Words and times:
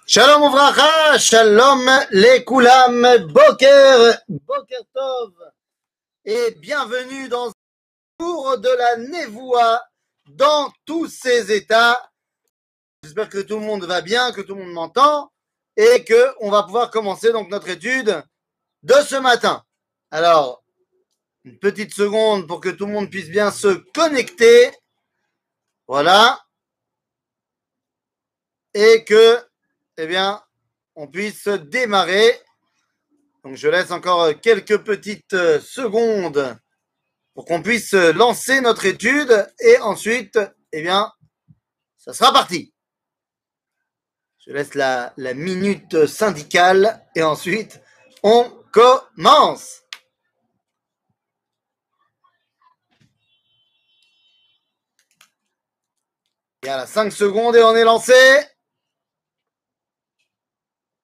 Shalom 0.06 0.42
Ouvracha, 0.42 1.16
Shalom 1.18 1.88
les 2.10 2.44
Koulam, 2.44 3.02
Boker, 3.28 4.18
Boker 4.28 4.82
Tov, 4.92 5.34
et 6.24 6.56
bienvenue 6.60 7.28
dans 7.28 7.46
le 7.46 7.52
tour 8.18 8.58
de 8.58 8.68
la 8.70 8.96
Névoie 8.96 9.80
dans 10.30 10.72
tous 10.84 11.06
ses 11.06 11.52
états. 11.52 12.10
J'espère 13.04 13.28
que 13.28 13.38
tout 13.38 13.60
le 13.60 13.64
monde 13.64 13.84
va 13.84 14.00
bien, 14.00 14.32
que 14.32 14.40
tout 14.40 14.56
le 14.56 14.64
monde 14.64 14.72
m'entend, 14.72 15.30
et 15.76 16.02
que 16.04 16.34
on 16.40 16.50
va 16.50 16.64
pouvoir 16.64 16.90
commencer 16.90 17.30
donc 17.30 17.50
notre 17.50 17.68
étude 17.68 18.20
de 18.82 18.94
ce 19.06 19.14
matin. 19.14 19.62
Alors, 20.10 20.64
une 21.44 21.60
petite 21.60 21.94
seconde 21.94 22.48
pour 22.48 22.60
que 22.60 22.70
tout 22.70 22.86
le 22.86 22.92
monde 22.92 23.10
puisse 23.10 23.28
bien 23.30 23.52
se 23.52 23.68
connecter. 23.94 24.72
Voilà. 25.86 26.40
Et 28.74 29.04
que, 29.04 29.38
eh 29.96 30.06
bien, 30.06 30.42
on 30.94 31.08
puisse 31.08 31.48
démarrer. 31.48 32.38
Donc, 33.44 33.56
je 33.56 33.68
laisse 33.68 33.90
encore 33.90 34.38
quelques 34.40 34.78
petites 34.78 35.60
secondes 35.60 36.58
pour 37.34 37.44
qu'on 37.44 37.62
puisse 37.62 37.92
lancer 37.92 38.60
notre 38.60 38.84
étude 38.84 39.46
et 39.60 39.78
ensuite, 39.78 40.38
eh 40.72 40.82
bien, 40.82 41.12
ça 41.96 42.12
sera 42.12 42.32
parti. 42.32 42.74
Je 44.38 44.52
laisse 44.52 44.74
la, 44.74 45.12
la 45.16 45.34
minute 45.34 46.06
syndicale 46.06 47.06
et 47.14 47.22
ensuite, 47.22 47.80
on 48.22 48.50
commence. 48.72 49.82
Il 56.62 56.66
y 56.66 56.68
a 56.70 56.86
5 56.86 57.12
secondes 57.12 57.56
et 57.56 57.62
on 57.62 57.76
est 57.76 57.84
lancé. 57.84 58.14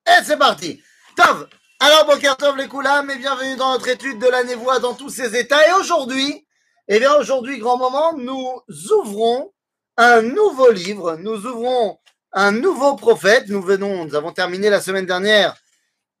Et 0.07 0.23
c'est 0.23 0.37
parti. 0.37 0.81
Tov. 1.15 1.47
Alors, 1.79 2.05
Boker 2.05 2.37
Tov 2.37 2.57
les 2.57 2.67
Koulam 2.67 3.09
et 3.09 3.17
bienvenue 3.17 3.55
dans 3.55 3.71
notre 3.71 3.87
étude 3.87 4.19
de 4.19 4.27
la 4.27 4.43
névoie 4.43 4.77
dans 4.77 4.93
tous 4.93 5.09
ses 5.09 5.35
états. 5.35 5.67
Et 5.67 5.73
aujourd'hui, 5.73 6.45
eh 6.87 6.99
bien, 6.99 7.15
aujourd'hui, 7.15 7.57
grand 7.57 7.77
moment, 7.77 8.13
nous 8.13 8.61
ouvrons 8.91 9.51
un 9.97 10.21
nouveau 10.21 10.69
livre. 10.69 11.15
Nous 11.15 11.47
ouvrons 11.47 11.97
un 12.33 12.51
nouveau 12.51 12.95
prophète. 12.95 13.45
Nous 13.47 13.63
venons, 13.63 14.05
nous 14.05 14.13
avons 14.13 14.31
terminé 14.31 14.69
la 14.69 14.79
semaine 14.79 15.07
dernière 15.07 15.55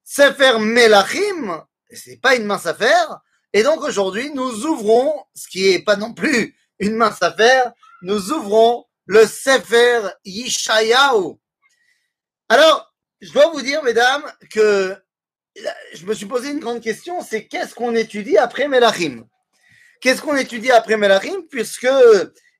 Sefer 0.03 0.57
Melachim. 0.57 1.63
C'est 1.91 2.19
pas 2.19 2.35
une 2.35 2.45
mince 2.45 2.65
affaire. 2.65 3.19
Et 3.53 3.61
donc 3.61 3.83
aujourd'hui, 3.83 4.31
nous 4.33 4.65
ouvrons, 4.65 5.23
ce 5.35 5.47
qui 5.47 5.69
est 5.69 5.83
pas 5.83 5.95
non 5.95 6.13
plus 6.13 6.57
une 6.79 6.95
mince 6.95 7.21
affaire, 7.21 7.71
nous 8.01 8.31
ouvrons 8.31 8.85
le 9.05 9.27
Sefer 9.27 10.09
Yishayahu. 10.25 11.35
Alors, 12.49 12.94
je 13.21 13.31
dois 13.31 13.49
vous 13.51 13.61
dire, 13.61 13.83
mesdames, 13.83 14.23
que 14.51 14.95
je 15.93 16.05
me 16.05 16.13
suis 16.13 16.25
posé 16.25 16.51
une 16.51 16.59
grande 16.59 16.81
question, 16.81 17.21
c'est 17.21 17.47
qu'est-ce 17.47 17.73
qu'on 17.73 17.95
étudie 17.95 18.37
après 18.37 18.67
Melachim 18.67 19.25
Qu'est-ce 20.01 20.21
qu'on 20.21 20.35
étudie 20.35 20.71
après 20.71 20.97
Melachim 20.97 21.43
Puisque, 21.49 21.87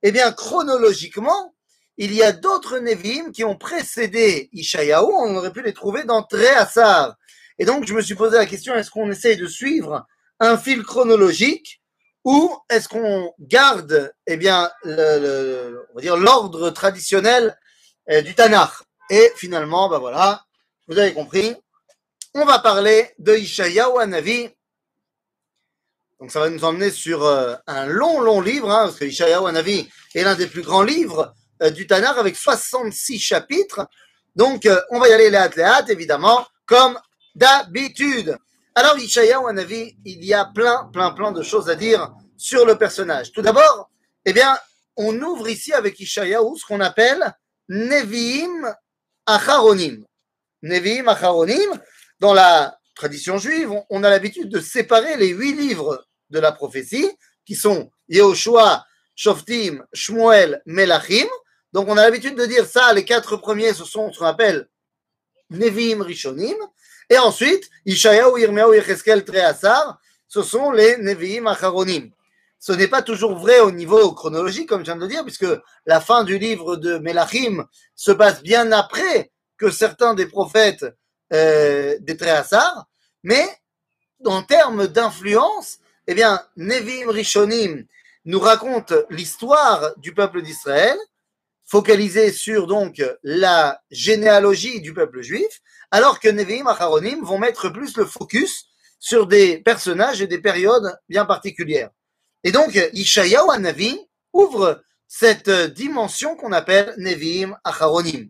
eh 0.04 0.12
bien, 0.12 0.32
chronologiquement, 0.32 1.54
il 1.98 2.14
y 2.14 2.24
a 2.24 2.32
d'autres 2.32 2.80
Nevi'im 2.80 3.32
qui 3.32 3.44
ont 3.44 3.56
précédé 3.56 4.50
Ishayahu, 4.54 5.06
on 5.06 5.36
aurait 5.36 5.52
pu 5.52 5.62
les 5.62 5.74
trouver 5.74 6.04
dans 6.04 6.24
Tréhassar. 6.24 7.16
Et 7.58 7.66
donc, 7.66 7.86
je 7.86 7.94
me 7.94 8.02
suis 8.02 8.16
posé 8.16 8.38
la 8.38 8.46
question, 8.46 8.76
est-ce 8.76 8.92
qu'on 8.92 9.10
essaye 9.10 9.38
de 9.38 9.48
suivre 9.48 10.06
un 10.40 10.58
fil 10.58 10.84
chronologique 10.84 11.82
ou 12.26 12.54
est-ce 12.70 12.90
qu'on 12.90 13.32
garde, 13.40 14.12
eh 14.28 14.36
bien, 14.36 14.72
le, 14.84 15.86
on 15.92 15.96
va 15.96 16.02
dire 16.02 16.18
l'ordre 16.18 16.70
traditionnel 16.72 17.58
euh, 18.10 18.22
du 18.22 18.34
Tanakh? 18.34 18.72
Et 19.10 19.32
finalement, 19.36 19.90
ben 19.90 20.00
voilà, 20.00 20.44
vous 20.88 20.98
avez 20.98 21.14
compris, 21.14 21.56
on 22.34 22.46
va 22.46 22.60
parler 22.60 23.14
de 23.20 23.36
Ishayahu 23.36 24.00
Hanavi. 24.00 24.50
Donc 26.20 26.32
ça 26.32 26.40
va 26.40 26.50
nous 26.50 26.64
emmener 26.64 26.92
sur 26.92 27.24
euh, 27.24 27.56
un 27.68 27.86
long, 27.86 28.22
long 28.22 28.42
livre, 28.42 28.72
hein, 28.72 28.86
parce 28.86 28.98
que 28.98 29.06
Ishayahu 29.06 29.48
Hanavi 29.48 29.90
est 30.14 30.24
l'un 30.24 30.36
des 30.36 30.48
plus 30.48 30.62
grands 30.62 30.84
livres 30.84 31.34
euh, 31.62 31.70
du 31.70 31.88
Tanakh 31.88 32.18
avec 32.18 32.36
66 32.36 33.20
chapitres. 33.20 33.88
Donc 34.36 34.68
on 34.90 35.00
va 35.00 35.08
y 35.08 35.14
aller 35.14 35.30
léat 35.30 35.50
léat, 35.56 35.86
évidemment, 35.90 36.46
comme 36.66 37.00
d'habitude. 37.36 38.38
Alors, 38.78 38.98
Ishayahu 38.98 39.48
Hanavi, 39.48 39.96
il 40.04 40.26
y 40.26 40.34
a 40.34 40.46
plein, 40.46 40.90
plein, 40.92 41.12
plein 41.12 41.32
de 41.32 41.42
choses 41.42 41.70
à 41.70 41.76
dire 41.76 42.12
sur 42.38 42.66
le 42.66 42.78
personnage. 42.78 43.32
Tout 43.32 43.42
d'abord, 43.42 43.90
eh 44.26 44.34
bien, 44.34 44.58
on 44.98 45.18
ouvre 45.22 45.48
ici 45.48 45.72
avec 45.72 45.98
Ishayahu 46.00 46.58
ce 46.58 46.66
qu'on 46.66 46.82
appelle 46.82 47.34
Nevi'im 47.70 48.76
Acharonim. 49.26 50.06
Nevi'im 50.62 51.08
Acharonim, 51.08 51.80
dans 52.20 52.34
la 52.34 52.78
tradition 52.96 53.38
juive, 53.38 53.72
on 53.90 54.04
a 54.04 54.10
l'habitude 54.10 54.50
de 54.50 54.60
séparer 54.60 55.18
les 55.18 55.30
huit 55.30 55.54
livres 55.54 56.06
de 56.30 56.40
la 56.40 56.52
prophétie, 56.52 57.10
qui 57.46 57.56
sont 57.56 57.92
Yehoshua, 58.10 58.86
Shoftim, 59.16 59.86
Shmuel, 59.94 60.62
Melachim. 60.66 61.28
Donc, 61.74 61.88
on 61.88 61.98
a 61.98 62.04
l'habitude 62.04 62.36
de 62.36 62.46
dire 62.46 62.66
ça, 62.66 62.94
les 62.94 63.06
quatre 63.06 63.38
premiers, 63.38 63.74
ce 63.74 63.84
sont 63.84 64.12
ce 64.12 64.20
qu'on 64.20 64.26
appelle 64.26 64.68
Nevi'im 65.50 66.02
Rishonim. 66.02 66.56
Et 67.10 67.18
ensuite, 67.18 67.70
Ishayahu, 67.86 68.40
Yirmiyahu, 68.40 68.76
Yecheskel, 68.76 69.24
Treasar, 69.24 70.00
ce 70.28 70.42
sont 70.42 70.72
les 70.72 70.98
Nevi'im 70.98 71.46
Acharonim. 71.48 72.10
Ce 72.68 72.72
n'est 72.72 72.88
pas 72.88 73.04
toujours 73.04 73.38
vrai 73.38 73.60
au 73.60 73.70
niveau 73.70 74.12
chronologique, 74.14 74.68
comme 74.70 74.80
je 74.80 74.86
viens 74.86 74.96
de 74.96 75.02
le 75.02 75.08
dire, 75.08 75.24
puisque 75.24 75.46
la 75.86 76.02
fin 76.02 76.24
du 76.24 76.40
livre 76.40 76.78
de 76.78 76.98
Melachim 76.98 77.64
se 77.94 78.12
passe 78.12 78.42
bien 78.42 78.72
après 78.72 79.32
que 79.60 79.70
certains 79.70 80.16
des 80.16 80.26
prophètes 80.26 80.84
euh, 81.32 81.96
des 82.00 82.18
mais 83.22 83.46
en 84.26 84.42
termes 84.42 84.88
d'influence, 84.88 85.78
eh 86.08 86.16
bien, 86.16 86.42
Nevi'im 86.58 87.12
Rishonim 87.12 87.86
nous 88.26 88.40
raconte 88.40 88.94
l'histoire 89.12 89.96
du 89.98 90.16
peuple 90.16 90.42
d'Israël, 90.42 90.98
focalisée 91.66 92.32
sur 92.32 92.66
donc 92.66 93.00
la 93.22 93.80
généalogie 93.92 94.82
du 94.82 94.92
peuple 94.92 95.22
juif, 95.22 95.62
alors 95.92 96.20
que 96.20 96.30
Nevi'im 96.30 96.66
Acharonim 96.66 97.24
vont 97.24 97.38
mettre 97.38 97.70
plus 97.70 97.96
le 97.96 98.06
focus 98.06 98.66
sur 99.00 99.28
des 99.28 99.60
personnages 99.60 100.24
et 100.24 100.28
des 100.28 100.40
périodes 100.40 100.98
bien 101.08 101.26
particulières. 101.26 101.92
Et 102.46 102.52
donc, 102.52 102.80
Ishayahu 102.94 103.50
Hanavi 103.52 104.00
ouvre 104.32 104.84
cette 105.08 105.50
dimension 105.50 106.36
qu'on 106.36 106.52
appelle 106.52 106.94
Nevi'im 106.98 107.58
Acharonim. 107.64 108.30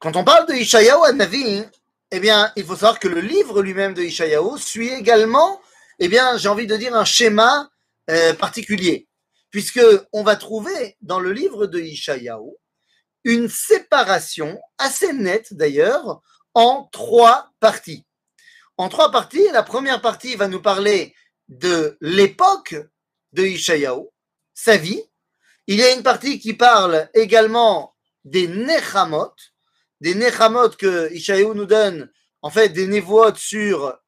Quand 0.00 0.16
on 0.16 0.24
parle 0.24 0.48
de 0.48 0.54
Ishayahu 0.54 1.04
Hanavi, 1.06 1.64
eh 2.10 2.18
bien, 2.18 2.52
il 2.56 2.64
faut 2.64 2.74
savoir 2.74 2.98
que 2.98 3.06
le 3.06 3.20
livre 3.20 3.62
lui-même 3.62 3.94
de 3.94 4.02
Ishayahu 4.02 4.58
suit 4.58 4.88
également, 4.88 5.60
eh 6.00 6.08
bien, 6.08 6.36
j'ai 6.36 6.48
envie 6.48 6.66
de 6.66 6.76
dire 6.76 6.96
un 6.96 7.04
schéma 7.04 7.70
euh, 8.10 8.34
particulier, 8.34 9.06
puisque 9.50 9.80
on 10.12 10.24
va 10.24 10.34
trouver 10.34 10.96
dans 11.00 11.20
le 11.20 11.32
livre 11.32 11.66
de 11.66 11.78
Ishayahu 11.78 12.50
une 13.22 13.48
séparation 13.48 14.60
assez 14.78 15.12
nette 15.12 15.54
d'ailleurs 15.54 16.22
en 16.54 16.88
trois 16.90 17.52
parties. 17.60 18.04
En 18.78 18.88
trois 18.88 19.12
parties, 19.12 19.46
la 19.52 19.62
première 19.62 20.00
partie 20.00 20.34
va 20.34 20.48
nous 20.48 20.62
parler 20.62 21.14
de 21.48 21.96
l'époque 22.00 22.76
de 23.32 23.44
Ishayahu, 23.44 24.06
sa 24.54 24.76
vie. 24.76 25.02
Il 25.66 25.76
y 25.76 25.82
a 25.82 25.92
une 25.92 26.02
partie 26.02 26.38
qui 26.38 26.54
parle 26.54 27.08
également 27.14 27.94
des 28.24 28.48
Nechamot, 28.48 29.34
des 30.00 30.14
Nechamot 30.14 30.70
que 30.70 31.12
Ishayahu 31.12 31.54
nous 31.54 31.66
donne, 31.66 32.10
en 32.42 32.50
fait 32.50 32.70
des 32.70 32.86
névoites 32.86 33.36
sur, 33.36 33.98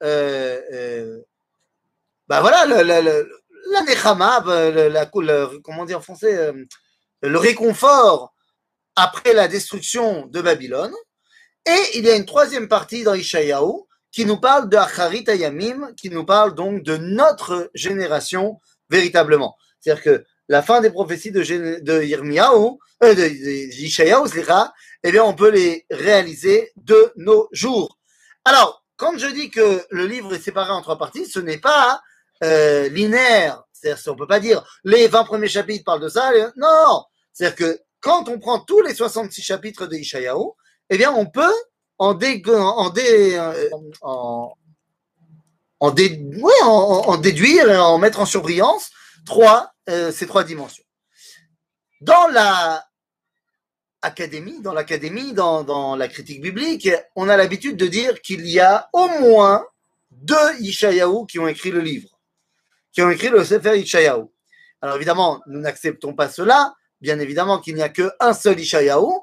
bah 2.28 2.40
voilà, 2.40 2.64
la, 2.66 2.82
la, 2.82 3.02
la, 3.02 3.22
la 3.70 3.82
Nechama, 3.82 4.44
comment 5.62 5.84
dire 5.84 5.98
en 5.98 6.02
français, 6.02 6.36
euh, 6.36 6.64
le 7.22 7.38
réconfort 7.38 8.34
après 8.96 9.32
la 9.32 9.48
destruction 9.48 10.26
de 10.26 10.40
Babylone. 10.40 10.94
Et 11.66 11.98
il 11.98 12.04
y 12.04 12.10
a 12.10 12.16
une 12.16 12.26
troisième 12.26 12.68
partie 12.68 13.04
dans 13.04 13.14
Ishayahu 13.14 13.84
qui 14.12 14.24
nous 14.24 14.38
parle 14.38 14.68
de 14.68 14.76
Acharit 14.76 15.24
qui 15.96 16.10
nous 16.10 16.24
parle 16.24 16.54
donc 16.54 16.82
de 16.82 16.96
notre 16.96 17.70
génération 17.74 18.60
véritablement. 18.88 19.56
C'est-à-dire 19.80 20.02
que 20.02 20.24
la 20.48 20.62
fin 20.62 20.80
des 20.80 20.90
prophéties 20.90 21.30
de, 21.30 21.80
de 21.80 22.02
Yirmiyahu, 22.02 22.78
euh, 23.04 23.14
de, 23.14 23.22
de 23.22 24.70
eh 25.02 25.12
bien, 25.12 25.24
on 25.24 25.34
peut 25.34 25.50
les 25.50 25.86
réaliser 25.90 26.72
de 26.76 27.12
nos 27.16 27.48
jours. 27.52 27.98
Alors, 28.44 28.84
quand 28.96 29.16
je 29.16 29.28
dis 29.28 29.50
que 29.50 29.82
le 29.90 30.06
livre 30.06 30.34
est 30.34 30.40
séparé 30.40 30.72
en 30.72 30.82
trois 30.82 30.98
parties, 30.98 31.26
ce 31.26 31.38
n'est 31.38 31.58
pas 31.58 32.02
euh, 32.42 32.88
linéaire. 32.88 33.62
C'est-à-dire, 33.72 34.02
on 34.08 34.16
peut 34.16 34.26
pas 34.26 34.40
dire 34.40 34.62
les 34.84 35.06
20 35.06 35.24
premiers 35.24 35.48
chapitres 35.48 35.84
parlent 35.84 36.02
de 36.02 36.08
ça. 36.08 36.30
Non, 36.56 37.04
c'est-à-dire 37.32 37.56
que 37.56 37.80
quand 38.00 38.28
on 38.28 38.38
prend 38.38 38.60
tous 38.60 38.82
les 38.82 38.94
66 38.94 39.42
chapitres 39.42 39.86
de 39.86 39.96
Ishayahu, 39.96 40.50
eh 40.90 40.98
bien, 40.98 41.12
on 41.12 41.26
peut 41.26 41.54
en, 42.00 42.14
dé, 42.14 42.42
en, 42.48 42.88
dé, 42.88 43.38
en, 44.00 44.54
en, 45.80 45.90
dé, 45.90 46.18
en, 46.62 47.16
déduire 47.18 47.68
en 47.84 47.98
mettre 47.98 48.20
en 48.20 48.24
surbrillance 48.24 48.90
trois, 49.26 49.74
euh, 49.90 50.10
ces 50.10 50.26
trois 50.26 50.42
dimensions. 50.42 50.84
Dans 52.00 52.26
la 52.28 52.86
académie, 54.00 54.62
dans 54.62 54.72
l'académie, 54.72 55.34
dans, 55.34 55.62
dans 55.62 55.94
la 55.94 56.08
critique 56.08 56.40
biblique, 56.40 56.88
on 57.16 57.28
a 57.28 57.36
l'habitude 57.36 57.76
de 57.76 57.86
dire 57.86 58.22
qu'il 58.22 58.46
y 58.46 58.58
a 58.60 58.88
au 58.94 59.06
moins 59.20 59.66
deux 60.10 60.54
Ishayahu 60.60 61.26
qui 61.26 61.38
ont 61.38 61.48
écrit 61.48 61.70
le 61.70 61.80
livre, 61.80 62.08
qui 62.92 63.02
ont 63.02 63.10
écrit 63.10 63.28
le 63.28 63.44
Sefer 63.44 63.78
Ishayahu. 63.78 64.24
Alors 64.80 64.96
évidemment, 64.96 65.42
nous 65.46 65.60
n'acceptons 65.60 66.14
pas 66.14 66.30
cela, 66.30 66.74
bien 67.02 67.18
évidemment 67.18 67.58
qu'il 67.58 67.74
n'y 67.74 67.82
a 67.82 67.90
qu'un 67.90 68.32
seul 68.32 68.58
Ishayahu, 68.58 69.20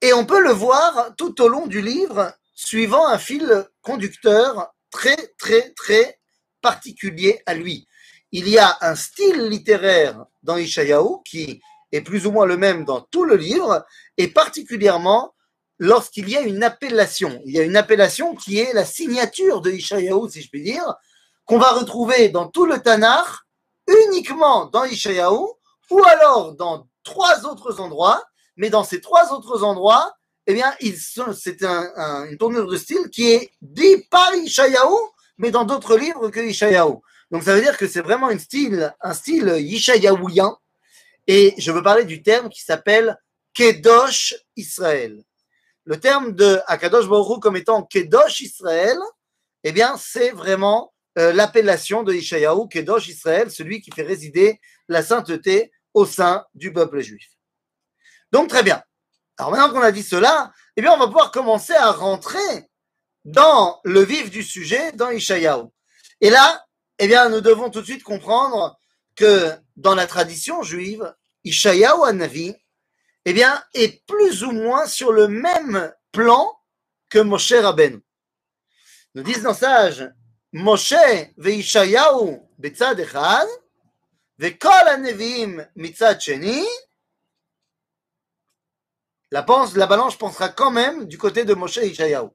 et 0.00 0.12
on 0.12 0.24
peut 0.24 0.40
le 0.40 0.52
voir 0.52 1.10
tout 1.16 1.40
au 1.42 1.48
long 1.48 1.66
du 1.66 1.80
livre, 1.80 2.32
suivant 2.54 3.06
un 3.06 3.18
fil 3.18 3.66
conducteur 3.82 4.72
très, 4.90 5.16
très, 5.38 5.70
très 5.70 6.18
particulier 6.60 7.40
à 7.46 7.54
lui. 7.54 7.86
Il 8.32 8.48
y 8.48 8.58
a 8.58 8.76
un 8.80 8.94
style 8.94 9.48
littéraire 9.48 10.26
dans 10.42 10.56
Ishayahu 10.56 11.22
qui 11.24 11.60
est 11.92 12.00
plus 12.02 12.26
ou 12.26 12.32
moins 12.32 12.46
le 12.46 12.56
même 12.56 12.84
dans 12.84 13.00
tout 13.00 13.24
le 13.24 13.36
livre, 13.36 13.84
et 14.16 14.28
particulièrement 14.28 15.34
lorsqu'il 15.78 16.28
y 16.28 16.36
a 16.36 16.42
une 16.42 16.62
appellation. 16.62 17.40
Il 17.46 17.54
y 17.54 17.60
a 17.60 17.62
une 17.62 17.76
appellation 17.76 18.34
qui 18.34 18.58
est 18.58 18.72
la 18.74 18.84
signature 18.84 19.60
de 19.60 19.70
Ishayahu, 19.70 20.28
si 20.28 20.42
je 20.42 20.50
puis 20.50 20.62
dire, 20.62 20.94
qu'on 21.44 21.58
va 21.58 21.70
retrouver 21.70 22.28
dans 22.28 22.48
tout 22.48 22.66
le 22.66 22.80
Tanakh, 22.80 23.26
uniquement 23.86 24.66
dans 24.66 24.84
Ishayahu, 24.84 25.46
ou 25.90 26.04
alors 26.04 26.54
dans 26.54 26.86
trois 27.04 27.46
autres 27.46 27.80
endroits, 27.80 28.22
mais 28.58 28.68
dans 28.68 28.84
ces 28.84 29.00
trois 29.00 29.32
autres 29.32 29.62
endroits, 29.64 30.12
eh 30.46 30.52
bien, 30.52 30.74
c'est 31.34 31.62
un, 31.62 32.26
une 32.26 32.36
tournure 32.36 32.66
de 32.66 32.76
style 32.76 33.08
qui 33.10 33.30
est 33.30 33.50
dit 33.62 34.04
par 34.10 34.34
Ishayahu, 34.34 34.96
mais 35.38 35.50
dans 35.50 35.64
d'autres 35.64 35.96
livres 35.96 36.28
que 36.30 36.40
Ishayahu. 36.40 36.96
Donc 37.30 37.44
ça 37.44 37.54
veut 37.54 37.60
dire 37.60 37.76
que 37.76 37.86
c'est 37.86 38.00
vraiment 38.00 38.28
un 38.28 38.38
style, 38.38 38.94
un 39.00 39.14
style 39.14 39.54
Ishayahuien, 39.58 40.56
et 41.26 41.54
je 41.58 41.70
veux 41.70 41.82
parler 41.82 42.04
du 42.04 42.22
terme 42.22 42.48
qui 42.48 42.62
s'appelle 42.62 43.16
Kedosh 43.54 44.34
Israël. 44.56 45.22
Le 45.84 46.00
terme 46.00 46.32
de 46.32 46.60
Akadosh 46.66 47.08
Baruch 47.08 47.40
comme 47.40 47.56
étant 47.56 47.82
Kedosh 47.82 48.40
Israël, 48.40 48.98
eh 49.64 49.72
bien, 49.72 49.96
c'est 49.98 50.30
vraiment 50.30 50.92
euh, 51.18 51.32
l'appellation 51.32 52.02
de 52.02 52.14
Ishayahu, 52.14 52.68
Kedosh 52.68 53.08
Israël, 53.08 53.50
celui 53.50 53.80
qui 53.80 53.90
fait 53.90 54.02
résider 54.02 54.60
la 54.88 55.02
sainteté 55.02 55.70
au 55.94 56.06
sein 56.06 56.44
du 56.54 56.72
peuple 56.72 57.00
juif. 57.00 57.37
Donc, 58.32 58.48
très 58.48 58.62
bien. 58.62 58.82
Alors, 59.38 59.52
maintenant 59.52 59.70
qu'on 59.70 59.80
a 59.80 59.92
dit 59.92 60.02
cela, 60.02 60.52
eh 60.76 60.82
bien, 60.82 60.92
on 60.92 60.98
va 60.98 61.06
pouvoir 61.06 61.30
commencer 61.30 61.74
à 61.74 61.92
rentrer 61.92 62.68
dans 63.24 63.80
le 63.84 64.02
vif 64.02 64.30
du 64.30 64.42
sujet, 64.42 64.92
dans 64.92 65.10
Ishayahu. 65.10 65.68
Et 66.20 66.30
là, 66.30 66.64
eh 66.98 67.06
bien, 67.06 67.28
nous 67.28 67.40
devons 67.40 67.70
tout 67.70 67.80
de 67.80 67.86
suite 67.86 68.02
comprendre 68.02 68.78
que 69.14 69.52
dans 69.76 69.94
la 69.94 70.06
tradition 70.06 70.62
juive, 70.62 71.14
Ishayahu 71.44 72.04
Hanavi, 72.04 72.54
eh 73.24 73.32
bien, 73.32 73.62
est 73.74 74.04
plus 74.06 74.42
ou 74.42 74.50
moins 74.50 74.86
sur 74.86 75.12
le 75.12 75.28
même 75.28 75.92
plan 76.12 76.58
que 77.10 77.18
Moshe 77.18 77.52
Rabbeinu. 77.52 78.00
Nous 79.14 79.22
disent 79.22 79.42
nos 79.42 79.54
sages, 79.54 80.10
Moshe 80.52 80.94
ve'Ishayahu 81.36 82.40
betzad 82.58 82.98
echad, 83.00 83.46
ve'kol 84.38 84.88
haneviim 84.88 85.66
mitzad 85.76 86.20
sheni, 86.20 86.64
la, 89.30 89.44
la 89.74 89.86
balance 89.86 90.16
pensera 90.16 90.48
quand 90.48 90.70
même 90.70 91.06
du 91.06 91.18
côté 91.18 91.44
de 91.44 91.54
Moshe 91.54 91.78
et 91.78 91.88
Ishayahu. 91.88 92.28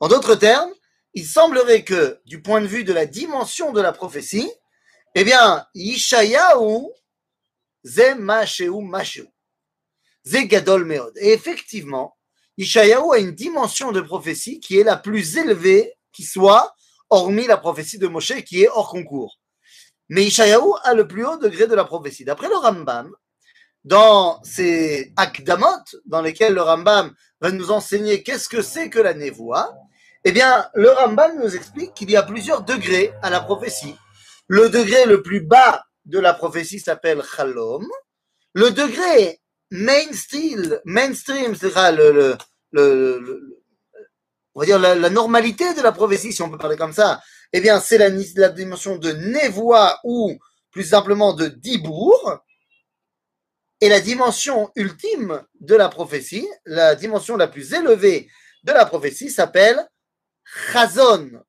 En 0.00 0.08
d'autres 0.08 0.34
termes, 0.34 0.72
il 1.14 1.26
semblerait 1.26 1.84
que, 1.84 2.20
du 2.26 2.42
point 2.42 2.60
de 2.60 2.66
vue 2.66 2.84
de 2.84 2.92
la 2.92 3.06
dimension 3.06 3.72
de 3.72 3.80
la 3.80 3.92
prophétie, 3.92 4.50
eh 5.14 5.24
bien, 5.24 5.66
Ishayahu, 5.74 6.90
ze 7.82 8.14
masheu 8.14 8.80
masheu. 8.80 9.26
Ze 10.24 10.46
gadol 10.46 10.84
meod. 10.84 11.12
Et 11.16 11.32
effectivement, 11.32 12.16
Ishayahu 12.58 13.14
a 13.14 13.18
une 13.18 13.32
dimension 13.32 13.92
de 13.92 14.00
prophétie 14.00 14.60
qui 14.60 14.78
est 14.78 14.84
la 14.84 14.96
plus 14.96 15.38
élevée 15.38 15.94
qui 16.12 16.24
soit, 16.24 16.74
hormis 17.08 17.46
la 17.46 17.56
prophétie 17.56 17.98
de 17.98 18.08
Moshe 18.08 18.42
qui 18.44 18.62
est 18.62 18.68
hors 18.68 18.90
concours. 18.90 19.38
Mais 20.08 20.24
Ishayahu 20.24 20.72
a 20.84 20.94
le 20.94 21.06
plus 21.06 21.24
haut 21.24 21.36
degré 21.36 21.66
de 21.66 21.74
la 21.74 21.84
prophétie. 21.84 22.24
D'après 22.24 22.48
le 22.48 22.56
Rambam, 22.56 23.14
dans 23.86 24.42
ces 24.42 25.12
akdamot, 25.16 25.84
dans 26.06 26.20
lesquels 26.20 26.54
le 26.54 26.60
Rambam 26.60 27.14
va 27.40 27.52
nous 27.52 27.70
enseigner 27.70 28.22
qu'est-ce 28.24 28.48
que 28.48 28.60
c'est 28.60 28.90
que 28.90 28.98
la 28.98 29.14
névoie, 29.14 29.72
eh 30.24 30.32
bien, 30.32 30.68
le 30.74 30.90
Rambam 30.90 31.38
nous 31.38 31.54
explique 31.54 31.94
qu'il 31.94 32.10
y 32.10 32.16
a 32.16 32.24
plusieurs 32.24 32.62
degrés 32.62 33.12
à 33.22 33.30
la 33.30 33.40
prophétie. 33.40 33.94
Le 34.48 34.68
degré 34.68 35.06
le 35.06 35.22
plus 35.22 35.40
bas 35.40 35.84
de 36.04 36.18
la 36.18 36.34
prophétie 36.34 36.80
s'appelle 36.80 37.22
Chalom. 37.22 37.86
Le 38.54 38.70
degré 38.70 39.40
mainstream, 39.70 40.80
mainstream, 40.84 41.54
cest 41.54 41.76
le, 41.96 42.36
le, 42.72 43.58
on 44.56 44.60
va 44.60 44.66
dire 44.66 44.80
la, 44.80 45.10
normalité 45.10 45.74
de 45.74 45.82
la 45.82 45.92
prophétie, 45.92 46.32
si 46.32 46.42
on 46.42 46.50
peut 46.50 46.58
parler 46.58 46.76
comme 46.76 46.92
ça, 46.92 47.20
eh 47.52 47.60
bien, 47.60 47.78
c'est 47.78 47.98
la, 47.98 48.08
la, 48.08 48.48
dimension 48.48 48.96
de 48.96 49.12
Névoie 49.12 50.00
ou 50.02 50.36
plus 50.72 50.84
simplement 50.84 51.34
de 51.34 51.46
Dibour. 51.46 52.40
Et 53.80 53.88
la 53.88 54.00
dimension 54.00 54.70
ultime 54.74 55.44
de 55.60 55.74
la 55.74 55.88
prophétie, 55.88 56.48
la 56.64 56.94
dimension 56.94 57.36
la 57.36 57.46
plus 57.46 57.74
élevée 57.74 58.30
de 58.64 58.72
la 58.72 58.86
prophétie 58.86 59.30
s'appelle 59.30 59.86
Chazon. 60.44 61.42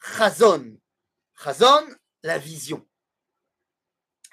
Chazon. 0.00 0.76
Chazon, 1.42 1.86
la 2.22 2.38
vision. 2.38 2.84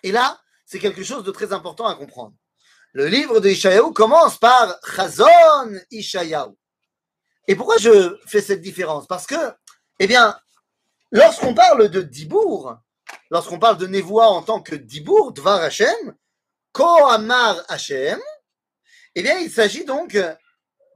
Et 0.04 0.12
là, 0.12 0.42
c'est 0.66 0.80
quelque 0.80 1.04
chose 1.04 1.24
de 1.24 1.32
très 1.32 1.54
important 1.54 1.86
à 1.86 1.96
comprendre. 1.96 2.36
Le 2.94 3.08
livre 3.08 3.40
de 3.40 3.50
Ishayahu 3.50 3.94
commence 3.94 4.38
par 4.38 4.80
Chazon 4.84 5.80
Ishayahu. 5.92 6.56
Et 7.48 7.56
pourquoi 7.56 7.78
je 7.78 8.18
fais 8.26 8.42
cette 8.42 8.62
différence? 8.62 9.08
Parce 9.08 9.28
que, 9.28 9.54
eh 10.00 10.08
bien, 10.08 10.38
lorsqu'on 11.12 11.54
parle 11.54 11.90
de 11.90 12.02
Dibour, 12.02 12.78
lorsqu'on 13.30 13.60
parle 13.60 13.78
de 13.78 13.88
Névoa 13.88 14.28
en 14.28 14.42
tant 14.42 14.62
que 14.62 14.76
Dibour, 14.76 15.34
Dvar 15.34 15.62
Hashem, 15.62 16.16
Ko 16.72 17.06
Amar 17.08 17.64
Hashem, 17.68 18.20
eh 19.16 19.22
bien, 19.22 19.38
il 19.40 19.52
s'agit 19.52 19.84
donc 19.84 20.18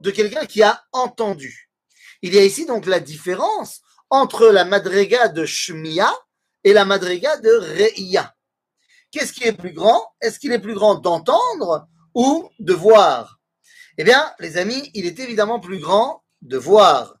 de 0.00 0.10
quelqu'un 0.10 0.46
qui 0.46 0.62
a 0.62 0.82
entendu. 0.92 1.70
Il 2.22 2.34
y 2.34 2.38
a 2.38 2.44
ici 2.44 2.64
donc 2.64 2.86
la 2.86 3.00
différence 3.00 3.82
entre 4.08 4.48
la 4.48 4.64
madriga 4.64 5.28
de 5.28 5.44
Shmia 5.44 6.10
et 6.64 6.72
la 6.72 6.84
madriga 6.84 7.36
de 7.36 7.50
Reia. 7.50 8.34
Qu'est-ce 9.10 9.32
qui 9.32 9.44
est 9.44 9.52
plus 9.52 9.72
grand? 9.72 10.14
Est-ce 10.20 10.38
qu'il 10.38 10.52
est 10.52 10.60
plus 10.60 10.74
grand 10.74 10.94
d'entendre 10.94 11.86
ou 12.14 12.50
de 12.58 12.72
voir? 12.72 13.38
Eh 13.98 14.04
bien, 14.04 14.32
les 14.38 14.56
amis, 14.56 14.90
il 14.94 15.06
est 15.06 15.18
évidemment 15.18 15.60
plus 15.60 15.78
grand 15.78 16.24
de 16.42 16.56
voir. 16.56 17.16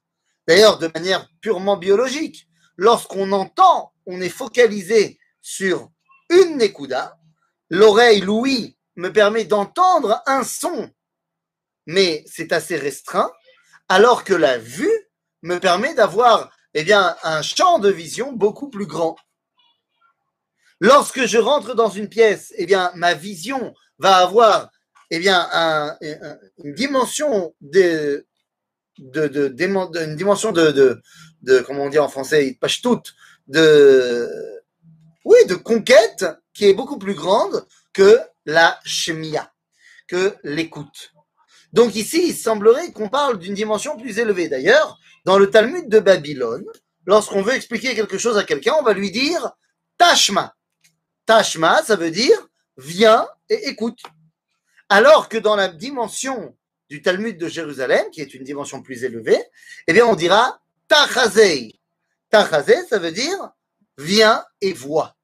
D'ailleurs, 0.48 0.78
de 0.78 0.90
manière 0.94 1.28
purement 1.40 1.76
biologique, 1.76 2.48
lorsqu'on 2.76 3.32
entend, 3.32 3.92
on 4.06 4.20
est 4.20 4.28
focalisé 4.28 5.18
sur 5.42 5.90
une 6.30 6.56
nekuda. 6.56 7.15
L'oreille, 7.70 8.20
l'ouïe, 8.20 8.76
me 8.96 9.12
permet 9.12 9.44
d'entendre 9.44 10.22
un 10.26 10.42
son, 10.44 10.90
mais 11.86 12.24
c'est 12.26 12.52
assez 12.52 12.76
restreint, 12.76 13.30
alors 13.88 14.24
que 14.24 14.34
la 14.34 14.58
vue 14.58 15.08
me 15.42 15.58
permet 15.58 15.94
d'avoir 15.94 16.50
eh 16.74 16.84
bien, 16.84 17.16
un 17.22 17.42
champ 17.42 17.78
de 17.78 17.88
vision 17.88 18.32
beaucoup 18.32 18.68
plus 18.68 18.86
grand. 18.86 19.16
Lorsque 20.80 21.24
je 21.24 21.38
rentre 21.38 21.74
dans 21.74 21.88
une 21.88 22.08
pièce, 22.08 22.52
eh 22.58 22.66
bien, 22.66 22.92
ma 22.94 23.14
vision 23.14 23.74
va 23.98 24.16
avoir 24.16 24.70
bien, 25.18 25.48
une 26.62 26.74
dimension 26.74 27.54
de, 27.60 28.26
de, 28.98 29.26
de, 29.26 29.48
de, 30.52 31.00
de, 31.42 31.60
comment 31.60 31.84
on 31.84 31.88
dit 31.88 31.98
en 31.98 32.08
français, 32.08 32.46
toute, 32.82 33.14
de, 33.46 34.28
oui, 35.24 35.38
de 35.48 35.54
conquête 35.54 36.26
qui 36.56 36.64
est 36.66 36.74
beaucoup 36.74 36.98
plus 36.98 37.14
grande 37.14 37.66
que 37.92 38.18
la 38.46 38.80
chemia, 38.84 39.52
que 40.08 40.34
l'écoute. 40.42 41.12
Donc 41.72 41.94
ici, 41.94 42.28
il 42.28 42.34
semblerait 42.34 42.92
qu'on 42.92 43.10
parle 43.10 43.38
d'une 43.38 43.54
dimension 43.54 43.96
plus 43.98 44.18
élevée. 44.18 44.48
D'ailleurs, 44.48 44.98
dans 45.26 45.38
le 45.38 45.50
Talmud 45.50 45.88
de 45.88 45.98
Babylone, 45.98 46.64
lorsqu'on 47.04 47.42
veut 47.42 47.54
expliquer 47.54 47.94
quelque 47.94 48.16
chose 48.16 48.38
à 48.38 48.44
quelqu'un, 48.44 48.74
on 48.78 48.82
va 48.82 48.94
lui 48.94 49.10
dire 49.10 49.52
Tashma. 49.98 50.54
Tashma, 51.26 51.82
ça 51.82 51.96
veut 51.96 52.10
dire 52.10 52.48
viens 52.78 53.28
et 53.50 53.68
écoute. 53.68 54.00
Alors 54.88 55.28
que 55.28 55.36
dans 55.36 55.56
la 55.56 55.68
dimension 55.68 56.56
du 56.88 57.02
Talmud 57.02 57.36
de 57.36 57.48
Jérusalem, 57.48 58.06
qui 58.12 58.20
est 58.20 58.32
une 58.32 58.44
dimension 58.44 58.80
plus 58.80 59.04
élevée, 59.04 59.42
eh 59.88 59.92
bien, 59.92 60.06
on 60.06 60.14
dira 60.14 60.60
Tachazei. 60.88 61.80
Tachazei, 62.30 62.86
ça 62.88 62.98
veut 62.98 63.12
dire 63.12 63.50
viens 63.98 64.44
et 64.60 64.72
vois. 64.72 65.15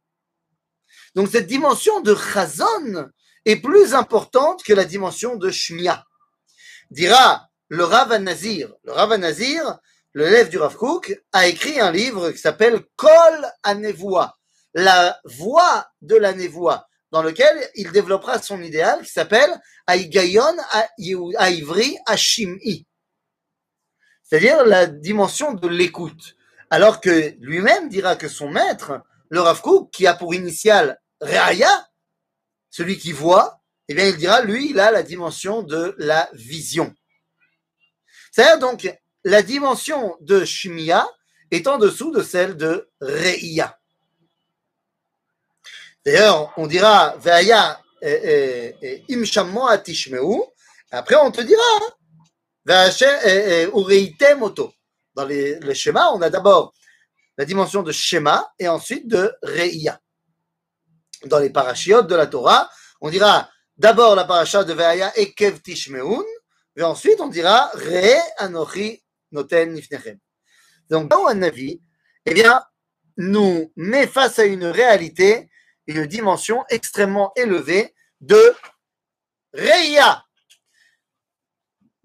Donc, 1.14 1.28
cette 1.28 1.46
dimension 1.46 2.00
de 2.00 2.14
Chazon 2.14 3.08
est 3.44 3.56
plus 3.56 3.94
importante 3.94 4.62
que 4.62 4.72
la 4.72 4.84
dimension 4.84 5.36
de 5.36 5.50
Shmia. 5.50 6.04
Dira 6.90 7.48
le 7.68 7.84
Rav 7.84 8.14
Nazir. 8.18 8.72
Le 8.84 8.92
Rav 8.92 9.14
Nazir, 9.16 9.78
le 10.12 10.24
l'élève 10.24 10.48
du 10.48 10.58
Rav 10.58 10.76
Kook, 10.76 11.14
a 11.32 11.46
écrit 11.46 11.80
un 11.80 11.90
livre 11.90 12.30
qui 12.30 12.38
s'appelle 12.38 12.82
Kol 12.96 13.46
Anevoa 13.62 14.36
la 14.74 15.20
voix 15.24 15.86
de 16.00 16.16
la 16.16 16.32
névoie. 16.32 16.88
dans 17.10 17.22
lequel 17.22 17.68
il 17.74 17.92
développera 17.92 18.40
son 18.40 18.62
idéal 18.62 19.02
qui 19.02 19.12
s'appelle 19.12 19.60
Aigayon 19.86 20.56
Aivri 21.38 21.98
Hashim'i. 22.06 22.86
C'est-à-dire 24.22 24.64
la 24.64 24.86
dimension 24.86 25.52
de 25.52 25.68
l'écoute. 25.68 26.36
Alors 26.70 27.02
que 27.02 27.34
lui-même 27.38 27.90
dira 27.90 28.16
que 28.16 28.28
son 28.28 28.48
maître, 28.48 29.02
le 29.28 29.42
Rav 29.42 29.60
qui 29.92 30.06
a 30.06 30.14
pour 30.14 30.34
initiale 30.34 31.01
Reaya, 31.22 31.88
celui 32.68 32.98
qui 32.98 33.12
voit, 33.12 33.60
eh 33.88 33.94
bien, 33.94 34.06
il 34.08 34.16
dira, 34.16 34.42
lui, 34.42 34.70
il 34.70 34.80
a 34.80 34.90
la 34.90 35.02
dimension 35.02 35.62
de 35.62 35.94
la 35.98 36.28
vision. 36.32 36.94
C'est-à-dire 38.30 38.58
donc, 38.58 38.92
la 39.24 39.42
dimension 39.42 40.16
de 40.20 40.44
Shmiya 40.44 41.08
est 41.50 41.66
en 41.66 41.78
dessous 41.78 42.10
de 42.10 42.22
celle 42.22 42.56
de 42.56 42.90
Reia. 43.00 43.78
D'ailleurs, 46.04 46.52
on 46.56 46.66
dira 46.66 47.16
Veaya 47.18 47.80
imshammo 49.08 49.66
atishmeu. 49.66 50.22
Après, 50.90 51.16
on 51.16 51.30
te 51.30 51.40
dira 51.42 51.62
Ureitem 53.74 54.38
moto. 54.38 54.72
Dans 55.14 55.24
les, 55.24 55.60
les 55.60 55.74
schémas, 55.74 56.10
on 56.12 56.22
a 56.22 56.30
d'abord 56.30 56.72
la 57.36 57.44
dimension 57.44 57.82
de 57.82 57.92
schéma 57.92 58.52
et 58.58 58.66
ensuite 58.66 59.06
de 59.06 59.32
Reia. 59.42 60.00
Dans 61.24 61.38
les 61.38 61.50
parachiotes 61.50 62.08
de 62.08 62.14
la 62.14 62.26
Torah, 62.26 62.70
on 63.00 63.10
dira 63.10 63.48
d'abord 63.76 64.14
la 64.14 64.24
paracha 64.24 64.64
de 64.64 64.72
Veaya 64.72 65.12
Ekev 65.16 65.60
Tishmeun, 65.60 66.24
et 66.76 66.82
ensuite 66.82 67.20
on 67.20 67.28
dira 67.28 67.70
Re 67.74 68.20
Anochi 68.38 69.02
Noten 69.30 69.72
Nifnechem. 69.72 70.18
Donc, 70.90 71.08
dans 71.08 71.26
un 71.26 71.42
avis, 71.42 71.80
eh 72.26 72.34
bien, 72.34 72.62
nous 73.16 73.72
met 73.76 74.06
face 74.06 74.38
à 74.38 74.44
une 74.44 74.66
réalité 74.66 75.48
une 75.86 76.06
dimension 76.06 76.64
extrêmement 76.68 77.32
élevée 77.36 77.94
de 78.20 78.54
Reia. 79.52 80.24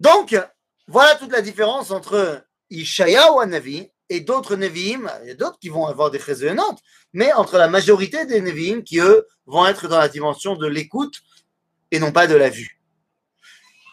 Donc, 0.00 0.36
voilà 0.86 1.16
toute 1.16 1.32
la 1.32 1.42
différence 1.42 1.90
entre 1.90 2.44
Ishaya 2.70 3.32
ou 3.32 3.44
Navi 3.44 3.90
et 4.08 4.20
d'autres 4.20 4.56
Nevi'im. 4.56 5.10
Il 5.22 5.28
y 5.28 5.30
a 5.30 5.34
d'autres 5.34 5.58
qui 5.58 5.68
vont 5.68 5.86
avoir 5.86 6.10
des 6.10 6.18
résonantes, 6.18 6.80
mais 7.12 7.32
entre 7.32 7.58
la 7.58 7.68
majorité 7.68 8.26
des 8.26 8.40
Nevi'im 8.40 8.82
qui, 8.82 9.00
eux, 9.00 9.26
vont 9.46 9.66
être 9.66 9.88
dans 9.88 9.98
la 9.98 10.08
dimension 10.08 10.56
de 10.56 10.66
l'écoute 10.66 11.20
et 11.90 11.98
non 11.98 12.12
pas 12.12 12.26
de 12.26 12.34
la 12.34 12.48
vue. 12.48 12.80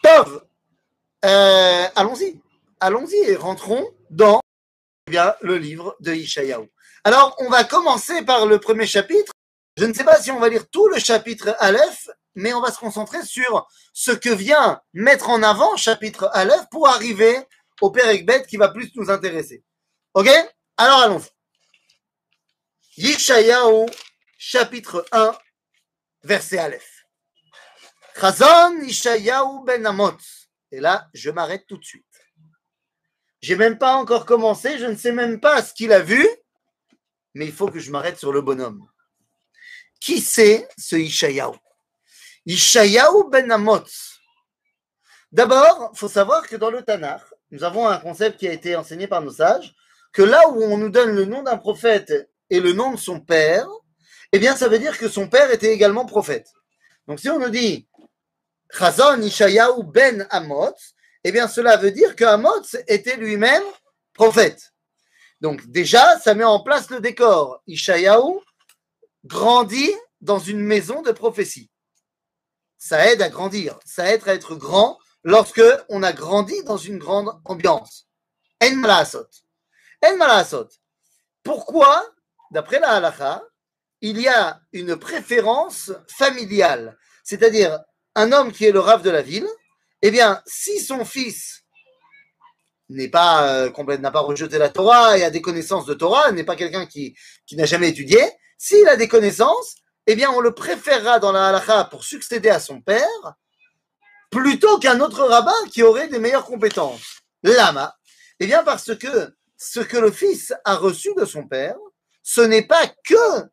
Tov, 0.02 0.42
euh, 1.24 1.86
allons-y, 1.94 2.40
allons-y 2.80 3.16
et 3.16 3.36
rentrons 3.36 3.88
dans 4.10 4.40
eh 5.10 5.16
le 5.42 5.56
livre 5.56 5.96
de 6.00 6.12
Ishayahu. 6.12 6.68
Alors, 7.04 7.36
on 7.38 7.48
va 7.48 7.64
commencer 7.64 8.22
par 8.22 8.46
le 8.46 8.58
premier 8.58 8.86
chapitre 8.86 9.32
je 9.78 9.84
ne 9.84 9.92
sais 9.92 10.04
pas 10.04 10.20
si 10.20 10.30
on 10.30 10.40
va 10.40 10.48
lire 10.48 10.68
tout 10.70 10.88
le 10.88 10.98
chapitre 10.98 11.54
Aleph, 11.58 12.08
mais 12.34 12.54
on 12.54 12.62
va 12.62 12.72
se 12.72 12.78
concentrer 12.78 13.22
sur 13.22 13.68
ce 13.92 14.10
que 14.10 14.30
vient 14.30 14.80
mettre 14.94 15.28
en 15.28 15.42
avant 15.42 15.76
chapitre 15.76 16.30
Aleph 16.32 16.64
pour 16.70 16.88
arriver 16.88 17.36
au 17.82 17.90
Père 17.90 18.08
Ekbet 18.08 18.46
qui 18.48 18.56
va 18.56 18.70
plus 18.70 18.90
nous 18.94 19.10
intéresser. 19.10 19.62
Ok? 20.16 20.28
Alors 20.78 21.00
allons-y. 21.00 21.28
Yishayahu, 22.96 23.84
chapitre 24.38 25.04
1, 25.12 25.36
verset 26.22 26.56
Aleph. 26.56 27.04
Chazon 28.18 28.80
Yishayahu 28.80 29.62
ben 29.66 29.84
Amot. 29.84 30.16
Et 30.72 30.80
là, 30.80 31.06
je 31.12 31.28
m'arrête 31.28 31.66
tout 31.66 31.76
de 31.76 31.84
suite. 31.84 32.06
J'ai 33.42 33.56
même 33.56 33.76
pas 33.76 33.96
encore 33.96 34.24
commencé, 34.24 34.78
je 34.78 34.86
ne 34.86 34.96
sais 34.96 35.12
même 35.12 35.38
pas 35.38 35.62
ce 35.62 35.74
qu'il 35.74 35.92
a 35.92 36.00
vu, 36.00 36.26
mais 37.34 37.44
il 37.44 37.52
faut 37.52 37.68
que 37.68 37.78
je 37.78 37.90
m'arrête 37.90 38.18
sur 38.18 38.32
le 38.32 38.40
bonhomme. 38.40 38.88
Qui 40.00 40.22
c'est 40.22 40.66
ce 40.78 40.96
Ishayahu 40.96 41.58
Ishayahu 42.46 43.28
ben 43.28 43.52
Amot. 43.52 43.84
D'abord, 45.30 45.90
il 45.92 45.98
faut 45.98 46.08
savoir 46.08 46.48
que 46.48 46.56
dans 46.56 46.70
le 46.70 46.82
Tanakh, 46.82 47.20
nous 47.50 47.64
avons 47.64 47.86
un 47.86 47.98
concept 47.98 48.38
qui 48.38 48.48
a 48.48 48.52
été 48.54 48.76
enseigné 48.76 49.06
par 49.06 49.20
nos 49.20 49.32
sages, 49.32 49.74
là 50.22 50.48
où 50.48 50.62
on 50.62 50.78
nous 50.78 50.90
donne 50.90 51.14
le 51.14 51.24
nom 51.24 51.42
d'un 51.42 51.56
prophète 51.56 52.30
et 52.50 52.60
le 52.60 52.72
nom 52.72 52.92
de 52.92 52.96
son 52.96 53.20
père, 53.20 53.68
eh 54.32 54.38
bien, 54.38 54.56
ça 54.56 54.68
veut 54.68 54.78
dire 54.78 54.98
que 54.98 55.08
son 55.08 55.28
père 55.28 55.50
était 55.50 55.72
également 55.72 56.06
prophète. 56.06 56.48
Donc, 57.06 57.20
si 57.20 57.28
on 57.28 57.38
nous 57.38 57.50
dit 57.50 57.88
Chazon 58.70 59.20
Ishayahu 59.22 59.84
ben 59.84 60.26
Amot, 60.30 60.74
eh 61.24 61.32
bien, 61.32 61.48
cela 61.48 61.76
veut 61.76 61.90
dire 61.90 62.16
que 62.16 62.24
Amot 62.24 62.62
était 62.88 63.16
lui-même 63.16 63.62
prophète. 64.14 64.72
Donc, 65.40 65.66
déjà, 65.66 66.18
ça 66.18 66.34
met 66.34 66.44
en 66.44 66.60
place 66.60 66.90
le 66.90 67.00
décor. 67.00 67.62
Ishayahu 67.66 68.40
grandit 69.24 69.92
dans 70.20 70.38
une 70.38 70.60
maison 70.60 71.02
de 71.02 71.12
prophétie. 71.12 71.70
Ça 72.78 73.10
aide 73.10 73.22
à 73.22 73.28
grandir, 73.28 73.78
ça 73.84 74.12
aide 74.12 74.22
à 74.26 74.34
être 74.34 74.54
grand 74.54 74.98
lorsque 75.24 75.62
on 75.88 76.02
a 76.02 76.12
grandi 76.12 76.62
dans 76.64 76.76
une 76.76 76.98
grande 76.98 77.30
ambiance. 77.44 78.06
En. 78.62 79.45
En 80.04 80.16
malasot. 80.16 80.68
Pourquoi, 81.42 82.04
d'après 82.50 82.80
la 82.80 82.92
halakha, 82.92 83.42
il 84.00 84.20
y 84.20 84.28
a 84.28 84.60
une 84.72 84.96
préférence 84.96 85.92
familiale, 86.08 86.96
c'est-à-dire 87.24 87.80
un 88.14 88.32
homme 88.32 88.52
qui 88.52 88.64
est 88.64 88.72
le 88.72 88.80
rave 88.80 89.02
de 89.02 89.10
la 89.10 89.22
ville, 89.22 89.48
eh 90.02 90.10
bien, 90.10 90.42
si 90.46 90.80
son 90.80 91.04
fils 91.04 91.64
n'est 92.88 93.08
pas 93.08 93.48
euh, 93.48 93.96
n'a 93.98 94.10
pas 94.10 94.20
rejeté 94.20 94.58
la 94.58 94.68
Torah 94.68 95.18
et 95.18 95.24
a 95.24 95.30
des 95.30 95.40
connaissances 95.40 95.86
de 95.86 95.94
Torah, 95.94 96.30
n'est 96.32 96.44
pas 96.44 96.56
quelqu'un 96.56 96.86
qui, 96.86 97.16
qui 97.46 97.56
n'a 97.56 97.64
jamais 97.64 97.88
étudié, 97.88 98.20
s'il 98.58 98.86
a 98.88 98.96
des 98.96 99.08
connaissances, 99.08 99.76
eh 100.06 100.14
bien, 100.14 100.30
on 100.30 100.40
le 100.40 100.52
préférera 100.52 101.18
dans 101.18 101.32
la 101.32 101.48
halakha 101.48 101.84
pour 101.84 102.04
succéder 102.04 102.48
à 102.48 102.60
son 102.60 102.80
père 102.80 103.34
plutôt 104.30 104.78
qu'un 104.78 105.00
autre 105.00 105.24
rabbin 105.24 105.54
qui 105.72 105.82
aurait 105.82 106.08
des 106.08 106.18
meilleures 106.18 106.44
compétences. 106.44 107.22
Lama. 107.42 107.96
Eh 108.38 108.46
bien, 108.46 108.62
parce 108.62 108.94
que 108.96 109.34
ce 109.56 109.80
que 109.80 109.96
le 109.96 110.10
fils 110.10 110.52
a 110.64 110.76
reçu 110.76 111.10
de 111.16 111.24
son 111.24 111.46
père, 111.46 111.76
ce 112.22 112.40
n'est 112.40 112.66
pas 112.66 112.86
que 113.04 113.44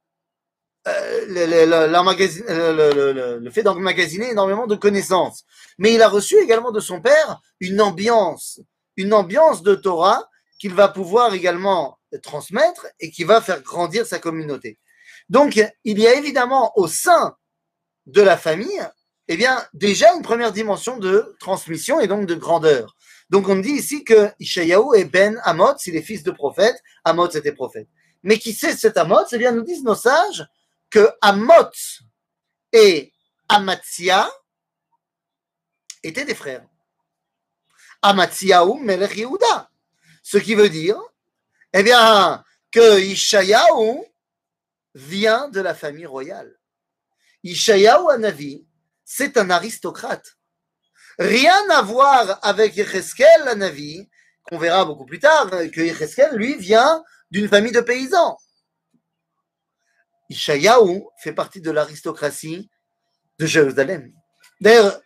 euh, 0.87 3.39
le, 3.39 3.49
fait 3.51 3.63
d'emmagasiner 3.63 4.31
énormément 4.31 4.67
de 4.67 4.75
connaissances, 4.75 5.45
mais 5.77 5.93
il 5.93 6.01
a 6.01 6.09
reçu 6.09 6.35
également 6.37 6.71
de 6.71 6.81
son 6.81 7.01
père 7.01 7.39
une 7.59 7.79
ambiance, 7.79 8.59
une 8.97 9.13
ambiance 9.13 9.63
de 9.63 9.75
Torah 9.75 10.29
qu'il 10.59 10.73
va 10.73 10.89
pouvoir 10.89 11.33
également 11.33 11.99
transmettre 12.21 12.87
et 12.99 13.11
qui 13.11 13.23
va 13.23 13.41
faire 13.41 13.61
grandir 13.61 14.05
sa 14.05 14.19
communauté. 14.19 14.77
Donc, 15.29 15.59
il 15.83 15.99
y 15.99 16.07
a 16.07 16.15
évidemment 16.15 16.73
au 16.75 16.87
sein 16.87 17.35
de 18.05 18.21
la 18.21 18.37
famille, 18.37 18.87
eh 19.29 19.37
bien, 19.37 19.65
déjà 19.73 20.13
une 20.13 20.21
première 20.21 20.51
dimension 20.51 20.97
de 20.97 21.35
transmission 21.39 21.99
et 21.99 22.07
donc 22.07 22.25
de 22.25 22.35
grandeur. 22.35 22.95
Donc, 23.33 23.49
on 23.49 23.55
dit 23.55 23.71
ici 23.71 24.03
que 24.03 24.31
Ishayahu 24.39 24.95
est 24.95 25.05
Ben 25.05 25.41
Amot, 25.43 25.75
s'il 25.79 25.95
est 25.95 26.03
fils 26.03 26.21
de 26.21 26.29
prophète, 26.29 26.79
Amot 27.03 27.31
c'était 27.31 27.51
prophète. 27.51 27.87
Mais 28.21 28.37
qui 28.37 28.53
c'est 28.53 28.77
cet 28.77 28.95
Amot? 28.95 29.25
Eh 29.31 29.39
bien, 29.39 29.51
nous 29.51 29.63
disent 29.63 29.83
nos 29.83 29.95
sages 29.95 30.45
que 30.91 31.09
Amot 31.19 31.71
et 32.71 33.11
Amatzia 33.49 34.29
étaient 36.03 36.25
des 36.25 36.35
frères. 36.35 36.63
Amatziahu 38.03 38.79
Melech 38.81 39.17
Yehuda. 39.17 39.67
Ce 40.21 40.37
qui 40.37 40.53
veut 40.53 40.69
dire, 40.69 41.01
eh 41.73 41.81
bien, 41.81 42.43
que 42.69 42.99
Ishayahu 42.99 44.03
vient 44.93 45.49
de 45.49 45.59
la 45.59 45.73
famille 45.73 46.05
royale. 46.05 46.55
Ishayahu 47.41 48.11
Anavi, 48.11 48.67
c'est 49.03 49.37
un 49.37 49.49
aristocrate. 49.49 50.37
Rien 51.19 51.69
à 51.69 51.81
voir 51.81 52.39
avec 52.43 52.75
Yecheskel 52.75 53.47
Anavi, 53.47 54.09
qu'on 54.43 54.57
verra 54.57 54.85
beaucoup 54.85 55.05
plus 55.05 55.19
tard, 55.19 55.49
que 55.49 55.81
Yecheskel, 55.81 56.35
lui, 56.35 56.55
vient 56.57 57.03
d'une 57.29 57.47
famille 57.47 57.71
de 57.71 57.81
paysans. 57.81 58.37
Ishayahu 60.29 61.03
fait 61.21 61.33
partie 61.33 61.61
de 61.61 61.71
l'aristocratie 61.71 62.69
de 63.39 63.45
Jérusalem. 63.45 64.13
D'ailleurs, 64.59 64.99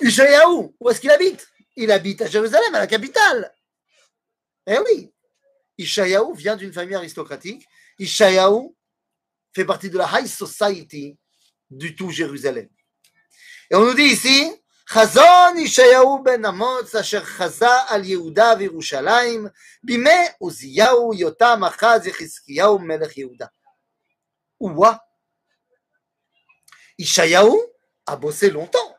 Ishayahu, 0.00 0.74
où 0.78 0.90
est-ce 0.90 1.00
qu'il 1.00 1.10
habite? 1.10 1.46
Il 1.76 1.90
habite 1.90 2.22
à 2.22 2.26
Jérusalem, 2.26 2.74
à 2.74 2.80
la 2.80 2.86
capitale. 2.86 3.54
Eh 4.66 4.78
oui, 4.78 5.12
Ishayahu 5.78 6.34
vient 6.36 6.56
d'une 6.56 6.72
famille 6.72 6.94
aristocratique. 6.94 7.66
Ishayahu 7.98 8.74
fait 9.54 9.64
partie 9.64 9.90
de 9.90 9.98
la 9.98 10.08
high 10.12 10.26
society 10.26 11.18
du 11.70 11.94
tout 11.94 12.10
Jérusalem. 12.10 12.68
Et 13.72 13.74
on 13.74 13.86
nous 13.86 13.94
dit 13.94 14.02
ici, 14.02 14.54
Chazon 14.86 15.56
Ishayahu 15.56 16.22
ben 16.22 16.44
Amotz, 16.44 16.94
asher 16.94 17.22
chaza 17.24 17.74
al 17.88 18.04
Yehuda 18.04 18.54
bime 19.82 20.34
Uziyahu 20.40 21.14
Yotam 21.14 21.62
Achaz 21.62 22.04
Yechizkiyahu 22.04 22.78
melech 22.80 23.16
Yehuda. 23.16 23.50
Ouah 24.60 25.00
Ishayahu 26.98 27.58
a 28.04 28.16
bossé 28.16 28.50
longtemps, 28.50 28.94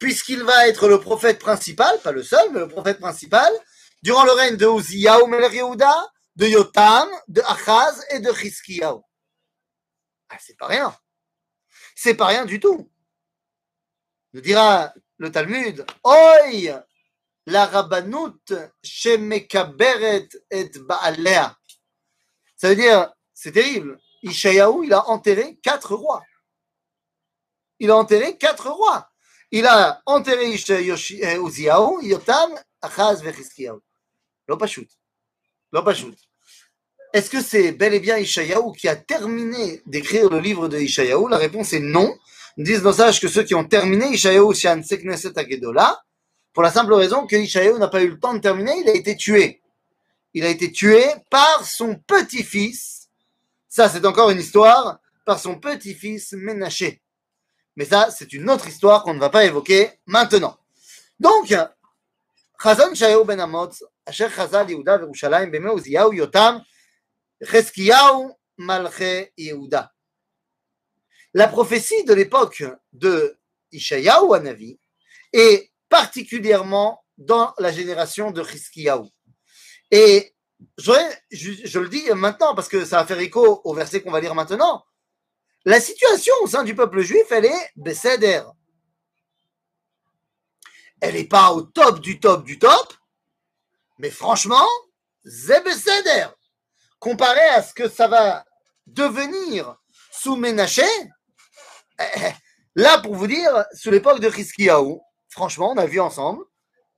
puisqu'il 0.00 0.42
va 0.42 0.66
être 0.66 0.88
le 0.88 0.98
prophète 0.98 1.38
principal, 1.38 2.00
pas 2.00 2.10
le 2.10 2.24
seul, 2.24 2.50
mais 2.50 2.58
le 2.58 2.68
prophète 2.68 2.98
principal, 2.98 3.52
durant 4.02 4.24
le 4.24 4.32
règne 4.32 4.56
de 4.56 4.66
Uziyahu 4.66 5.28
melech 5.28 5.52
Yehuda, 5.52 6.10
de 6.34 6.46
Yotam, 6.48 7.08
de 7.28 7.40
Achaz 7.42 8.04
et 8.10 8.18
de 8.18 8.32
Chizkiyahu. 8.32 9.00
Ah, 10.30 10.38
c'est 10.40 10.58
pas 10.58 10.66
rien. 10.66 10.96
C'est 11.94 12.14
pas 12.14 12.26
rien 12.26 12.44
du 12.44 12.58
tout. 12.58 12.91
Nous 14.32 14.40
dira 14.40 14.92
le 15.18 15.30
Talmud, 15.30 15.84
Oi, 16.04 16.84
la 17.46 17.66
rabbanout 17.66 18.52
shemekaberet 18.82 20.28
et 20.50 20.70
baalea. 20.78 21.56
Ça 22.56 22.68
veut 22.68 22.76
dire, 22.76 23.12
c'est 23.34 23.52
terrible. 23.52 23.98
Ishayahu, 24.22 24.84
il 24.84 24.94
a 24.94 25.08
enterré 25.08 25.58
quatre 25.62 25.94
rois. 25.94 26.22
Il 27.78 27.90
a 27.90 27.96
enterré 27.96 28.38
quatre 28.38 28.70
rois. 28.70 29.08
Il 29.50 29.66
a 29.66 30.00
enterré 30.06 30.48
Uziyahu, 30.50 32.04
Yotam, 32.04 32.54
Achaz, 32.80 33.22
Vechiskiyahu. 33.22 33.80
L'opachut. 34.48 34.88
L'opachut. 35.72 36.16
Est-ce 37.12 37.28
que 37.28 37.42
c'est 37.42 37.72
bel 37.72 37.92
et 37.92 38.00
bien 38.00 38.16
Ishayahu 38.16 38.72
qui 38.72 38.88
a 38.88 38.96
terminé 38.96 39.82
d'écrire 39.84 40.30
le 40.30 40.38
livre 40.38 40.68
de 40.68 40.78
Ishayahu? 40.78 41.28
La 41.28 41.36
réponse 41.36 41.72
est 41.74 41.80
non. 41.80 42.16
Disent 42.56 42.82
nos 42.82 42.92
sages 42.92 43.20
que 43.20 43.28
ceux 43.28 43.44
qui 43.44 43.54
ont 43.54 43.64
terminé 43.64 44.08
Ishayahu 44.08 44.54
Sekneset 44.54 45.38
Agedola, 45.38 46.02
pour 46.52 46.62
la 46.62 46.70
simple 46.70 46.92
raison 46.92 47.26
que 47.26 47.36
Ishayahu 47.36 47.78
n'a 47.78 47.88
pas 47.88 48.02
eu 48.02 48.08
le 48.08 48.18
temps 48.18 48.34
de 48.34 48.40
terminer, 48.40 48.74
il 48.80 48.88
a 48.88 48.94
été 48.94 49.16
tué. 49.16 49.62
Il 50.34 50.44
a 50.44 50.48
été 50.48 50.70
tué 50.70 51.04
par 51.30 51.64
son 51.64 51.94
petit-fils. 51.94 53.08
Ça, 53.68 53.88
c'est 53.88 54.04
encore 54.04 54.30
une 54.30 54.40
histoire. 54.40 54.98
Par 55.24 55.38
son 55.38 55.58
petit-fils 55.58 56.32
Ménaché. 56.32 57.00
Mais 57.76 57.84
ça, 57.84 58.10
c'est 58.10 58.32
une 58.32 58.50
autre 58.50 58.66
histoire 58.66 59.02
qu'on 59.02 59.14
ne 59.14 59.20
va 59.20 59.30
pas 59.30 59.44
évoquer 59.44 59.90
maintenant. 60.04 60.58
Donc, 61.18 61.54
Chazon 62.62 62.94
Shayahu 62.94 63.24
ben 63.24 63.40
Amotz, 63.40 63.84
Asher 64.04 64.28
Chazal 64.34 64.68
Yehuda 64.68 64.98
Yerushalayim, 64.98 65.50
Beme 65.50 65.70
Uziyahu 65.70 66.12
Yotam, 66.12 66.60
Cheskiyahu 67.42 68.32
Malche 68.58 69.32
Yehuda. 69.38 69.92
La 71.34 71.48
prophétie 71.48 72.04
de 72.04 72.12
l'époque 72.12 72.64
de 72.92 73.38
Ishayahu 73.72 74.34
Anavi 74.34 74.78
est 75.32 75.72
particulièrement 75.88 77.04
dans 77.16 77.54
la 77.58 77.72
génération 77.72 78.30
de 78.30 78.42
Cheskiyahu. 78.42 79.08
Et 79.90 80.34
je, 80.78 81.78
le 81.78 81.88
dis 81.88 82.04
maintenant 82.14 82.54
parce 82.54 82.68
que 82.68 82.84
ça 82.84 82.98
va 82.98 83.06
faire 83.06 83.18
écho 83.18 83.60
au 83.64 83.74
verset 83.74 84.02
qu'on 84.02 84.10
va 84.10 84.20
lire 84.20 84.34
maintenant. 84.34 84.84
La 85.64 85.80
situation 85.80 86.34
au 86.42 86.46
sein 86.46 86.64
du 86.64 86.74
peuple 86.74 87.02
juif, 87.02 87.26
elle 87.30 87.46
est 87.46 87.70
Besséder. 87.76 88.42
Elle 91.00 91.14
n'est 91.14 91.24
pas 91.24 91.52
au 91.52 91.62
top 91.62 92.00
du 92.00 92.20
top 92.20 92.44
du 92.44 92.58
top, 92.58 92.94
mais 93.98 94.10
franchement, 94.10 94.66
c'est 95.24 95.62
comparé 96.98 97.40
à 97.40 97.62
ce 97.62 97.74
que 97.74 97.88
ça 97.88 98.06
va 98.06 98.44
devenir 98.86 99.76
sous 100.12 100.36
Ménaché, 100.36 100.86
Là, 102.74 102.98
pour 102.98 103.14
vous 103.14 103.26
dire, 103.26 103.64
sous 103.74 103.90
l'époque 103.90 104.20
de 104.20 104.30
Hiskiaou, 104.30 105.02
franchement, 105.28 105.72
on 105.72 105.76
a 105.76 105.86
vu 105.86 106.00
ensemble, 106.00 106.44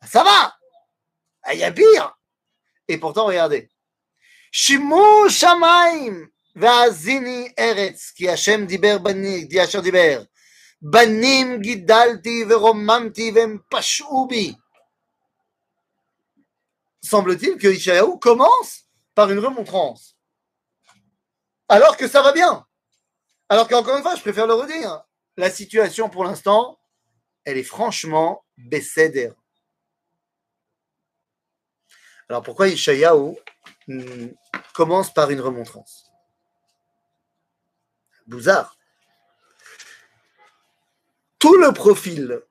ça 0.07 0.23
va 0.23 0.55
ah, 1.43 1.55
Il 1.55 1.61
y 1.61 1.65
a 1.65 1.73
pire 1.73 2.17
Et 2.87 2.99
pourtant, 2.99 3.27
regardez. 3.27 3.69
Shimu 4.53 5.29
Shamaim 5.29 6.29
Vazini 6.55 7.49
Eretz, 7.57 8.13
diber 8.15 8.99
bani, 9.01 9.49
vem. 13.33 13.61
Semble-t-il 17.03 17.59
que 17.59 17.69
Ishayahu 17.69 18.19
commence 18.19 18.85
par 19.15 19.31
une 19.31 19.39
remontrance. 19.39 20.17
Alors 21.69 21.97
que 21.97 22.09
ça 22.09 22.23
va 22.23 22.33
bien. 22.33 22.65
Alors 23.55 23.69
qu'encore 23.69 23.97
une 23.97 24.03
fois, 24.03 24.17
je 24.17 24.21
préfère 24.21 24.49
le 24.49 24.55
redire, 24.55 25.05
la 25.37 25.49
situation 25.49 26.11
pour 26.11 26.25
l'instant, 26.25 26.77
elle 27.45 27.57
est 27.57 27.63
franchement 27.63 28.45
bécédère. 28.57 29.33
Alors 32.29 32.43
pourquoi 32.43 32.67
Ishayahu 32.67 33.37
hmm, 33.87 34.27
commence 34.75 35.15
par 35.15 35.31
une 35.31 35.41
remontrance? 35.41 36.11
Bouzard. 38.27 38.77
Tout 41.39 41.57
le 41.57 41.71
profil, 41.71 42.43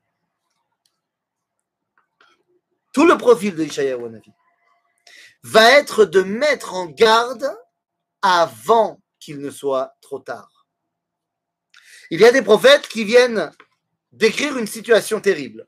tout 2.94 3.06
le 3.06 3.18
profil 3.18 3.56
de 3.56 3.66
Ishayahu 3.66 4.22
va 5.44 5.70
être 5.72 6.06
de 6.06 6.22
mettre 6.22 6.76
en 6.76 6.86
garde 6.86 7.54
avant 8.22 9.02
qu'il 9.20 9.40
ne 9.40 9.50
soit 9.50 9.98
trop 10.00 10.20
tard. 10.20 10.53
Il 12.14 12.22
y 12.22 12.26
a 12.26 12.32
des 12.32 12.44
prophètes 12.44 12.88
qui 12.88 13.06
viennent 13.06 13.52
décrire 14.12 14.56
une 14.56 14.68
situation 14.68 15.20
terrible. 15.20 15.66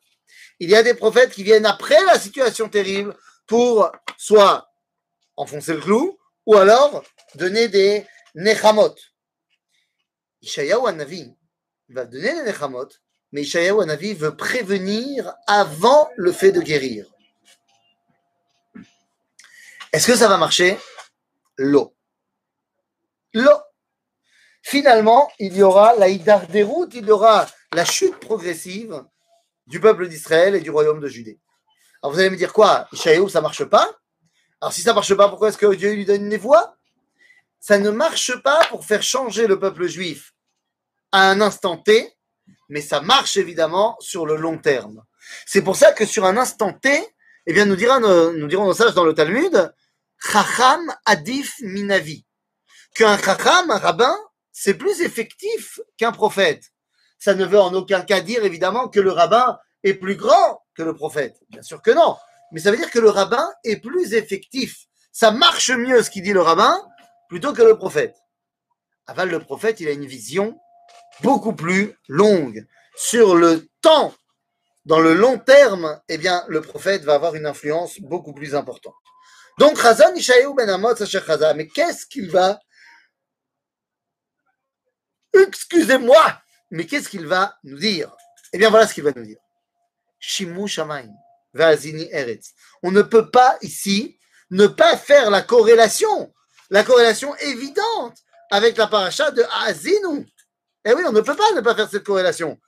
Il 0.59 0.69
y 0.69 0.75
a 0.75 0.83
des 0.83 0.93
prophètes 0.93 1.31
qui 1.31 1.41
viennent 1.41 1.65
après 1.65 1.99
la 2.05 2.19
situation 2.19 2.69
terrible 2.69 3.17
pour 3.47 3.91
soit 4.15 4.69
enfoncer 5.37 5.73
le 5.73 5.81
clou 5.81 6.19
ou 6.45 6.55
alors 6.55 7.03
donner 7.33 7.67
des 7.67 8.05
nechamot. 8.35 8.93
Ishayahu 10.43 10.87
Hanavi 10.87 11.35
va 11.89 12.05
donner 12.05 12.35
des 12.35 12.43
nechamot, 12.43 12.89
mais 13.31 13.41
Ishayahu 13.41 13.81
Hanavi 13.81 14.13
veut 14.13 14.37
prévenir 14.37 15.33
avant 15.47 16.11
le 16.15 16.31
fait 16.31 16.51
de 16.51 16.61
guérir. 16.61 17.07
Est-ce 19.91 20.05
que 20.05 20.15
ça 20.15 20.27
va 20.27 20.37
marcher? 20.37 20.77
L'eau. 21.57 21.95
L'eau. 23.33 23.64
Finalement, 24.67 25.31
il 25.37 25.55
y 25.55 25.61
aura 25.61 25.93
la 25.95 26.09
Hidar 26.09 26.47
des 26.47 26.63
routes, 26.63 26.95
il 26.95 27.05
y 27.05 27.11
aura 27.11 27.45
la 27.71 27.85
chute 27.85 28.19
progressive 28.19 29.03
du 29.67 29.79
peuple 29.79 30.07
d'Israël 30.07 30.55
et 30.55 30.59
du 30.59 30.71
royaume 30.71 30.99
de 30.99 31.07
Judée. 31.07 31.39
Alors 32.01 32.11
vous 32.11 32.19
allez 32.19 32.31
me 32.31 32.35
dire 32.35 32.51
quoi? 32.51 32.87
Ishaïou, 32.91 33.29
ça 33.29 33.41
marche 33.41 33.63
pas? 33.65 33.95
Alors 34.59 34.73
si 34.73 34.81
ça 34.81 34.95
marche 34.95 35.13
pas, 35.13 35.29
pourquoi 35.29 35.49
est-ce 35.49 35.59
que 35.59 35.71
Dieu 35.75 35.93
lui 35.93 36.03
donne 36.03 36.25
une 36.25 36.37
voix? 36.37 36.77
Ça 37.59 37.77
ne 37.77 37.91
marche 37.91 38.41
pas 38.41 38.65
pour 38.69 38.83
faire 38.83 39.03
changer 39.03 39.45
le 39.45 39.59
peuple 39.59 39.85
juif 39.85 40.33
à 41.11 41.29
un 41.29 41.41
instant 41.41 41.77
T, 41.77 42.17
mais 42.67 42.81
ça 42.81 43.01
marche 43.01 43.37
évidemment 43.37 43.95
sur 43.99 44.25
le 44.25 44.35
long 44.35 44.57
terme. 44.57 45.03
C'est 45.45 45.61
pour 45.61 45.75
ça 45.75 45.91
que 45.91 46.07
sur 46.07 46.25
un 46.25 46.37
instant 46.37 46.73
T, 46.73 47.07
eh 47.45 47.53
bien, 47.53 47.65
nous, 47.65 47.75
nous 47.75 48.47
dirons 48.47 48.65
nos 48.65 48.73
sages 48.73 48.95
dans 48.95 49.05
le 49.05 49.13
Talmud, 49.13 49.71
Chacham 50.17 50.91
Adif 51.05 51.53
Minavi. 51.61 52.25
Qu'un 52.95 53.15
Chacham, 53.19 53.69
un 53.69 53.77
rabbin, 53.77 54.17
c'est 54.57 54.75
plus 54.75 55.01
effectif 55.01 55.81
qu'un 55.97 56.13
prophète. 56.13 56.71
Ça 57.19 57.35
ne 57.35 57.45
veut 57.45 57.59
en 57.59 57.73
aucun 57.73 58.01
cas 58.01 58.21
dire 58.21 58.45
évidemment 58.45 58.87
que 58.87 59.01
le 59.01 59.11
rabbin 59.11 59.59
est 59.83 59.95
plus 59.95 60.15
grand 60.15 60.63
que 60.75 60.81
le 60.81 60.95
prophète. 60.95 61.35
Bien 61.49 61.61
sûr 61.61 61.81
que 61.81 61.91
non. 61.91 62.15
Mais 62.53 62.61
ça 62.61 62.71
veut 62.71 62.77
dire 62.77 62.89
que 62.89 62.99
le 62.99 63.09
rabbin 63.09 63.45
est 63.65 63.81
plus 63.81 64.13
effectif. 64.13 64.85
Ça 65.11 65.31
marche 65.31 65.71
mieux 65.71 66.01
ce 66.01 66.09
qu'il 66.09 66.23
dit 66.23 66.31
le 66.31 66.41
rabbin 66.41 66.81
plutôt 67.27 67.51
que 67.51 67.63
le 67.63 67.77
prophète. 67.77 68.15
Aval, 69.07 69.29
le 69.29 69.41
prophète, 69.41 69.81
il 69.81 69.89
a 69.89 69.91
une 69.91 70.05
vision 70.05 70.57
beaucoup 71.21 71.53
plus 71.53 71.93
longue. 72.07 72.65
Sur 72.95 73.35
le 73.35 73.67
temps, 73.81 74.13
dans 74.85 75.01
le 75.01 75.13
long 75.13 75.37
terme, 75.37 75.99
eh 76.07 76.17
bien, 76.17 76.45
le 76.47 76.61
prophète 76.61 77.03
va 77.03 77.15
avoir 77.15 77.35
une 77.35 77.45
influence 77.45 77.99
beaucoup 77.99 78.33
plus 78.33 78.55
importante. 78.55 78.95
Donc, 79.59 79.77
Chazan 79.81 80.13
Ishaïou 80.15 80.53
ben 80.53 80.69
Amot 80.69 80.95
Chazan, 80.95 81.55
mais 81.55 81.67
qu'est-ce 81.67 82.05
qu'il 82.05 82.31
va 82.31 82.57
Excusez-moi, 85.47 86.41
mais 86.71 86.85
qu'est-ce 86.85 87.09
qu'il 87.09 87.27
va 87.27 87.57
nous 87.63 87.77
dire? 87.77 88.11
Eh 88.53 88.57
bien, 88.57 88.69
voilà 88.69 88.87
ce 88.87 88.93
qu'il 88.93 89.03
va 89.03 89.11
nous 89.15 89.25
dire. 89.25 89.37
Shimu 90.19 90.67
Shamaim, 90.67 91.09
Vazini 91.53 92.07
Eretz. 92.11 92.53
On 92.83 92.91
ne 92.91 93.01
peut 93.01 93.29
pas 93.29 93.57
ici 93.61 94.19
ne 94.51 94.67
pas 94.67 94.97
faire 94.97 95.29
la 95.29 95.41
corrélation, 95.41 96.33
la 96.69 96.83
corrélation 96.83 97.35
évidente 97.37 98.17
avec 98.51 98.77
la 98.77 98.87
paracha 98.87 99.31
de 99.31 99.43
Azinu. 99.65 100.27
Eh 100.85 100.93
oui, 100.93 101.03
on 101.05 101.11
ne 101.11 101.21
peut 101.21 101.35
pas 101.35 101.51
ne 101.55 101.61
pas 101.61 101.75
faire 101.75 101.89
cette 101.89 102.03
corrélation. 102.03 102.59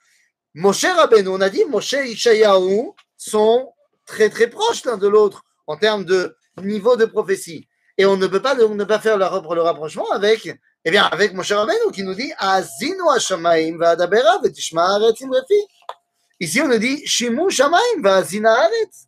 Moshe 0.55 0.85
Rabbeinu, 0.85 1.29
on 1.29 1.41
a 1.41 1.49
dit 1.49 1.63
Moshe 1.65 1.93
et 1.93 2.11
Ishayahu 2.11 2.91
sont 3.15 3.71
très 4.05 4.29
très 4.29 4.47
proches 4.47 4.85
l'un 4.85 4.97
de 4.97 5.07
l'autre 5.07 5.43
en 5.67 5.77
termes 5.77 6.03
de 6.03 6.35
niveau 6.63 6.95
de 6.95 7.05
prophétie. 7.05 7.67
Et 7.97 8.05
on 8.05 8.17
ne 8.17 8.27
peut 8.27 8.41
pas 8.41 8.55
ne 8.55 8.83
pas 8.83 8.99
faire 8.99 9.17
le, 9.17 9.25
rapprochement 9.25 10.09
avec, 10.11 10.49
eh 10.87 10.91
bien, 10.91 11.03
avec 11.03 11.33
Moshe 11.33 11.51
Rabbeinu 11.51 11.91
qui 11.91 12.03
nous 12.03 12.13
dit 12.13 12.31
Azinu 12.37 13.09
Hashamaim 13.13 13.77
va'adabera 13.77 14.39
ve'tishma 14.41 14.85
haaretz 14.85 15.21
refi. 15.21 15.67
Ici, 16.39 16.61
on 16.61 16.69
nous 16.69 16.77
dit 16.77 17.05
Shimu 17.05 17.51
Shamaim 17.51 17.99
va'azina 17.99 18.53
haaretz. 18.53 19.07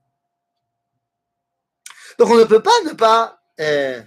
Donc, 2.17 2.31
on 2.31 2.35
ne 2.35 2.43
peut 2.43 2.61
pas 2.61 2.81
ne 2.85 2.91
pas 2.91 3.39
eh, 3.57 4.01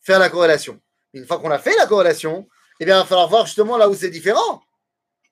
faire 0.00 0.18
la 0.18 0.28
corrélation. 0.28 0.80
Une 1.12 1.24
fois 1.24 1.38
qu'on 1.38 1.52
a 1.52 1.60
fait 1.60 1.76
la 1.76 1.86
corrélation, 1.86 2.48
eh 2.80 2.84
bien, 2.84 2.96
il 2.96 2.98
va 2.98 3.04
falloir 3.04 3.28
voir 3.28 3.46
justement 3.46 3.76
là 3.76 3.88
où 3.88 3.94
c'est 3.94 4.10
différent. 4.10 4.60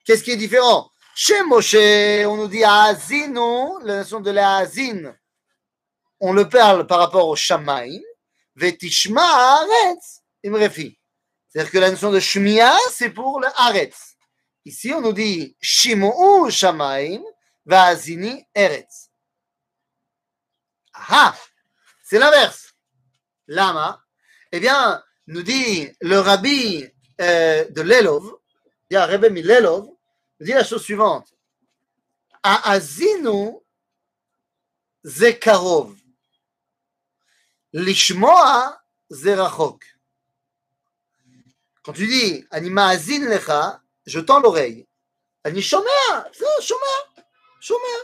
Qu'est-ce 0.05 0.23
qui 0.23 0.31
est 0.31 0.37
différent? 0.37 0.91
Chez 1.17 1.43
Moshe, 1.43 1.75
on 1.75 2.37
nous 2.37 2.49
dit 2.49 2.63
Azinu, 2.63 3.83
la 3.83 3.97
notion 3.97 4.21
de 4.21 4.31
la 4.31 4.59
Azin 4.59 5.17
on 6.21 6.33
le 6.33 6.49
parle 6.49 6.87
par 6.87 6.99
rapport 7.01 7.29
au 7.29 7.37
Shamaim, 7.37 8.01
Vetishma 8.55 9.21
Haaretz 9.21 10.23
Imrefi. 10.45 10.96
C'est-à-dire 11.57 11.73
que 11.73 11.79
la 11.79 11.91
notion 11.91 12.13
de 12.13 12.21
Shmia, 12.21 12.77
c'est 12.91 13.09
pour 13.09 13.41
le 13.41 13.49
Aretz. 13.57 14.19
Ici, 14.67 14.93
on 14.93 15.01
nous 15.01 15.15
dit 15.15 15.57
Shimu'u 15.59 16.51
Shamaim 16.51 17.23
Vazini 17.65 18.45
Eretz. 18.55 19.11
Ah 20.93 21.35
C'est 22.05 22.19
l'inverse. 22.19 22.75
Lama 23.47 24.05
Eh 24.53 24.61
bien, 24.61 25.03
nous 25.29 25.41
dit 25.41 25.89
le 26.03 26.19
rabbi 26.19 26.87
euh, 27.23 27.65
de 27.71 27.81
Lelov, 27.81 28.37
il 28.91 28.95
y 28.95 28.97
a 28.99 29.07
Rebbe 29.07 29.33
Milelov, 29.33 29.87
nous 29.87 30.47
dit 30.47 30.53
la 30.53 30.63
chose 30.63 30.83
suivante. 30.83 31.33
Aazinu 32.43 33.53
Zekarov. 35.03 35.97
Lishmoa 37.73 38.79
Zerachok. 39.11 39.96
Quand 41.87 41.93
tu 41.93 42.09
dis 42.09 42.45
Anima 42.51 42.89
Azin 42.89 43.29
Lecha, 43.29 43.81
je 44.07 44.19
tends 44.19 44.41
l'oreille. 44.41 44.89
Ani 45.45 45.63
Shomea, 45.63 46.29
Shomea, 46.61 47.25
Shomea. 47.61 47.99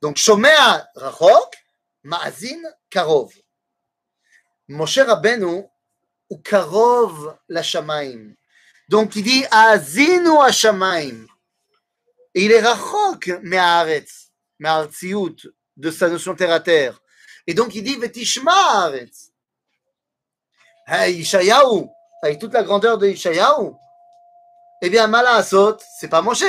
Donc 0.00 0.16
Shomea 0.16 0.86
Rachok, 0.94 1.56
Ma'azin 2.04 2.62
Karov. 2.88 3.32
Moshe 4.68 4.98
Rabbeinu 4.98 5.64
ou 6.30 6.38
Karov 6.38 7.36
la 7.48 7.64
Shamaim. 7.64 8.36
Donc 8.88 9.16
il 9.16 9.24
dit 9.24 9.44
Azinu 9.50 10.38
Hashamaim. 10.40 11.26
Et 12.34 12.44
il 12.44 12.52
est 12.52 12.60
Rachok 12.60 13.40
Me'aretz, 13.42 14.30
Me'artziut, 14.60 15.52
de 15.76 15.90
sa 15.90 16.08
notion 16.08 16.36
terre 16.36 16.52
à 16.52 16.60
terre. 16.60 17.00
Et 17.48 17.54
donc 17.54 17.74
il 17.74 17.82
dit 17.82 17.96
Vetishma 17.96 18.52
Haaretz. 18.52 19.31
Hey, 20.94 21.20
Ishayahu, 21.20 21.88
avec 22.22 22.38
toute 22.38 22.52
la 22.52 22.62
grandeur 22.62 22.98
de 22.98 23.06
Ishayahu, 23.06 23.72
eh 24.82 24.90
bien, 24.90 25.06
Malasot, 25.06 25.78
c'est 25.98 26.08
pas 26.08 26.20
Moshe. 26.20 26.44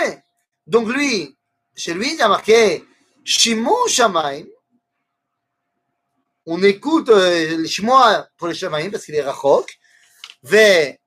Donc 0.67 0.89
lui, 0.89 1.37
chez 1.73 1.93
lui, 1.93 2.15
il 2.15 2.21
a 2.21 2.27
marqué 2.27 2.83
Shimu 3.23 3.87
Shamaim. 3.87 4.43
On 6.45 6.61
écoute 6.61 7.07
euh, 7.07 7.65
pour 8.35 8.49
les 8.49 8.53
Shamaim 8.53 8.91
parce 8.91 9.05
qu'il 9.05 9.15
est 9.15 9.21
Rachok. 9.21 9.79
Ve 10.43 10.97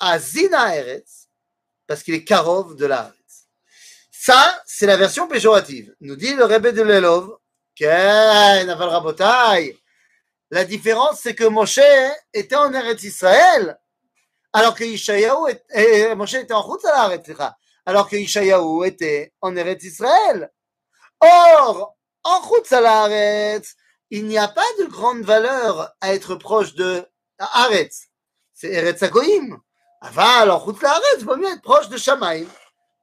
Azina 0.00 0.74
Eretz 0.74 1.28
parce 1.86 2.02
qu'il 2.02 2.14
est 2.14 2.24
Karov 2.24 2.76
de 2.76 2.86
la 2.86 3.12
Ça, 4.10 4.62
c'est 4.64 4.86
la 4.86 4.96
version 4.96 5.28
péjorative. 5.28 5.94
Nous 6.00 6.16
dit 6.16 6.32
le 6.32 6.44
Rebbe 6.44 6.68
de 6.68 6.80
Lelov, 6.80 7.36
Ken, 7.74 8.70
Aval 8.70 8.88
Rabotai. 8.88 9.76
La 10.50 10.64
différence, 10.64 11.20
c'est 11.22 11.34
que 11.34 11.44
Moshe 11.44 11.80
était 12.32 12.54
en 12.54 12.72
Eretz 12.72 13.02
Israël, 13.02 13.78
alors 14.52 14.74
que 14.74 14.84
Ishayahu 14.84 15.50
était, 15.50 16.12
en 16.52 16.66
la 16.84 17.56
alors 17.84 18.08
que 18.08 18.16
Ishayahu 18.16 18.86
était 18.86 19.32
en 19.40 19.56
Eretz 19.56 19.82
Israël. 19.82 20.50
Or, 21.20 21.96
en 22.22 22.40
route 22.40 22.72
à 22.72 23.10
il 24.10 24.26
n'y 24.26 24.38
a 24.38 24.46
pas 24.46 24.66
de 24.78 24.84
grande 24.84 25.22
valeur 25.22 25.92
à 26.00 26.14
être 26.14 26.36
proche 26.36 26.74
de 26.74 27.04
Aretz. 27.38 28.08
C'est 28.54 28.72
Eretz 28.72 29.02
Agoim. 29.02 29.60
Aval, 30.00 30.50
en 30.50 30.58
route 30.58 30.82
à 30.84 30.88
la 30.88 31.00
il 31.18 31.24
vaut 31.24 31.36
mieux 31.36 31.52
être 31.52 31.62
proche 31.62 31.88
de 31.88 31.96
Shamaim. 31.96 32.46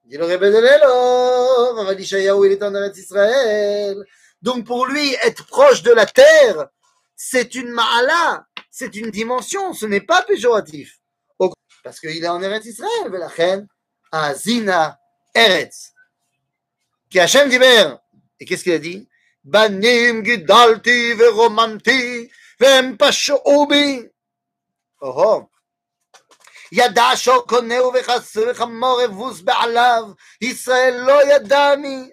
Dit 0.06 0.18
le 0.18 0.26
Rebbe 0.26 0.44
de 0.44 1.82
Aval 1.82 2.00
Ishayahu, 2.00 2.46
il 2.46 2.54
est 2.54 2.64
en 2.64 2.74
Eretz 2.74 2.98
Israël. 2.98 3.98
Donc 4.42 4.66
pour 4.66 4.86
lui, 4.86 5.14
être 5.24 5.46
proche 5.48 5.84
de 5.84 5.92
la 5.92 6.06
terre, 6.06 6.68
c'est 7.23 7.55
une 7.55 7.71
ma'ala, 7.71 8.47
c'est 8.71 8.95
une 8.97 9.11
dimension, 9.11 9.73
ce 9.73 9.87
n'est 9.87 10.01
pas 10.01 10.23
péjoratif. 10.23 10.99
Parce 11.85 12.01
qu'il 12.01 12.23
est 12.23 12.29
en 12.29 12.43
Eretz 12.43 12.67
Israël, 12.67 13.11
ולכן 13.13 13.65
Azina 14.13 14.99
Eretz. 15.35 15.93
Qui 17.11 17.21
Hachem 17.21 17.49
diber. 17.49 17.95
Et 18.41 18.45
qu'est-ce 18.45 18.63
qu'il 18.63 18.73
a 18.73 18.79
dit 18.79 19.09
Banim 19.45 20.23
gidalti 20.25 21.15
veromanti 21.15 22.31
vem 22.61 22.97
pashou 22.97 23.67
bi. 23.67 24.05
Oh 25.01 25.15
oh. 25.17 25.49
ידע 26.73 27.17
שקונהו 27.17 27.93
וחמור 28.37 29.05
אבוס 29.05 29.41
בעליו, 29.41 30.05
ישראל 30.41 30.97
לא 31.07 31.35
ידע 31.35 31.75
מי, 31.79 32.11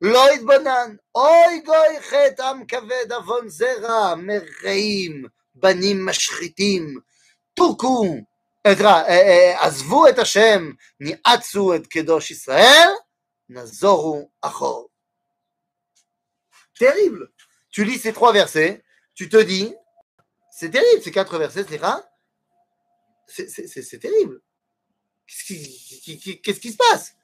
לא 0.00 0.28
התבונן, 0.28 0.96
אוי 1.14 1.60
גוי 1.64 2.00
חטא 2.00 2.42
עם 2.42 2.66
כבד 2.66 3.12
עוון 3.12 3.48
זרע, 3.48 4.14
מרעים, 4.14 5.24
בנים 5.54 6.06
משחיתים, 6.06 7.00
תוכו, 7.54 8.16
עזבו 9.58 10.08
את 10.08 10.18
השם, 10.18 10.72
ניאצו 11.00 11.74
את 11.74 11.86
קדוש 11.86 12.30
ישראל, 12.30 12.88
נזורו 13.48 14.28
אחור. 14.42 14.88
Terrible. 16.78 17.32
Tu 17.70 17.84
lis 17.84 17.98
ces 17.98 18.12
trois 18.12 18.32
versets, 18.32 18.84
tu 19.14 19.30
te 19.30 19.38
dis, 19.38 19.74
c'est 20.50 20.70
terrible, 20.70 21.02
ces 21.02 21.10
quatre 21.10 21.38
versets, 21.38 21.64
c'est 21.68 21.78
C'est 23.28 23.98
terrible. 23.98 24.40
Qu'est-ce 25.26 25.44
qui, 25.44 26.40
qu'est-ce 26.42 26.60
qui 26.60 26.72
se 26.72 26.76
passe 26.76 27.14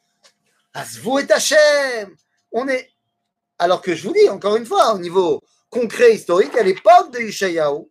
Azvou 0.75 1.19
et 1.19 1.31
Hachem 1.31 2.17
on 2.53 2.69
est. 2.69 2.91
Alors 3.59 3.83
que 3.83 3.95
je 3.95 4.07
vous 4.07 4.15
dis, 4.15 4.29
encore 4.29 4.57
une 4.57 4.67
fois, 4.67 4.95
au 4.95 4.99
niveau 4.99 5.41
concret 5.71 6.15
historique, 6.15 6.55
à 6.57 6.63
l'époque 6.63 7.13
de 7.13 7.21
Ishayahu, 7.21 7.85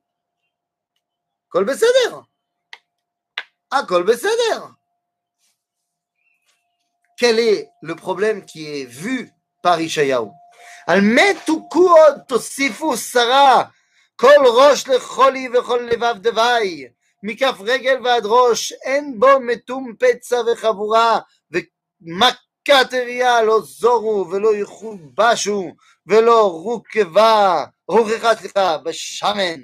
Kol 1.50 1.66
Beseder. 1.66 2.16
Ah, 3.70 3.84
Kol 3.88 4.04
Beseder. 4.04 4.60
Quel 7.18 7.40
est 7.40 7.70
le 7.82 7.96
problème 7.96 8.46
qui 8.46 8.66
est 8.66 8.86
vu 8.86 9.32
par 9.62 9.80
Ishayahu 9.80 10.32
על 10.88 11.00
מתו 11.02 11.68
עוד 11.72 12.20
תוסיפו 12.28 12.98
שרה, 12.98 13.64
כל 14.16 14.46
ראש 14.46 14.88
לחולי 14.88 15.50
וכל 15.50 15.88
לבב 15.92 16.16
דווי, 16.18 16.88
מכף 17.24 17.56
רגל 17.60 18.00
ועד 18.04 18.24
ראש, 18.26 18.72
אין 18.72 19.20
בו 19.20 19.40
מתום 19.40 19.94
פצע 20.00 20.42
וחבורה, 20.48 21.20
ומק 21.52 22.36
כתריה 22.66 23.42
לא 23.42 23.62
זורו 23.64 24.32
ולא 24.32 24.56
יכובשו 24.56 25.76
ולא 26.08 26.52
רוכבה, 26.52 27.66
רוככה 27.88 28.36
סליחה, 28.36 28.78
בשמן. 28.78 29.60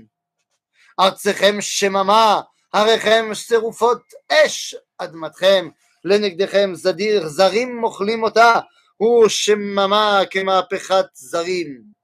ארצכם 0.99 1.61
שממה, 1.61 2.41
הריכם 2.73 3.29
שרופות 3.33 4.01
אש, 4.31 4.75
אדמתכם 4.97 5.69
לנגדכם 6.03 6.71
זדיר, 6.73 7.27
זרים 7.27 7.77
מוכלים 7.77 8.23
אותה, 8.23 8.59
הוא 8.97 9.27
שממה 9.27 10.21
כמהפכת 10.31 11.05
זרים. 11.13 11.97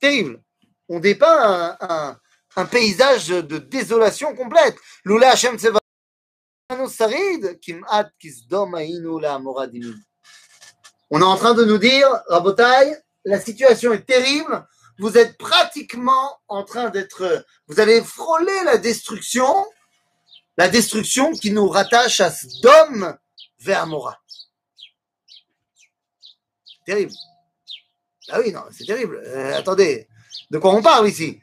Terrible. 0.00 0.40
On 0.88 1.00
dépeint 1.00 1.26
un, 1.26 1.76
un, 1.80 2.18
un 2.56 2.66
paysage 2.66 3.28
de 3.28 3.58
désolation 3.58 4.34
complète. 4.34 4.76
Lula 5.04 5.30
Hashem 5.30 5.56
Tseva 5.56 5.80
on 11.15 11.21
est 11.21 11.25
en 11.25 11.35
train 11.35 11.53
de 11.53 11.63
nous 11.63 11.77
dire, 11.77 12.07
Rabotai, 12.27 12.95
la 13.23 13.39
situation 13.39 13.93
est 13.93 14.03
terrible, 14.03 14.67
vous 14.97 15.15
êtes 15.15 15.37
pratiquement 15.37 16.39
en 16.47 16.63
train 16.63 16.89
d'être, 16.89 17.45
vous 17.67 17.79
allez 17.79 18.01
frôler 18.01 18.63
la 18.65 18.77
destruction, 18.77 19.45
la 20.57 20.69
destruction 20.69 21.31
qui 21.33 21.51
nous 21.51 21.67
rattache 21.67 22.19
à 22.19 22.31
Sdom 22.31 23.15
vers 23.59 23.83
Amora. 23.83 24.19
Terrible. 26.85 27.13
Ah 28.29 28.39
oui, 28.39 28.51
non, 28.51 28.63
c'est 28.71 28.85
terrible. 28.85 29.21
Euh, 29.23 29.55
attendez, 29.55 30.07
de 30.49 30.57
quoi 30.57 30.73
on 30.73 30.81
parle 30.81 31.07
ici? 31.07 31.39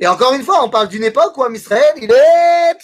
Et 0.00 0.06
encore 0.06 0.34
une 0.34 0.42
fois, 0.42 0.62
on 0.64 0.68
parle 0.68 0.88
d'une 0.88 1.04
époque 1.04 1.36
où 1.38 1.50
Israël, 1.54 1.94
il 1.96 2.12
est. 2.12 2.78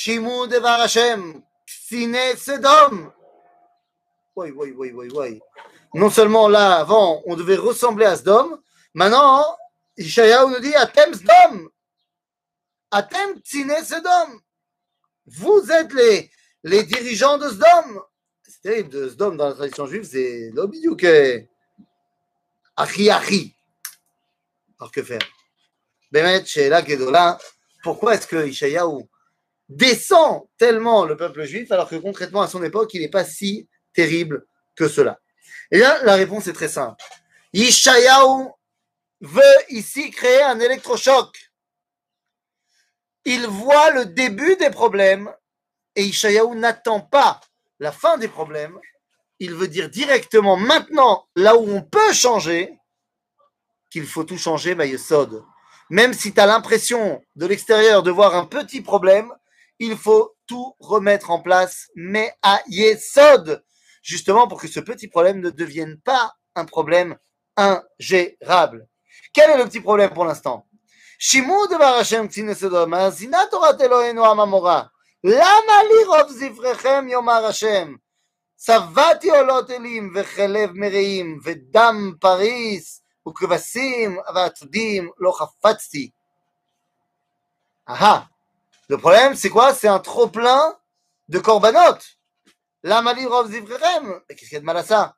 Shimou 0.00 0.46
Devar 0.46 0.80
Hashem, 0.80 1.42
Ksine 1.66 2.36
Sedom. 2.36 3.10
Oui, 4.36 4.52
oui, 4.54 4.72
oui, 4.76 4.92
oui, 4.94 5.08
oui. 5.12 5.40
Non 5.92 6.08
seulement 6.08 6.46
là, 6.46 6.76
avant, 6.76 7.20
on 7.26 7.34
devait 7.34 7.56
ressembler 7.56 8.06
à 8.06 8.14
Sdom, 8.14 8.60
maintenant, 8.94 9.44
Ishayahu 9.96 10.52
nous 10.52 10.60
dit 10.60 10.72
Atem 10.76 11.12
Sdom. 11.14 11.68
Atem 12.92 13.42
Ksine 13.42 13.74
Sedom. 13.82 14.40
Vous 15.26 15.66
êtes 15.72 15.92
les, 16.62 16.84
dirigeants 16.84 17.36
de 17.36 17.48
Sdom. 17.48 18.00
C'est 18.44 18.60
terrible, 18.62 18.90
de 18.90 19.08
Sdom 19.08 19.34
dans 19.34 19.48
la 19.48 19.54
tradition 19.54 19.88
juive, 19.88 20.04
c'est 20.04 20.52
l'obidouk. 20.54 21.04
Achi 22.76 23.10
Achi. 23.10 23.52
Alors 24.78 24.92
que 24.92 25.02
faire? 25.02 25.18
Bemet, 26.12 26.46
Sheila 26.46 26.84
Gedola, 26.84 27.36
pourquoi 27.82 28.14
est-ce 28.14 28.28
que 28.28 28.46
Ishayahu 28.46 29.08
descend 29.68 30.46
tellement 30.56 31.04
le 31.04 31.16
peuple 31.16 31.44
juif, 31.44 31.70
alors 31.72 31.88
que 31.88 31.96
concrètement, 31.96 32.42
à 32.42 32.48
son 32.48 32.62
époque, 32.62 32.94
il 32.94 33.02
n'est 33.02 33.08
pas 33.08 33.24
si 33.24 33.68
terrible 33.92 34.46
que 34.76 34.88
cela 34.88 35.20
Et 35.70 35.78
là, 35.78 36.02
la 36.04 36.14
réponse 36.14 36.46
est 36.46 36.52
très 36.52 36.68
simple. 36.68 37.02
Yishayahu 37.52 38.48
veut 39.20 39.42
ici 39.70 40.10
créer 40.10 40.42
un 40.42 40.60
électrochoc. 40.60 41.36
Il 43.24 43.46
voit 43.46 43.90
le 43.90 44.06
début 44.06 44.56
des 44.56 44.70
problèmes 44.70 45.30
et 45.96 46.04
Ishayahu 46.04 46.54
n'attend 46.56 47.00
pas 47.00 47.40
la 47.80 47.92
fin 47.92 48.16
des 48.18 48.28
problèmes. 48.28 48.78
Il 49.40 49.54
veut 49.54 49.68
dire 49.68 49.90
directement 49.90 50.56
maintenant, 50.56 51.28
là 51.36 51.56
où 51.56 51.68
on 51.68 51.82
peut 51.82 52.12
changer, 52.12 52.78
qu'il 53.90 54.06
faut 54.06 54.24
tout 54.24 54.38
changer, 54.38 54.74
Yesod. 54.74 55.44
Même 55.90 56.12
si 56.12 56.32
tu 56.32 56.40
as 56.40 56.46
l'impression 56.46 57.22
de 57.36 57.46
l'extérieur 57.46 58.02
de 58.02 58.10
voir 58.10 58.34
un 58.34 58.44
petit 58.44 58.80
problème, 58.80 59.32
il 59.79 59.97
faut 59.97 60.35
tout 60.47 60.75
remettre 60.79 61.31
en 61.31 61.41
place, 61.41 61.89
mais 61.95 62.33
à 62.41 62.61
Yesod, 62.67 63.63
justement 64.01 64.47
pour 64.47 64.61
que 64.61 64.67
ce 64.67 64.79
petit 64.79 65.07
problème 65.07 65.39
ne 65.39 65.49
devienne 65.49 65.97
pas 65.99 66.33
un 66.55 66.65
problème 66.65 67.17
ingérable. 67.57 68.87
Quel 69.33 69.51
est 69.51 69.57
le 69.57 69.65
petit 69.65 69.81
problème 69.81 70.11
pour 70.11 70.25
l'instant 70.25 70.67
Shimou 71.17 71.67
de 71.67 71.77
Barashem 71.77 72.27
Tsinesedoma, 72.27 73.11
Zinatora 73.11 73.73
Eloheinu 73.79 74.23
Amamora. 74.23 74.89
למה 75.25 75.83
לי 75.83 76.03
רוב 76.07 76.29
זבריכם 76.29 77.05
יאמר 77.09 77.45
השם? 77.45 77.95
צבעתי 78.55 79.29
עולות 79.29 79.71
אלים 79.71 80.13
וחלב 80.15 80.71
מרעים 80.73 81.39
ודם 81.43 82.13
פריס 82.19 83.01
וכבשים 83.27 84.17
ועתודים 84.35 85.09
לא 85.19 85.31
חפצתי. 85.31 86.09
Ah 87.89 88.27
Le 88.89 88.97
problème, 88.97 89.35
c'est 89.35 89.49
quoi 89.49 89.73
C'est 89.73 89.87
un 89.87 89.99
trop-plein 89.99 90.77
de 91.29 91.39
korbanot. 91.39 91.99
למה 92.83 93.13
לי 93.13 93.25
רוב 93.25 93.47
זבריכם? 93.47 94.11
Qu'est-ce 94.29 94.49
qu'il 94.49 94.53
y 94.53 94.55
a 94.55 94.59
de 94.59 94.65
mal 94.65 94.77
à 94.77 94.83
ça 94.83 95.15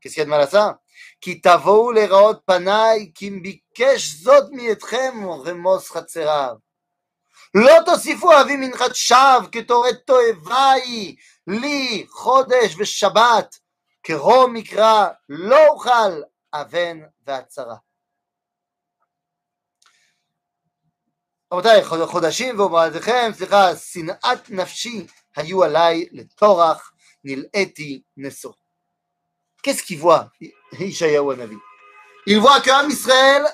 Qu'est-ce 0.00 0.14
qu'il 0.14 0.20
y 0.20 0.22
a 0.22 0.24
de 0.24 0.30
mal 0.30 0.40
à 0.42 0.46
ça 0.46 0.80
כי 1.20 1.40
תבואו 1.40 1.92
לראות 1.92 2.40
פניי, 2.44 3.10
כי 3.14 3.28
אם 3.28 3.42
ביקש 3.42 4.10
זאת 4.10 4.44
מאתכם 4.50 5.24
רמוס 5.46 5.90
חצריו. 5.90 6.54
לא 7.54 7.74
תוסיפו 7.86 8.40
אבי 8.40 8.56
מנחת 8.56 8.94
שווא 8.94 9.48
כתורת 9.52 9.94
תועבה 10.06 10.70
היא 10.70 11.16
לי 11.46 12.06
חודש 12.10 12.74
ושבת 12.78 13.58
כרום 14.02 14.54
מקרא 14.54 15.08
לא 15.28 15.68
אוכל 15.68 16.22
אבן 16.54 17.00
והצרה. 17.26 17.76
רבותיי, 21.54 21.84
חודשים 21.84 22.60
ומועדיכם, 22.60 23.30
סליחה, 23.34 23.76
שנאת 23.76 24.50
נפשי 24.50 25.06
היו 25.36 25.64
עליי 25.64 26.08
לטורח, 26.12 26.92
נלאיתי 27.24 28.02
נשוא. 28.16 28.52
Qu'est-ce 29.62 29.82
qu'il 29.82 29.98
voit, 29.98 30.30
Ishayahu 30.72 31.32
Hanavi 31.32 31.58
Il 32.26 32.38
voit 32.38 32.60
qu'un 32.60 32.88
Israël, 32.88 33.44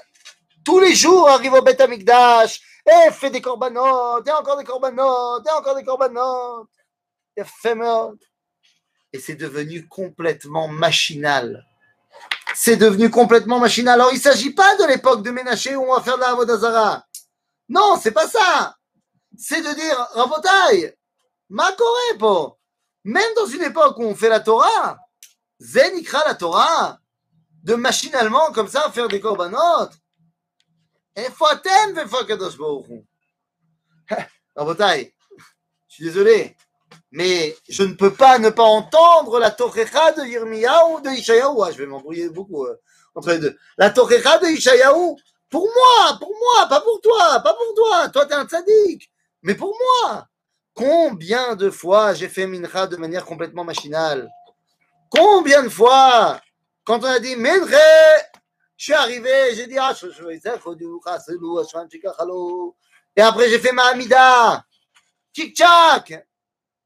tous 0.64 0.78
les 0.78 0.94
jours, 0.94 1.28
arrive 1.28 1.54
au 1.54 1.62
Beth 1.62 1.80
Amikdash, 1.80 2.60
et 2.86 3.10
fait 3.10 3.30
des 3.30 3.40
corbanotes, 3.40 4.28
et 4.28 4.30
encore 4.30 4.56
des 4.56 4.64
corbanotes, 4.64 5.46
et 5.46 5.50
encore 5.50 5.74
des 5.74 5.84
corbanotes. 5.84 6.68
Éphémère. 7.36 8.12
Et 9.12 9.18
c'est 9.18 9.34
devenu 9.34 9.88
complètement 9.88 10.68
machinal. 10.68 11.66
C'est 12.54 12.76
devenu 12.76 13.10
complètement 13.10 13.58
machinal. 13.58 14.00
Alors, 14.00 14.12
il 14.12 14.16
ne 14.16 14.20
s'agit 14.20 14.54
pas 14.54 14.76
de 14.76 14.84
l'époque 14.84 15.22
de 15.22 15.30
Ménaché 15.30 15.74
où 15.74 15.82
on 15.90 15.96
va 15.96 16.02
faire 16.02 16.16
de 16.16 16.20
la 16.20 16.30
Avodazara. 16.30 17.04
Non, 17.71 17.97
c'est 17.97 18.11
pas 18.11 18.27
ça. 18.27 18.77
C'est 19.37 19.61
de 19.61 19.73
dire, 19.73 19.97
Rabotai, 20.11 20.93
ma 21.49 21.71
po. 22.19 22.57
Même 23.05 23.33
dans 23.37 23.45
une 23.45 23.61
époque 23.61 23.97
où 23.97 24.03
on 24.03 24.13
fait 24.13 24.27
la 24.27 24.41
Torah, 24.41 24.99
Zen 25.57 25.97
ikra 25.97 26.21
la 26.25 26.35
Torah, 26.35 26.99
de 27.63 27.75
machinalement 27.75 28.51
comme 28.51 28.67
ça 28.67 28.91
faire 28.91 29.07
des 29.07 29.21
corbanotes. 29.21 29.93
Et 31.15 31.27
Rabotai, 34.55 35.15
je 35.87 35.95
suis 35.95 36.03
désolé, 36.03 36.57
mais 37.09 37.55
je 37.69 37.83
ne 37.83 37.93
peux 37.93 38.13
pas 38.13 38.37
ne 38.37 38.49
pas 38.49 38.63
entendre 38.63 39.39
la 39.39 39.49
Tochecha 39.49 40.11
de 40.11 40.25
Yirmiyahu 40.25 40.95
ou 40.95 40.99
de 40.99 41.11
Ishayahu. 41.11 41.63
Ah, 41.63 41.71
je 41.71 41.77
vais 41.77 41.85
m'embrouiller 41.85 42.27
beaucoup 42.27 42.65
euh, 42.65 42.75
entre 43.15 43.31
les 43.31 43.39
deux. 43.39 43.57
La 43.77 43.91
Tochecha 43.91 44.39
de 44.39 44.47
Ishayahu, 44.47 45.15
pour 45.51 45.63
moi, 45.63 46.17
pour 46.17 46.29
moi, 46.29 46.67
pas 46.67 46.79
pour 46.79 47.01
toi, 47.01 47.41
pas 47.41 47.53
pour 47.53 47.73
toi. 47.75 48.09
Toi, 48.09 48.25
t'es 48.25 48.33
un 48.33 48.45
tzaddik. 48.45 49.11
Mais 49.43 49.53
pour 49.53 49.75
moi, 49.77 50.27
combien 50.73 51.55
de 51.55 51.69
fois 51.69 52.13
j'ai 52.13 52.29
fait 52.29 52.47
mincha 52.47 52.87
de 52.87 52.95
manière 52.95 53.25
complètement 53.25 53.65
machinale? 53.65 54.29
Combien 55.09 55.63
de 55.63 55.69
fois, 55.69 56.39
quand 56.85 56.99
on 56.99 57.05
a 57.05 57.19
dit 57.19 57.35
Minche, 57.35 57.75
je 58.77 58.83
suis 58.85 58.93
arrivé, 58.93 59.53
j'ai 59.53 59.67
dit 59.67 59.77
Ah, 59.77 59.93
je 59.93 60.07
Et 63.17 63.21
après, 63.21 63.49
j'ai 63.49 63.59
fait 63.59 63.73
ma 63.73 63.87
Amida. 63.87 64.63
Tchik-tchak. 65.35 66.23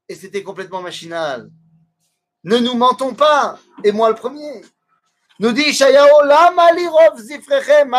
Et 0.08 0.14
c'était 0.16 0.42
complètement 0.42 0.82
machinal. 0.82 1.48
Ne 2.42 2.58
nous 2.58 2.74
mentons 2.74 3.14
pas. 3.14 3.60
Et 3.84 3.92
moi, 3.92 4.08
le 4.08 4.16
premier. 4.16 4.62
Nous 5.38 5.52
dit 5.52 5.72
Shayao, 5.72 6.22
la 6.24 6.50
malirov 6.50 7.18
zifrechem 7.18 7.94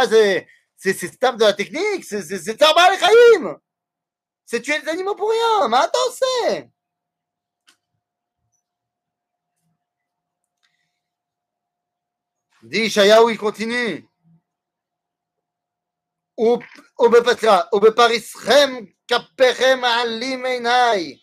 C'est 0.76 0.94
stable 0.94 1.38
de 1.38 1.44
la 1.44 1.52
technique. 1.52 2.04
C'est 2.04 2.56
Tarba 2.56 2.82
al 2.82 3.58
C'est 4.44 4.60
tuer 4.60 4.78
les 4.80 4.88
animaux 4.88 5.14
pour 5.14 5.30
rien. 5.30 5.68
Mais 5.68 5.76
attends, 5.76 5.98
c'est. 6.12 6.70
Dit 12.64 12.90
Shayaou, 12.90 13.30
il 13.30 13.38
continue. 13.38 14.08
ובפריסכם 17.72 18.74
כפיכם 19.08 19.78
מעלים 19.80 20.46
עיניי 20.46 21.18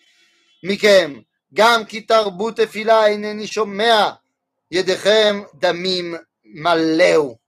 מכם, 0.63 1.19
גם 1.53 1.85
כי 1.85 2.01
תרבו 2.01 2.51
תפילה 2.51 3.07
אינני 3.07 3.47
שומע, 3.47 4.11
ידיכם 4.71 5.41
דמים 5.55 6.15
מלאו. 6.45 7.42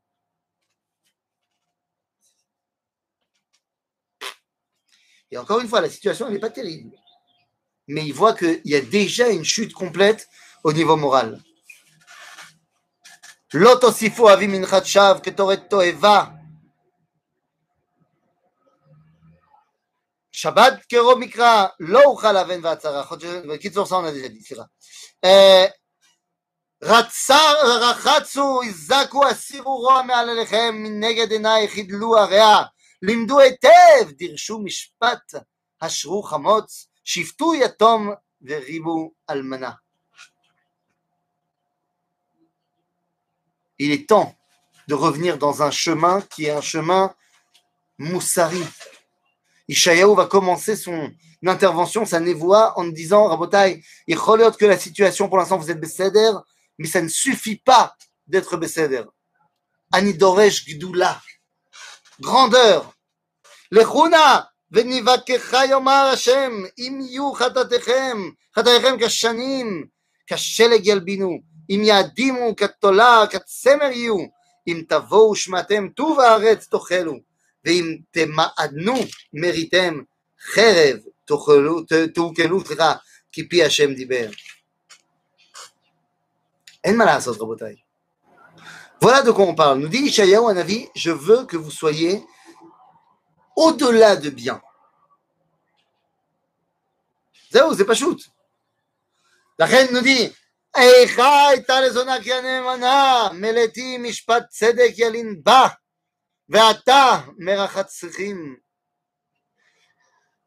Et 5.32 5.38
encore 5.38 5.60
une 5.60 5.67
fois, 5.67 5.82
la 5.82 5.89
situation 5.89 6.30
n'est 6.30 6.39
pas 6.39 6.50
terrible. 6.50 6.96
Mais 7.88 8.06
il 8.06 8.13
voit 8.13 8.34
qu'il 8.34 8.62
y 8.65 8.76
a 8.76 8.82
déjà 8.82 9.30
une 9.30 9.44
chute 9.44 9.74
complète 9.74 10.28
au 10.63 10.74
niveau 10.74 10.98
moral. 10.98 11.39
לא 13.54 13.78
תוסיפו 13.82 14.34
אבי 14.34 14.48
מנחת 14.48 14.86
שווא 14.86 15.20
כתורת 15.24 15.70
תועבה. 15.70 16.26
שבת 20.32 20.74
כרוב 20.89 21.20
מקרא, 21.20 21.65
לא 21.80 22.04
אוכל 22.04 22.38
אבן 22.38 22.60
והצהרה. 22.63 23.04
בקיצור, 23.50 23.86
סאונה 23.86 24.12
דידי, 24.12 24.41
סליחה. 24.41 24.63
רחצו, 26.82 28.62
הזקו, 28.63 29.28
הסירו 29.28 29.78
רוע 29.78 30.02
מעל 30.02 30.30
אליכם, 30.30 30.76
מנגד 30.78 31.32
עיניי 31.32 31.67
חידלו 31.67 32.17
הרע. 32.17 32.63
לימדו 33.02 33.39
היטב, 33.39 34.12
דירשו 34.12 34.60
משפט, 34.60 35.34
השרו 35.82 36.24
חמוץ, 36.24 36.88
שפטו 37.04 37.56
יתום 37.56 38.10
וריבו 38.41 39.12
אלמנה. 39.30 39.72
il 43.82 43.91
est 43.91 44.08
temps 44.08 44.36
de 44.88 44.94
revenir 44.94 45.39
dans 45.39 45.63
un 45.63 45.72
chemin 45.72 46.22
qui 46.22 46.46
est 46.46 46.52
un 46.52 46.62
chemin 46.62 47.15
moussari. 47.98 48.63
Ishayahu 49.67 50.15
va 50.15 50.28
commencer 50.28 50.76
son 50.76 51.12
intervention, 51.44 52.06
sa 52.06 52.20
névoie, 52.20 52.78
en 52.78 52.86
disant 52.86 53.26
Rabotai, 53.26 53.84
il 54.06 54.17
que 54.17 54.65
la 54.65 54.78
situation 54.78 55.28
pour 55.28 55.39
l'instant 55.39 55.58
vous 55.58 55.72
êtes 55.72 55.80
Besséder, 55.80 56.32
mais 56.78 56.88
ça 56.88 57.02
ne 57.02 57.08
suffit 57.08 57.56
pas 57.56 57.96
d'être 58.28 58.56
Besséder. 58.56 59.04
Anidoresh 59.91 60.65
Gdula, 60.65 61.20
grandeur. 62.22 62.94
Lechuna, 63.72 64.48
venivakecha 64.72 65.65
yomar 65.65 66.10
Hashem, 66.10 66.67
im 66.78 67.02
yu 67.02 67.34
chatatechem, 67.39 68.36
chatatechem 68.56 69.00
kashanim, 69.00 69.89
kasheleg 70.30 70.86
yalbinu. 70.86 71.41
אם 71.70 71.82
יעדימו 71.84 72.56
כתולה, 72.56 73.24
כצמר 73.30 73.91
יהיו, 73.91 74.17
אם 74.67 74.84
תבואו 74.89 75.36
שמעתם 75.36 75.88
טוב 75.96 76.20
הארץ 76.20 76.67
תאכלו, 76.67 77.13
ואם 77.65 77.98
תמעדנו 78.12 78.94
מריתם 79.34 80.00
חרב 80.41 80.98
תאכלו, 81.26 82.65
סליחה, 82.65 82.94
כי 83.32 83.50
פי 83.50 83.63
השם 83.63 83.94
דיבר. 83.94 84.30
אין 86.84 86.98
מה 86.98 87.06
לעשות 87.06 87.38
רבותיי. 87.41 87.76
Voilà 89.02 89.22
de 89.24 89.32
quoi 89.32 89.46
on 89.46 89.56
parle. 89.56 89.80
Nous 89.80 89.88
dit 89.88 89.98
Ishayahu 89.98 90.50
Anavi, 90.50 90.88
je 90.96 91.12
veux 91.12 91.46
que 91.46 91.58
vous 91.58 91.72
soyez 91.72 92.24
au-delà 93.56 94.15
de 94.15 94.30
bien. 94.30 94.62
זהו, 97.52 97.74
זה 97.74 97.84
פשוט. 97.88 98.22
לכן 99.60 99.88
nous 99.91 100.02
dit, 100.02 100.32
איכה 100.76 101.48
הייתה 101.48 101.82
לזונה 101.82 102.24
כי 102.24 102.34
הנאמנה, 102.34 103.30
מלאתי 103.34 103.98
משפט 103.98 104.44
צדק 104.50 104.91
ילין 104.98 105.44
בה, 105.44 105.67
ואתה 106.50 107.22
מרחת 107.38 107.88
צריכים. 107.88 108.56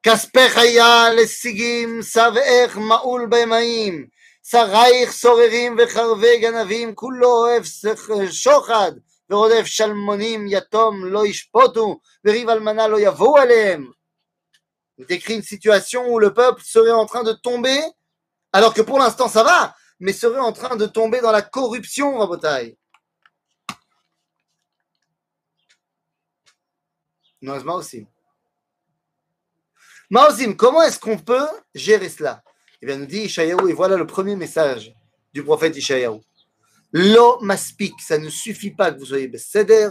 כספך 0.02 0.56
היה 0.56 1.12
לשיגים, 1.16 2.02
שבעך 2.02 2.76
מעול 2.76 3.26
במאים, 3.26 4.06
שרייך 4.48 5.12
סוררים 5.12 5.76
וחרבי 5.78 6.38
גנבים, 6.38 6.94
כולו 6.94 7.28
אוהב 7.28 7.62
שוחד, 8.30 8.92
ורודף 9.30 9.64
שלמונים, 9.64 10.46
יתום 10.48 11.04
לא 11.04 11.26
ישפוטו, 11.26 12.00
וריב 12.24 12.48
אלמנה 12.48 12.88
לא 12.88 13.00
יבואו 13.00 13.38
עליהם. 13.38 13.90
Il 14.96 15.06
décrit 15.06 15.34
une 15.34 15.42
situation 15.42 16.06
où 16.06 16.20
le 16.20 16.32
peuple 16.32 16.62
serait 16.62 16.92
en 16.92 17.06
train 17.06 17.24
de 17.24 17.32
tomber, 17.32 17.80
alors 18.52 18.72
que 18.72 18.82
pour 18.82 18.98
l'instant 18.98 19.28
ça 19.28 19.42
va, 19.42 19.74
mais 19.98 20.12
serait 20.12 20.38
en 20.38 20.52
train 20.52 20.76
de 20.76 20.86
tomber 20.86 21.20
dans 21.20 21.32
la 21.32 21.42
corruption, 21.42 22.18
Rabotai. 22.18 22.78
Non, 27.42 27.60
Maosim. 27.62 28.06
Maosim, 30.10 30.54
comment 30.54 30.82
est-ce 30.82 30.98
qu'on 30.98 31.18
peut 31.18 31.48
gérer 31.74 32.08
cela 32.08 32.42
Eh 32.82 32.86
bien, 32.86 32.96
nous 32.96 33.06
dit 33.06 33.22
Ishayahu, 33.22 33.70
et 33.70 33.72
voilà 33.72 33.96
le 33.96 34.06
premier 34.06 34.36
message 34.36 34.94
du 35.32 35.42
prophète 35.42 35.76
Ishayahu. 35.76 36.20
Lo 36.92 37.40
maspik, 37.40 37.94
ça 38.00 38.18
ne 38.18 38.28
suffit 38.28 38.70
pas 38.70 38.92
que 38.92 38.98
vous 38.98 39.06
soyez 39.06 39.28
beseder, 39.28 39.88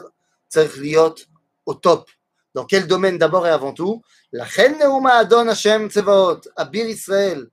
liot 0.77 1.15
au 1.65 1.73
top. 1.73 2.09
Dans 2.53 2.65
quel 2.65 2.87
domaine 2.87 3.17
d'abord 3.17 3.47
et 3.47 3.49
avant 3.49 3.73
tout 3.73 4.01
La 4.31 4.43
reine 4.43 4.77
Neuma 4.79 5.15
Adon 5.15 5.47
Hashem 5.47 5.89
Tsevaot, 5.89 6.41
Abir 6.55 6.87
Israël. 6.87 7.47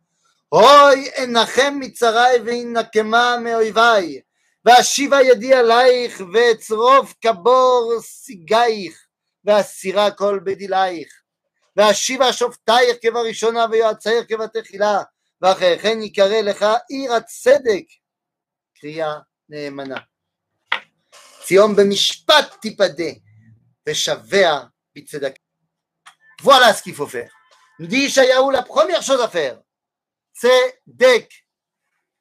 אוי 0.52 1.10
אנחם 1.18 1.76
מצרי 1.80 2.38
ואנקמה 2.44 3.36
מאויבי, 3.44 4.20
ואשיבה 4.64 5.22
ידי 5.22 5.54
עלייך, 5.54 6.22
ואצרוף 6.32 7.14
כבור 7.20 7.98
סיגייך, 8.00 9.06
ואסירה 9.44 10.10
כל 10.10 10.40
בדילייך, 10.44 11.08
ואשיבה 11.76 12.32
שופטייך 12.32 12.96
כבראשונה 13.02 13.66
ויועצייך 13.70 14.24
כבתחילה, 14.28 15.02
Voilà 26.41 26.73
ce 26.73 26.81
qu'il 26.81 26.95
faut 26.95 27.05
faire. 27.05 27.31
Nous 27.77 27.85
dit 27.85 28.05
Ishayahu, 28.05 28.51
la 28.51 28.63
première 28.63 29.03
chose 29.03 29.21
à 29.21 29.29
faire, 29.29 29.61
c'est 30.33 30.81
Dek, 30.87 31.47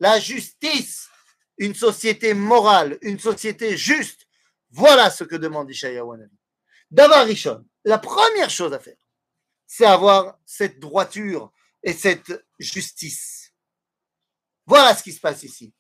la 0.01 0.21
justice, 0.21 1.09
une 1.57 1.75
société 1.75 2.35
morale, 2.35 2.99
une 3.01 3.19
société 3.19 3.75
juste. 3.79 4.27
Voilà 4.71 5.09
ce 5.09 5.25
que 5.25 5.37
demande 5.37 5.71
Ishayahu 5.71 6.29
Davar 6.91 7.25
Rishon, 7.25 7.65
la 7.85 7.97
première 7.97 8.51
chose 8.51 8.75
à 8.75 8.79
faire, 8.79 8.99
c'est 9.67 9.87
avoir 9.87 10.39
cette 10.45 10.79
droiture, 10.79 11.54
et 11.84 11.94
cette 11.94 12.46
justice. 12.60 13.54
Voilà 14.66 14.96
ce 14.96 15.04
qui 15.04 15.12
se 15.12 15.20
passe 15.20 15.44
ici. 15.44 15.74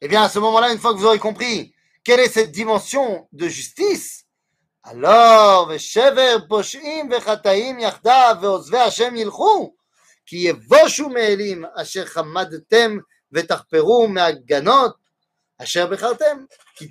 Eh 0.00 0.08
bien, 0.08 0.22
à 0.22 0.28
ce 0.28 0.38
moment-là, 0.38 0.72
une 0.72 0.78
fois 0.78 0.92
que 0.92 0.98
vous 0.98 1.06
aurez 1.06 1.18
compris 1.18 1.74
quelle 2.02 2.20
est 2.20 2.30
cette 2.30 2.50
dimension 2.50 3.28
de 3.32 3.48
justice, 3.48 4.24
alors, 4.84 5.68
ושבר 5.70 6.36
פושעים 6.48 7.10
וחטאים 7.12 7.80
יחדיו 7.80 8.36
ועוזבי 8.40 8.78
השם 8.78 9.16
ילכו, 9.16 9.74
כי 10.26 10.36
יבושו 10.36 11.08
מאלים 11.08 11.64
אשר 11.76 12.06
חמדתם 12.06 12.98
ותחפרו 13.32 14.08
מהגנות 14.08 14.96
אשר 15.62 15.86
בחרתם, 15.86 16.44
כי, 16.74 16.88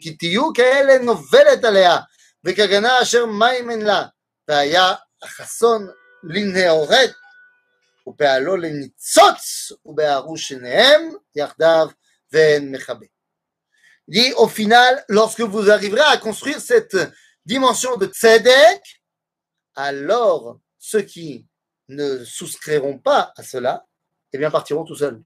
כי 0.00 0.16
תהיו 0.16 0.52
כאלה 0.52 0.98
נובלת 0.98 1.64
עליה, 1.64 1.96
וכגנה 2.44 3.02
אשר 3.02 3.26
מים 3.26 3.70
אין 3.70 3.80
לה, 3.80 4.04
והיה 4.48 4.94
החסון 5.22 5.88
לנהורת, 6.24 7.10
ופעלו 8.06 8.56
לניצוץ, 8.56 9.72
ובהרו 9.86 10.38
שניהם 10.38 11.10
יחדיו 11.36 11.88
ואין 12.32 12.72
מכבה. 12.72 13.06
dit 14.08 14.32
au 14.36 14.48
final, 14.48 15.04
lorsque 15.08 15.40
vous 15.40 15.70
arriverez 15.70 16.00
à 16.00 16.16
construire 16.16 16.60
cette 16.60 16.96
dimension 17.46 17.96
de 17.96 18.06
tzedek, 18.06 19.02
alors 19.74 20.58
ceux 20.78 21.02
qui 21.02 21.46
ne 21.88 22.24
souscriront 22.24 22.98
pas 22.98 23.32
à 23.36 23.42
cela, 23.42 23.86
eh 24.32 24.38
bien 24.38 24.50
partiront 24.50 24.84
tout 24.84 24.96
seuls. 24.96 25.22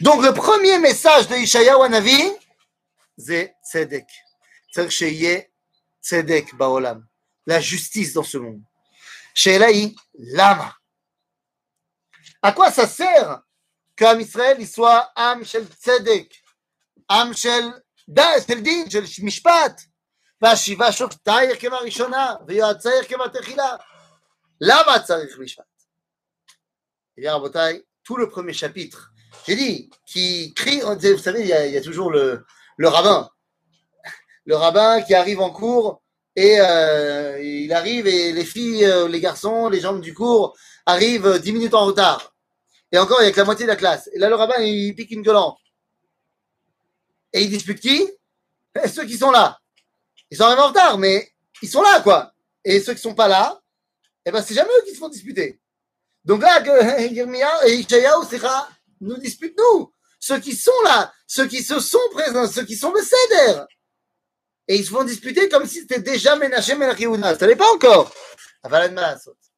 Donc 0.00 0.22
le 0.22 0.32
premier 0.32 0.78
message 0.78 1.28
de 1.28 1.36
Ishaïa 1.36 1.78
Wanavi, 1.78 2.32
c'est 3.16 3.54
tzedek. 3.64 4.06
C'est 4.72 4.82
tzedek 6.02 6.54
baolam. 6.56 7.06
La 7.46 7.60
justice 7.60 8.12
dans 8.12 8.22
ce 8.22 8.38
monde. 8.38 8.62
Chez 9.34 9.58
lama. 10.14 10.74
À 12.42 12.52
quoi 12.52 12.70
ça 12.70 12.86
sert 12.86 13.42
qu'Am 13.96 14.20
Israël 14.20 14.56
il 14.60 14.68
soit 14.68 15.10
Am 15.14 15.44
Shel 15.44 15.66
Tzedek, 15.66 16.42
Am 17.08 17.34
Shel 17.34 17.72
Din, 18.06 18.88
Shel 18.90 19.04
Mishpat, 19.22 19.76
והשיבה 20.42 20.92
שופטי 20.92 21.30
הרכבה 21.30 21.78
ראשונה, 21.78 22.34
ויועצי 22.48 22.88
הרכבה 22.88 23.28
תחילה. 23.28 23.76
למה 24.60 25.00
צריך 25.04 25.38
משפט? 25.38 25.64
Eh 27.18 27.22
bien, 27.22 27.32
Rabotai, 27.32 27.82
tout 28.04 28.18
le 28.18 28.28
premier 28.28 28.52
chapitre, 28.52 29.10
j'ai 29.46 29.56
dit, 29.56 29.90
qui 30.04 30.52
crie, 30.54 30.80
vous 30.80 31.18
savez, 31.18 31.40
il 31.40 31.46
y 31.46 31.52
a, 31.54 31.66
il 31.66 31.72
y 31.72 31.78
a 31.78 31.80
toujours 31.80 32.10
le, 32.10 32.44
le, 32.76 32.88
rabbin. 32.88 33.30
le 34.45 34.55
rabbin 34.55 35.01
qui 35.01 35.13
arrive 35.13 35.39
en 35.39 35.51
cours 35.51 36.01
et 36.35 36.57
euh, 36.59 37.39
il 37.41 37.71
arrive 37.73 38.07
et 38.07 38.31
les 38.31 38.45
filles, 38.45 38.85
euh, 38.85 39.07
les 39.07 39.19
garçons, 39.19 39.69
les 39.69 39.79
gens 39.79 39.93
du 39.93 40.13
cours 40.13 40.55
arrivent 40.85 41.39
dix 41.39 41.51
minutes 41.51 41.73
en 41.73 41.85
retard. 41.85 42.33
Et 42.91 42.97
encore, 42.97 43.21
il 43.21 43.25
n'y 43.25 43.29
a 43.29 43.31
que 43.31 43.37
la 43.37 43.45
moitié 43.45 43.65
de 43.65 43.71
la 43.71 43.75
classe. 43.75 44.09
Et 44.13 44.19
là, 44.19 44.29
le 44.29 44.35
rabbin, 44.35 44.59
il 44.61 44.93
pique 44.95 45.11
une 45.11 45.21
gueulante. 45.21 45.57
Et 47.33 47.43
il 47.43 47.49
dispute 47.49 47.79
qui? 47.79 48.09
Ceux 48.87 49.05
qui 49.05 49.17
sont 49.17 49.31
là. 49.31 49.59
Ils 50.29 50.37
sont 50.37 50.43
arrivés 50.43 50.61
en 50.61 50.67
retard, 50.67 50.97
mais 50.97 51.31
ils 51.61 51.69
sont 51.69 51.81
là, 51.81 52.01
quoi. 52.01 52.33
Et 52.63 52.79
ceux 52.79 52.93
qui 52.93 53.01
sont 53.01 53.15
pas 53.15 53.27
là, 53.27 53.61
eh 54.25 54.31
ben, 54.31 54.41
c'est 54.41 54.53
jamais 54.53 54.69
eux 54.69 54.85
qui 54.85 54.93
se 54.93 54.99
font 54.99 55.09
disputer. 55.09 55.59
Donc 56.23 56.41
là, 56.41 56.61
Yirmiya 56.99 57.67
et 57.67 57.75
Ishayahu, 57.75 58.23
nous 59.01 59.17
disputent 59.17 59.57
nous. 59.57 59.93
Ceux 60.19 60.39
qui 60.39 60.55
sont 60.55 60.71
là, 60.85 61.11
ceux 61.25 61.47
qui 61.47 61.63
se 61.63 61.79
sont 61.79 61.97
présents, 62.11 62.47
ceux 62.47 62.63
qui 62.63 62.75
sont 62.75 62.93
le 62.93 63.01
céder. 63.01 63.61
Et 64.67 64.75
ils 64.75 64.85
se 64.85 64.91
font 64.91 65.03
disputer 65.03 65.49
comme 65.49 65.65
si 65.65 65.81
c'était 65.81 66.01
déjà 66.01 66.35
Menachem 66.35 66.81
El 66.81 67.37
Ça 67.37 67.47
n'est 67.47 67.55
pas 67.55 67.71
encore? 67.73 68.13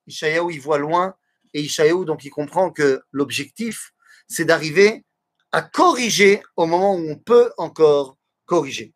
Ishayahu, 0.08 0.54
il 0.54 0.62
voit 0.62 0.78
loin. 0.78 1.16
Et 1.54 1.62
Ishayahu, 1.62 2.06
donc, 2.06 2.24
il 2.26 2.30
comprend 2.30 2.72
que 2.72 3.02
l'objectif, 3.12 3.94
c'est 4.28 4.46
d'arriver 4.46 5.06
à 5.52 5.62
corriger 5.62 6.42
au 6.56 6.66
moment 6.66 6.96
où 6.96 7.10
on 7.10 7.18
peut 7.18 7.52
encore 7.58 8.18
corriger. 8.46 8.94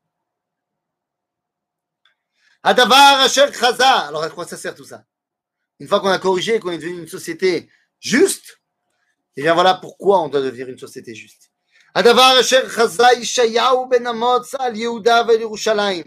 Adavar 2.64 3.22
Asher 3.22 3.54
Chaza. 3.54 4.08
Alors 4.08 4.24
à 4.24 4.30
quoi 4.30 4.46
ça 4.46 4.58
sert 4.58 4.76
tout 4.76 4.84
ça? 4.84 5.06
Une 5.80 5.88
fois 5.88 6.00
qu'on 6.00 6.10
a 6.10 6.20
corrigé 6.20 6.56
et 6.56 6.60
qu'on 6.60 6.72
est 6.72 6.80
devenu 6.80 7.00
une 7.00 7.08
société 7.08 7.70
juste, 8.00 8.60
et 9.36 9.42
eh 9.42 9.44
bien 9.44 9.54
voilà 9.54 9.76
pourquoi 9.76 10.20
on 10.22 10.30
doit 10.30 10.42
devenir 10.42 10.68
une 10.68 10.80
société 10.80 11.14
juste. 11.14 11.47
הדבר 11.97 12.41
אשר 12.41 12.69
חזה 12.69 13.07
ישעיהו 13.19 13.89
בן 13.89 14.07
אמוץ 14.07 14.55
על 14.55 14.77
יהודה 14.77 15.23
ועל 15.29 15.41
ירושלים 15.41 16.05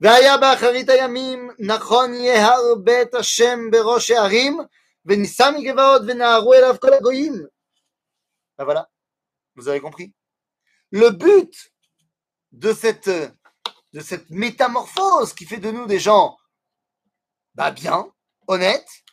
והיה 0.00 0.36
באחרית 0.36 0.88
הימים 0.88 1.50
נכון 1.58 2.14
יהר 2.14 2.74
בית 2.84 3.14
השם 3.14 3.58
בראש 3.70 4.10
הערים 4.10 4.58
ונישא 5.04 5.50
מגבעות 5.58 6.02
ונהרו 6.06 6.54
אליו 6.54 6.76
כל 6.80 6.92
הגויים. 6.92 7.46
Ben 8.58 8.64
voilà, 8.64 8.88
vous 9.56 9.68
avez 9.68 9.80
compris. 9.80 10.12
Le 10.92 11.10
but 11.10 11.72
de 12.52 12.72
cette 12.72 13.10
de 13.92 14.00
cette 14.00 14.30
métamorphose 14.30 15.32
qui 15.32 15.44
fait 15.44 15.62
de 15.66 15.70
nous 15.70 15.86
des 15.86 15.98
gens 15.98 16.36
bah 17.54 17.70
bien, 17.70 18.12
honnêtes, 18.48 19.04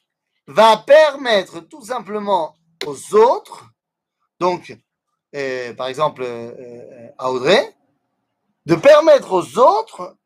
va 0.47 0.77
permettre 0.77 1.59
tout 1.61 1.83
simplement 1.85 2.55
aux 2.85 3.15
autres, 3.15 3.65
donc 4.39 4.75
par 5.76 5.88
exemple 5.88 6.22
euh, 6.22 6.52
euh, 6.58 7.08
à 7.18 7.30
Audrey, 7.30 7.74
de 8.64 8.74
permettre 8.74 9.32
aux 9.32 9.58
autres, 9.58 10.16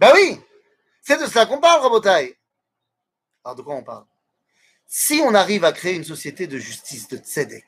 ben 0.00 0.12
oui, 0.14 0.40
c'est 1.02 1.20
de 1.20 1.26
cela 1.26 1.46
qu'on 1.46 1.60
parle, 1.60 1.80
Rabotai. 1.82 2.38
Alors 3.44 3.56
de 3.56 3.62
quoi 3.62 3.74
on 3.74 3.82
parle? 3.82 4.04
Si 4.86 5.20
on 5.24 5.34
arrive 5.34 5.64
à 5.64 5.72
créer 5.72 5.94
une 5.94 6.04
société 6.04 6.46
de 6.46 6.58
justice, 6.58 7.08
de 7.08 7.18
tzedek, 7.18 7.64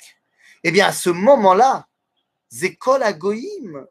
eh 0.63 0.71
bien 0.71 0.87
à 0.87 0.93
ce 0.93 1.11
moment-là, 1.11 1.87
Agoïm. 3.03 3.87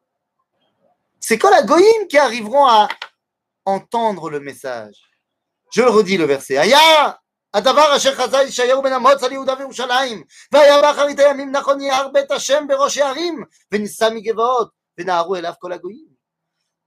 C'est 1.19 1.38
Agoïm 1.43 2.07
qui 2.07 2.17
arriveront 2.17 2.65
à 2.65 2.89
entendre 3.65 4.30
le 4.30 4.39
message. 4.39 5.09
Je 5.71 5.82
le 5.82 5.89
redis 5.89 6.17
le 6.17 6.25
verset. 6.25 6.57
Aya 6.57 7.19
הדבר 7.55 7.97
אשר 7.97 8.14
חזה 8.14 8.43
ישעיהו 8.43 8.82
בן 8.82 8.93
אמוץ 8.93 9.22
על 9.22 9.32
יהודה 9.32 9.55
וירושלים, 9.59 10.24
והיה 10.53 10.82
באחרית 10.82 11.18
הימים 11.18 11.51
נכון 11.51 11.80
יער 11.80 12.09
בית 12.09 12.30
השם 12.30 12.66
בראש 12.68 12.99
הערים, 12.99 13.45
ונישא 13.72 14.09
מגבעות, 14.14 14.70
ונהרו 14.99 15.37
אליו 15.37 15.53
כל 15.59 15.72
הגויים. 15.72 16.14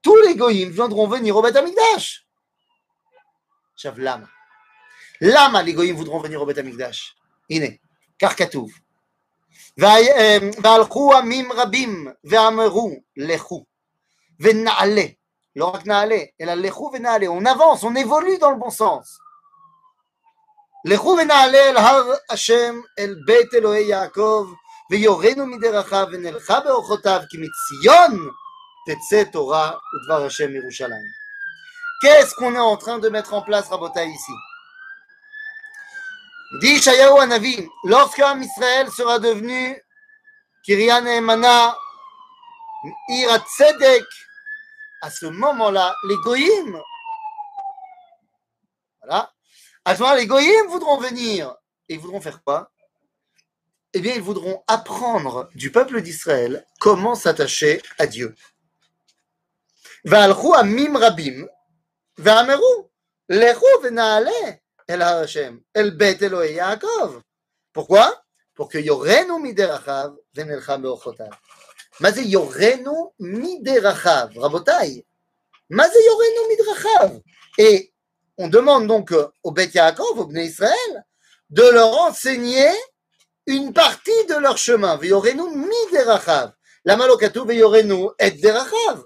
Tous 0.02 0.22
les 0.26 0.36
goyim 0.36 0.70
viendront 0.70 1.08
venir 1.08 1.36
au 1.36 1.42
Beth 1.42 1.58
Amikdash. 1.58 2.24
עכשיו 3.74 3.94
למה? 3.98 4.26
למה 5.22 5.62
les 5.64 5.74
goyim 5.74 5.96
voudront 5.96 6.20
venir 6.20 6.42
au 6.42 6.46
Beth 6.46 6.60
Amikdash? 6.60 7.14
הנה, 7.50 7.66
כך 8.22 8.38
כתוב. 8.38 8.72
והלכו 10.64 11.18
עמים 11.18 11.52
רבים 11.52 12.08
ואמרו 12.24 12.92
לכו 13.18 13.66
ונעלה, 14.40 15.06
לא 15.56 15.66
רק 15.66 15.86
נעלה, 15.86 16.20
אלא 16.42 16.54
לכו 16.54 16.92
ונעלה, 16.94 17.28
on 17.28 17.46
avance, 17.46 17.84
on 17.84 17.96
évolue 17.96 18.38
dans 18.38 18.52
le 18.52 18.58
bon 18.58 18.70
sens. 18.70 19.20
לכו 20.86 21.18
ונעלה 21.22 21.58
אל 21.58 21.78
הר 21.78 22.14
השם, 22.30 22.82
אל 23.00 23.16
בית 23.26 23.54
אלוהי 23.54 23.84
יעקב, 23.84 24.54
ויורנו 24.92 25.46
מדרכיו 25.46 26.08
ונלכה 26.12 26.60
באורחותיו, 26.60 27.22
כי 27.30 27.38
מציון 27.38 28.30
תצא 28.88 29.24
תורה 29.32 29.72
ודבר 29.72 30.26
השם 30.26 30.52
מירושלים. 30.52 31.28
Qu'est-ce 32.02 32.36
qu'on 32.36 32.54
est 32.54 32.60
en 32.60 32.78
train 32.78 33.00
de 33.00 33.10
mettre 33.10 33.34
en 33.34 33.42
place, 33.42 33.70
Rabotai, 33.70 34.08
ici 34.08 34.32
Dit 36.62 36.80
Shayahu 36.80 37.20
Hanavi, 37.20 37.68
lorsque 37.84 38.22
Israël 38.42 38.90
sera 38.92 39.20
devenu 39.20 39.76
Kirian 40.64 41.06
Emana, 41.06 41.76
Ira 43.10 43.40
Tzedek, 43.40 44.06
à 45.02 45.10
ce 45.10 45.26
moment-là, 45.26 45.96
les 46.08 46.16
goyim, 46.18 46.82
voilà, 49.02 49.32
à 49.86 49.96
ce 49.96 50.02
moment-là, 50.02 50.20
les 50.20 50.28
goyim 50.28 50.68
voudront 50.70 50.98
venir 50.98 51.56
et 51.88 51.94
ils 51.94 52.00
voudront 52.00 52.22
faire 52.22 52.44
quoi 52.44 52.72
Eh 53.94 54.02
bien, 54.02 54.14
ils 54.16 54.22
voudront 54.22 54.64
apprendre 54.68 55.50
du 55.56 55.72
peuple 55.72 56.02
d'Israël 56.02 56.66
comment 56.80 57.16
s'attacher 57.16 57.82
à 57.98 58.06
Dieu. 58.06 58.36
והלכו 60.06 60.56
עמים 60.56 60.98
רבים 60.98 61.48
ואמרו, 62.18 62.90
לכו 63.30 63.66
ונעלה 63.84 64.32
אל 64.90 65.02
הר 65.02 65.24
השם, 65.24 65.58
אל 65.76 65.90
בית 65.90 66.24
אלוהי 66.24 66.54
יעקב. 66.54 67.20
pourquoi? 67.74 68.08
pour 68.56 68.70
que 68.70 68.80
yorenu 68.80 69.40
miderachav 69.40 70.12
ונלחם 70.36 70.82
באורחותיו. 70.82 71.32
מה 72.00 72.12
זה 72.12 72.22
יורנו 72.22 73.12
מדרכיו, 73.20 74.28
רבותיי? 74.36 75.02
מה 75.70 75.88
זה 75.88 76.00
יורנו 76.06 76.42
מדרכיו? 76.54 77.20
Et 77.62 77.91
on 78.43 78.49
demande 78.49 78.89
donc 78.89 79.15
au 79.45 79.53
Beth 79.53 79.73
Yaakov, 79.75 80.19
au 80.19 80.31
Israël, 80.35 81.05
de 81.51 81.63
leur 81.63 81.93
enseigner 82.03 82.69
une 83.47 83.73
partie 83.73 84.27
de 84.29 84.35
leur 84.35 84.59
chemin. 84.59 84.99
Yorenu 85.01 85.43
miderachav. 85.55 86.53
Lama 86.85 87.07
lo 87.07 87.17
katuv 87.17 87.53
yorenu 87.53 88.09
et 88.19 88.33
derachav. 88.33 89.05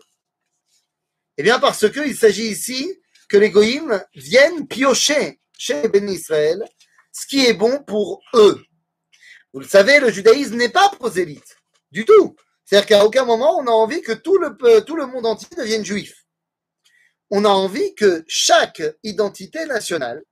Eh 1.37 1.43
bien, 1.43 1.59
parce 1.59 1.91
qu'il 1.91 2.16
s'agit 2.16 2.49
ici 2.49 2.99
que 3.28 3.37
les 3.37 3.51
goïms 3.51 4.03
viennent 4.14 4.66
piocher 4.66 5.39
chez 5.59 5.87
bénis 5.89 6.14
Israël 6.14 6.64
ce 7.12 7.26
qui 7.26 7.45
est 7.45 7.55
bon 7.55 7.82
pour 7.82 8.22
eux. 8.34 8.62
Vous 9.53 9.61
le 9.61 9.66
savez, 9.66 10.01
le 10.01 10.11
judaïsme 10.11 10.57
n'est 10.57 10.70
pas 10.70 10.89
prosélyte, 10.91 11.57
du 11.91 12.05
tout. 12.05 12.37
C'est-à-dire 12.64 12.87
qu'à 12.87 13.05
aucun 13.05 13.24
moment 13.24 13.59
on 13.59 13.66
a 13.66 13.70
envie 13.70 14.03
que 14.03 14.12
tout 14.12 14.39
le, 14.39 14.80
tout 14.82 14.97
le 14.97 15.07
monde 15.07 15.26
entier 15.26 15.49
devienne 15.57 15.84
juif. 15.84 16.26
On 17.31 17.45
a 17.45 17.49
envie 17.49 17.95
que 17.95 18.24
chaque 18.29 18.83
identité 19.03 19.66
nationale 19.66 20.22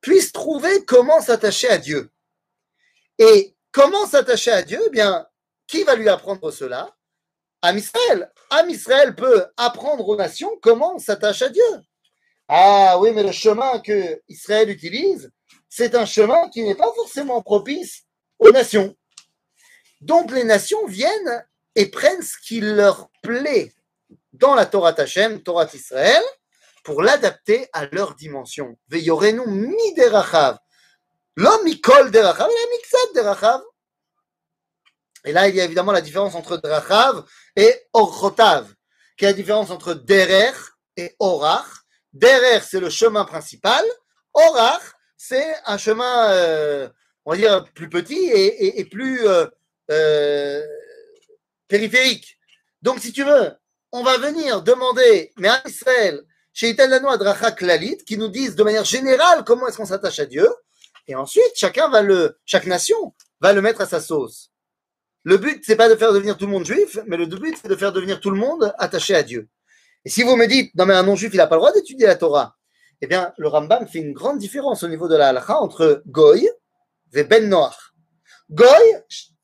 puisse 0.00 0.32
trouver 0.32 0.84
comment 0.84 1.20
s'attacher 1.20 1.68
à 1.68 1.78
Dieu. 1.78 2.10
Et 3.18 3.54
comment 3.70 4.06
s'attacher 4.06 4.50
à 4.50 4.62
Dieu 4.62 4.80
Eh 4.86 4.90
bien, 4.90 5.26
qui 5.66 5.84
va 5.84 5.94
lui 5.94 6.08
apprendre 6.08 6.50
cela? 6.50 6.94
Am 7.62 7.78
Israël. 7.78 8.30
Am 8.50 8.68
Israël 8.68 9.14
peut 9.14 9.46
apprendre 9.56 10.06
aux 10.08 10.16
nations 10.16 10.58
comment 10.60 10.96
on 10.96 10.98
s'attache 10.98 11.42
à 11.42 11.48
Dieu. 11.48 11.62
Ah 12.48 12.98
oui, 12.98 13.12
mais 13.12 13.22
le 13.22 13.32
chemin 13.32 13.78
que 13.78 14.20
Israël 14.28 14.68
utilise, 14.68 15.30
c'est 15.68 15.94
un 15.94 16.04
chemin 16.04 16.50
qui 16.50 16.62
n'est 16.64 16.74
pas 16.74 16.92
forcément 16.94 17.40
propice 17.40 18.02
aux 18.38 18.50
nations. 18.50 18.94
Donc 20.00 20.32
les 20.32 20.44
nations 20.44 20.84
viennent 20.86 21.46
et 21.76 21.86
prennent 21.86 22.20
ce 22.20 22.36
qui 22.44 22.60
leur 22.60 23.08
plaît 23.22 23.72
dans 24.32 24.54
la 24.54 24.66
Torah 24.66 24.92
Tachem, 24.92 25.42
Torah 25.42 25.68
Israël, 25.72 26.22
pour 26.82 27.02
l'adapter 27.02 27.68
à 27.72 27.86
leur 27.86 28.14
dimension. 28.14 28.76
Veyorenu 28.88 29.46
mi 29.46 29.94
derachav. 29.94 30.58
L'homme 31.36 31.64
mikol 31.64 32.10
derachav, 32.10 32.48
il 32.50 32.56
a 32.56 32.70
mixat 32.76 33.14
derachav. 33.14 33.62
Et 35.24 35.32
là, 35.32 35.48
il 35.48 35.54
y 35.54 35.60
a 35.60 35.64
évidemment 35.64 35.92
la 35.92 36.00
différence 36.00 36.34
entre 36.34 36.56
Drachav 36.56 37.24
et 37.54 37.72
Orchotav. 37.92 38.74
Quelle 39.16 39.28
est 39.28 39.32
la 39.32 39.36
différence 39.36 39.70
entre 39.70 39.94
Derer 39.94 40.52
et 40.96 41.14
Orach? 41.20 41.68
Derer, 42.12 42.60
c'est 42.60 42.80
le 42.80 42.90
chemin 42.90 43.24
principal. 43.24 43.84
Orach, 44.34 44.82
c'est 45.16 45.54
un 45.66 45.78
chemin, 45.78 46.30
euh, 46.32 46.88
on 47.24 47.30
va 47.30 47.36
dire, 47.36 47.64
plus 47.72 47.88
petit 47.88 48.18
et, 48.18 48.46
et, 48.66 48.80
et 48.80 48.84
plus 48.84 49.26
euh, 49.28 49.46
euh, 49.92 50.66
périphérique. 51.68 52.36
Donc, 52.82 52.98
si 52.98 53.12
tu 53.12 53.22
veux, 53.22 53.52
on 53.92 54.02
va 54.02 54.18
venir 54.18 54.62
demander, 54.62 55.32
mais 55.36 55.48
à 55.48 55.62
Israël, 55.66 56.20
chez 56.52 56.70
Italano 56.70 57.08
Adracha 57.08 57.52
Klalit, 57.52 57.98
qui 58.04 58.18
nous 58.18 58.28
disent 58.28 58.54
de 58.54 58.62
manière 58.62 58.84
générale 58.84 59.44
comment 59.44 59.66
est-ce 59.68 59.76
qu'on 59.76 59.86
s'attache 59.86 60.18
à 60.18 60.26
Dieu. 60.26 60.48
Et 61.08 61.14
ensuite, 61.14 61.52
chacun 61.54 61.88
va 61.88 62.02
le, 62.02 62.38
chaque 62.44 62.66
nation 62.66 63.14
va 63.40 63.52
le 63.52 63.62
mettre 63.62 63.80
à 63.80 63.86
sa 63.86 64.00
sauce. 64.00 64.50
Le 65.24 65.36
but, 65.36 65.62
c'est 65.64 65.76
pas 65.76 65.88
de 65.88 65.96
faire 65.96 66.12
devenir 66.12 66.36
tout 66.36 66.46
le 66.46 66.52
monde 66.52 66.64
juif, 66.64 66.98
mais 67.06 67.16
le 67.16 67.26
but, 67.26 67.56
c'est 67.60 67.68
de 67.68 67.76
faire 67.76 67.92
devenir 67.92 68.20
tout 68.20 68.30
le 68.30 68.38
monde 68.38 68.74
attaché 68.78 69.14
à 69.14 69.22
Dieu. 69.22 69.48
Et 70.04 70.08
si 70.08 70.22
vous 70.22 70.36
me 70.36 70.46
dites, 70.46 70.74
non 70.74 70.84
mais 70.84 70.94
un 70.94 71.04
non-juif, 71.04 71.30
il 71.32 71.36
n'a 71.36 71.46
pas 71.46 71.54
le 71.54 71.60
droit 71.60 71.72
d'étudier 71.72 72.06
la 72.06 72.16
Torah, 72.16 72.56
eh 73.00 73.06
bien, 73.06 73.32
le 73.36 73.48
Rambam 73.48 73.86
fait 73.86 73.98
une 73.98 74.12
grande 74.12 74.38
différence 74.38 74.82
au 74.82 74.88
niveau 74.88 75.08
de 75.08 75.16
la 75.16 75.28
halakha 75.28 75.60
entre 75.60 76.02
Goy 76.06 76.48
et 77.14 77.24
Ben 77.24 77.48
Noach. 77.48 77.92
Goy, 78.50 78.66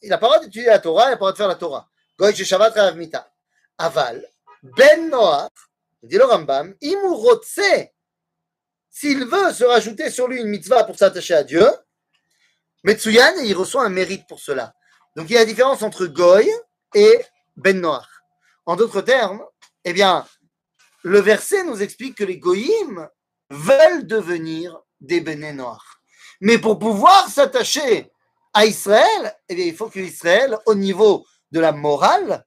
il 0.03 0.11
n'a 0.11 0.19
pas 0.19 0.27
le 0.27 0.33
droit 0.33 0.41
d'étudier 0.41 0.69
la 0.69 0.79
Torah, 0.79 1.07
il 1.07 1.11
n'a 1.11 1.17
pas 1.17 1.27
le 1.27 1.33
droit 1.33 1.33
de 1.33 1.37
faire 1.37 1.49
la 1.49 1.55
Torah. 1.55 1.89
Goy, 2.19 2.35
chez 2.35 2.45
Shabbat 2.45 2.75
Rav 2.75 2.97
Mita. 2.97 3.31
Aval, 3.79 4.25
Ben 4.63 5.11
Noach, 5.11 5.51
dit 6.09 6.17
le 6.17 6.25
Rambam, 6.25 6.75
Imurotse, 6.81 7.61
s'il 8.91 9.25
veut 9.25 9.53
se 9.53 9.65
rajouter 9.65 10.11
sur 10.11 10.27
lui 10.27 10.41
une 10.41 10.49
mitzvah 10.49 10.85
pour 10.85 10.97
s'attacher 10.97 11.35
à 11.35 11.45
Dieu, 11.45 11.65
Metsuyan, 12.85 13.35
il 13.45 13.55
reçoit 13.55 13.85
un 13.85 13.91
mérite 13.91 14.27
pour 14.29 14.41
cela. 14.41 14.75
Donc 15.17 15.29
il 15.31 15.35
y 15.35 15.37
a 15.37 15.41
la 15.41 15.47
différence 15.47 15.83
entre 15.83 16.07
Goy 16.07 16.49
et 16.95 17.21
Ben 17.57 17.81
Noach. 17.81 18.07
En 18.67 18.77
d'autres 18.77 19.03
termes, 19.03 19.45
eh 19.85 19.93
bien, 19.93 20.27
le 21.03 21.21
verset 21.21 21.65
nous 21.65 21.83
explique 21.83 22.17
que 22.17 22.25
les 22.25 22.39
Goyim 22.39 23.09
veulent 23.51 24.07
devenir 24.07 24.81
des 25.01 25.21
Ben 25.21 25.57
Noach. 25.57 25.83
Mais 26.41 26.59
pour 26.59 26.79
pouvoir 26.79 27.29
s'attacher 27.29 28.11
à 28.55 28.65
Israël, 28.67 29.37
eh 29.49 29.67
il 29.67 29.75
faut 29.75 29.89
que 29.89 29.99
Israël, 29.99 30.57
au 30.67 30.75
niveau 30.75 31.27
de 31.51 31.61
la 31.61 31.73
morale, 31.73 32.45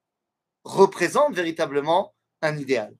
représente 0.64 1.34
véritablement 1.34 2.14
un 2.40 2.56
idéal. 2.56 2.94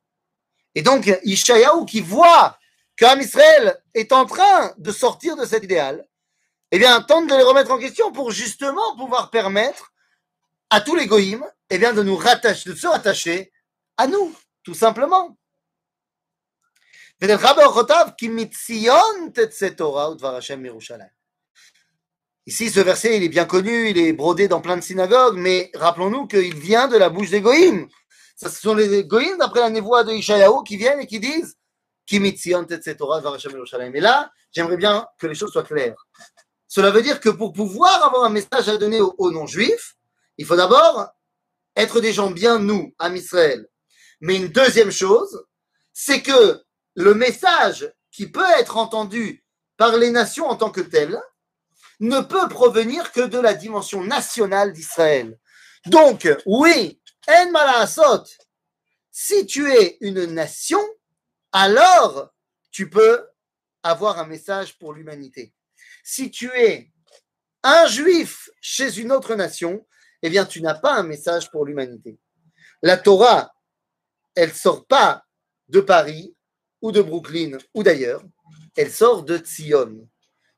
Et 0.74 0.82
donc, 0.82 1.10
Ishayahu 1.24 1.84
qui 1.86 2.00
voit 2.00 2.58
qu'Am 2.96 3.20
Israël 3.20 3.82
est 3.94 4.12
en 4.12 4.26
train 4.26 4.72
de 4.78 4.92
sortir 4.92 5.36
de 5.36 5.44
cet 5.44 5.64
idéal, 5.64 6.06
eh 6.70 6.78
bien, 6.78 7.00
tente 7.02 7.28
de 7.28 7.34
les 7.34 7.42
remettre 7.42 7.70
en 7.70 7.78
question 7.78 8.12
pour 8.12 8.30
justement 8.30 8.96
pouvoir 8.96 9.30
permettre 9.30 9.92
à 10.70 10.80
tous 10.80 10.94
les 10.94 11.06
goïms, 11.06 11.44
eh 11.68 11.78
bien, 11.78 11.92
de 11.92 12.02
nous 12.02 12.16
rattacher, 12.16 12.70
de 12.70 12.74
se 12.74 12.86
rattacher 12.86 13.52
à 13.98 14.06
nous, 14.06 14.34
tout 14.62 14.74
simplement. 14.74 15.36
Ici, 22.46 22.70
ce 22.70 22.80
verset, 22.80 23.16
il 23.16 23.22
est 23.22 23.28
bien 23.28 23.44
connu, 23.44 23.90
il 23.90 23.98
est 23.98 24.12
brodé 24.12 24.48
dans 24.48 24.60
plein 24.60 24.76
de 24.76 24.82
synagogues, 24.82 25.36
mais 25.36 25.70
rappelons-nous 25.74 26.26
qu'il 26.26 26.56
vient 26.56 26.88
de 26.88 26.96
la 26.96 27.10
bouche 27.10 27.30
des 27.30 27.40
goïms. 27.40 27.86
Ce 28.42 28.48
sont 28.48 28.74
les 28.74 29.04
goïms, 29.04 29.38
d'après 29.38 29.60
la 29.60 29.70
névoie 29.70 30.02
de 30.02 30.12
Ishayahu, 30.12 30.64
qui 30.64 30.76
viennent 30.76 31.00
et 31.00 31.06
qui 31.06 31.20
disent 31.20 31.56
Et 32.10 32.18
là, 34.00 34.30
j'aimerais 34.50 34.76
bien 34.76 35.06
que 35.18 35.26
les 35.28 35.34
choses 35.34 35.52
soient 35.52 35.62
claires. 35.62 35.94
Cela 36.66 36.90
veut 36.90 37.02
dire 37.02 37.20
que 37.20 37.28
pour 37.28 37.52
pouvoir 37.52 38.04
avoir 38.04 38.24
un 38.24 38.30
message 38.30 38.68
à 38.68 38.76
donner 38.76 39.00
aux, 39.00 39.14
aux 39.18 39.30
non-juifs, 39.30 39.94
il 40.38 40.46
faut 40.46 40.56
d'abord 40.56 41.08
être 41.76 42.00
des 42.00 42.12
gens 42.12 42.30
bien 42.30 42.58
nous, 42.58 42.92
à 42.98 43.08
Israël. 43.10 43.68
Mais 44.20 44.36
une 44.36 44.48
deuxième 44.48 44.90
chose, 44.90 45.44
c'est 45.92 46.22
que 46.22 46.60
le 46.94 47.14
message 47.14 47.92
qui 48.10 48.30
peut 48.30 48.50
être 48.58 48.76
entendu 48.76 49.44
par 49.76 49.96
les 49.96 50.10
nations 50.10 50.48
en 50.48 50.56
tant 50.56 50.70
que 50.70 50.80
tel 50.80 51.20
ne 52.00 52.20
peut 52.20 52.48
provenir 52.48 53.12
que 53.12 53.20
de 53.20 53.38
la 53.38 53.54
dimension 53.54 54.02
nationale 54.02 54.72
d'Israël. 54.72 55.38
Donc, 55.86 56.28
oui, 56.46 57.00
si 59.10 59.46
tu 59.46 59.70
es 59.70 59.98
une 60.00 60.24
nation, 60.26 60.80
alors 61.52 62.32
tu 62.70 62.88
peux 62.88 63.26
avoir 63.82 64.18
un 64.18 64.26
message 64.26 64.78
pour 64.78 64.92
l'humanité. 64.92 65.52
Si 66.02 66.30
tu 66.30 66.50
es 66.54 66.90
un 67.62 67.86
juif 67.86 68.50
chez 68.60 68.98
une 68.98 69.12
autre 69.12 69.34
nation, 69.34 69.86
eh 70.22 70.30
bien, 70.30 70.44
tu 70.44 70.62
n'as 70.62 70.74
pas 70.74 70.94
un 70.94 71.02
message 71.02 71.50
pour 71.50 71.64
l'humanité. 71.64 72.18
La 72.82 72.96
Torah, 72.96 73.52
elle 74.34 74.52
sort 74.52 74.86
pas 74.86 75.24
de 75.68 75.80
Paris 75.80 76.34
ou 76.80 76.92
de 76.92 77.02
Brooklyn 77.02 77.58
ou 77.74 77.82
d'ailleurs, 77.82 78.22
elle 78.76 78.90
sort 78.90 79.24
de 79.24 79.38
Tzion. 79.38 80.08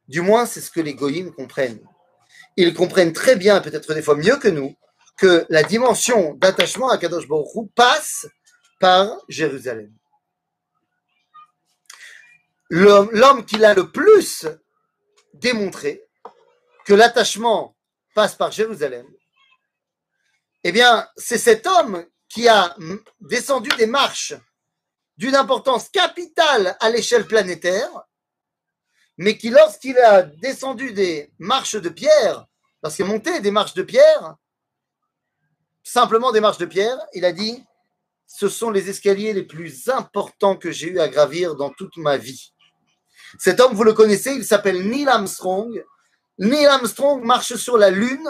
Du 0.07 0.21
moins, 0.21 0.47
c'est 0.47 0.61
ce 0.61 0.71
que 0.71 0.81
les 0.81 0.95
goyim 0.95 1.33
comprennent. 1.33 1.85
Ils 2.57 2.75
comprennent 2.75 3.13
très 3.13 3.37
bien, 3.37 3.61
peut-être 3.61 3.95
des 3.95 4.03
fois 4.03 4.17
mieux 4.17 4.37
que 4.37 4.49
nous, 4.49 4.77
que 5.17 5.47
la 5.49 5.63
dimension 5.63 6.35
d'attachement 6.35 6.89
à 6.89 6.99
Kadosh 6.99 7.29
Baruch 7.29 7.71
passe 7.75 8.27
par 8.81 9.17
Jérusalem. 9.29 9.93
L'homme 12.71 13.45
qui 13.45 13.57
l'a 13.57 13.75
le 13.75 13.91
plus 13.91 14.47
démontré 15.35 16.03
que 16.85 16.95
l'attachement 16.95 17.77
passe 18.15 18.35
par 18.35 18.51
Jérusalem, 18.51 19.07
eh 20.65 20.73
bien, 20.73 21.09
c'est 21.17 21.39
cet 21.39 21.67
homme 21.67 22.05
qui 22.29 22.49
a 22.49 22.75
descendu 23.21 23.71
des 23.77 23.87
marches 23.87 24.35
d'une 25.17 25.37
importance 25.37 25.89
capitale 25.91 26.77
à 26.81 26.91
l'échelle 26.91 27.27
planétaire, 27.27 27.91
mais 29.17 29.39
qui, 29.39 29.51
lorsqu'il 29.51 29.97
a 29.99 30.23
descendu 30.23 30.93
des 30.93 31.33
marches 31.39 31.77
de 31.77 31.89
pierre, 31.89 32.47
lorsqu'il 32.83 33.05
est 33.05 33.09
monté 33.09 33.41
des 33.41 33.53
marches 33.53 33.75
de 33.75 33.83
pierre, 33.83 34.37
simplement 35.85 36.33
des 36.33 36.41
marches 36.41 36.59
de 36.59 36.67
pierre, 36.67 36.99
il 37.13 37.25
a 37.25 37.33
dit 37.33 37.63
ce 38.27 38.49
sont 38.49 38.71
les 38.71 38.91
escaliers 38.91 39.33
les 39.33 39.45
plus 39.45 39.89
importants 39.89 40.57
que 40.57 40.73
j'ai 40.73 40.89
eu 40.89 40.99
à 40.99 41.09
gravir 41.09 41.55
dans 41.55 41.71
toute 41.71 41.97
ma 41.99 42.17
vie. 42.17 42.53
Cet 43.39 43.61
homme, 43.61 43.75
vous 43.75 43.85
le 43.85 43.93
connaissez, 43.93 44.33
il 44.33 44.45
s'appelle 44.45 44.89
Neil 44.89 45.07
Armstrong. 45.07 45.85
Neil 46.39 46.67
Armstrong 46.67 47.23
marche 47.23 47.55
sur 47.55 47.79
la 47.79 47.91
Lune. 47.91 48.29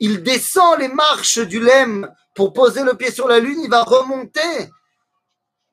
Il 0.00 0.22
descend 0.22 0.80
les 0.80 0.88
marches 0.88 1.38
du 1.38 1.60
LEM 1.60 2.10
pour 2.34 2.52
poser 2.52 2.82
le 2.82 2.94
pied 2.94 3.10
sur 3.10 3.28
la 3.28 3.40
Lune. 3.40 3.60
Il 3.62 3.70
va 3.70 3.82
remonter 3.82 4.70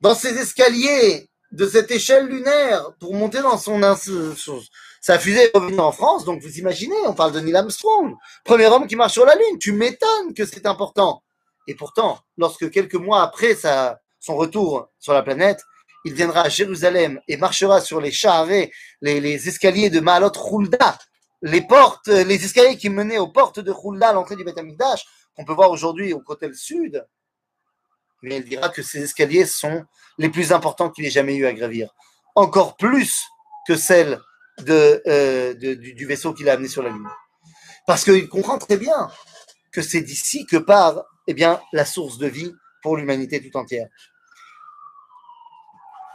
dans 0.00 0.14
ces 0.14 0.36
escaliers 0.36 1.28
de 1.52 1.66
cette 1.66 1.90
échelle 1.90 2.26
lunaire 2.26 2.92
pour 3.00 3.14
monter 3.14 3.40
dans 3.40 3.58
son, 3.58 3.80
sa 5.06 5.20
fusée 5.20 5.44
et 5.44 5.56
revenir 5.56 5.84
en 5.84 5.92
France. 5.92 6.24
Donc 6.24 6.42
vous 6.42 6.58
imaginez, 6.58 6.96
on 7.06 7.14
parle 7.14 7.30
de 7.30 7.38
Neil 7.38 7.54
Armstrong, 7.54 8.16
premier 8.44 8.66
homme 8.66 8.88
qui 8.88 8.96
marche 8.96 9.12
sur 9.12 9.24
la 9.24 9.36
Lune. 9.36 9.56
Tu 9.60 9.70
m'étonnes 9.70 10.34
que 10.34 10.44
c'est 10.44 10.66
important. 10.66 11.22
Et 11.68 11.76
pourtant, 11.76 12.18
lorsque 12.36 12.68
quelques 12.72 12.96
mois 12.96 13.22
après 13.22 13.54
son 13.54 14.36
retour 14.36 14.88
sur 14.98 15.12
la 15.12 15.22
planète, 15.22 15.62
il 16.04 16.12
viendra 16.12 16.40
à 16.42 16.48
Jérusalem 16.48 17.20
et 17.28 17.36
marchera 17.36 17.80
sur 17.80 18.00
les 18.00 18.10
charrets, 18.10 18.72
les, 19.00 19.48
escaliers 19.48 19.90
de 19.90 20.00
Maalot 20.00 20.32
Hulda, 20.32 20.98
les 21.40 21.60
portes, 21.60 22.08
les 22.08 22.44
escaliers 22.44 22.76
qui 22.76 22.90
menaient 22.90 23.18
aux 23.18 23.28
portes 23.28 23.60
de 23.60 23.72
Hulda 23.72 24.08
à 24.08 24.12
l'entrée 24.12 24.34
du 24.34 24.42
Beth 24.42 24.58
qu'on 25.36 25.44
peut 25.44 25.54
voir 25.54 25.70
aujourd'hui 25.70 26.14
au 26.14 26.20
côté 26.20 26.52
sud. 26.52 27.06
Mais 28.22 28.38
il 28.38 28.44
dira 28.44 28.70
que 28.70 28.82
ces 28.82 29.04
escaliers 29.04 29.46
sont 29.46 29.84
les 30.18 30.30
plus 30.30 30.50
importants 30.50 30.90
qu'il 30.90 31.06
ait 31.06 31.10
jamais 31.10 31.36
eu 31.36 31.46
à 31.46 31.52
gravir. 31.52 31.94
Encore 32.34 32.76
plus 32.76 33.22
que 33.68 33.76
celles 33.76 34.20
de, 34.59 35.01
euh, 35.07 35.53
du, 35.53 36.05
vaisseau 36.05 36.33
qu'il 36.33 36.49
a 36.49 36.53
amené 36.53 36.67
sur 36.67 36.83
la 36.83 36.89
Lune. 36.89 37.07
Parce 37.87 38.03
qu'il 38.03 38.27
comprend 38.29 38.57
très 38.57 38.77
bien 38.77 39.09
que 39.71 39.81
c'est 39.81 40.01
d'ici 40.01 40.45
que 40.45 40.57
part 40.57 41.03
eh 41.27 41.33
bien, 41.33 41.61
la 41.71 41.85
source 41.85 42.17
de 42.17 42.27
vie 42.27 42.51
pour 42.81 42.97
l'humanité 42.97 43.41
tout 43.41 43.57
entière. 43.57 43.87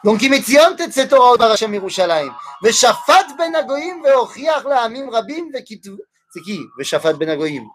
Donc, 0.05 0.23
il 0.23 0.31
metzion 0.31 0.77
את 0.79 0.93
cette 0.93 1.11
Torah 1.11 1.37
בר 1.37 1.53
השם 1.53 1.75
ירושלים, 1.75 2.33
ושפט 2.63 3.27
בין 3.39 3.55
הגויים 3.55 4.03
והוכיח 4.05 4.67
לעמים 4.67 5.11
רבים 5.11 5.51
וכיתבו, 5.55 5.97
c'est 6.31 6.41
qui 6.41 6.61
ושפט 6.79 7.15
בין 7.15 7.29
הגויים? 7.29 7.69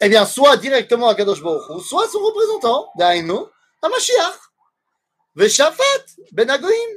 Eh 0.00 0.08
bien, 0.08 0.26
soit 0.26 0.56
directement 0.56 1.08
à 1.08 1.14
Kadosh 1.14 1.40
Baruch 1.40 1.68
Hu, 1.70 1.80
soit 1.80 2.08
son 2.08 2.18
représentant, 2.18 2.92
דהיינו, 2.98 3.46
המשיח. 3.82 4.48
ושפט 5.36 6.10
בין 6.32 6.50
הגויים, 6.50 6.88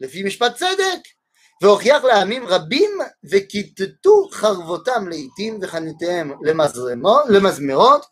לפי 0.00 0.22
משפט 0.22 0.54
צדק. 0.54 1.02
והוכיח 1.62 2.04
לעמים 2.04 2.46
רבים 2.46 2.90
וכיתתו 3.30 4.28
חרבותם 4.32 5.08
לעיתים 5.08 5.58
וחניתיהם 5.62 6.32
למזמרות, 7.28 8.06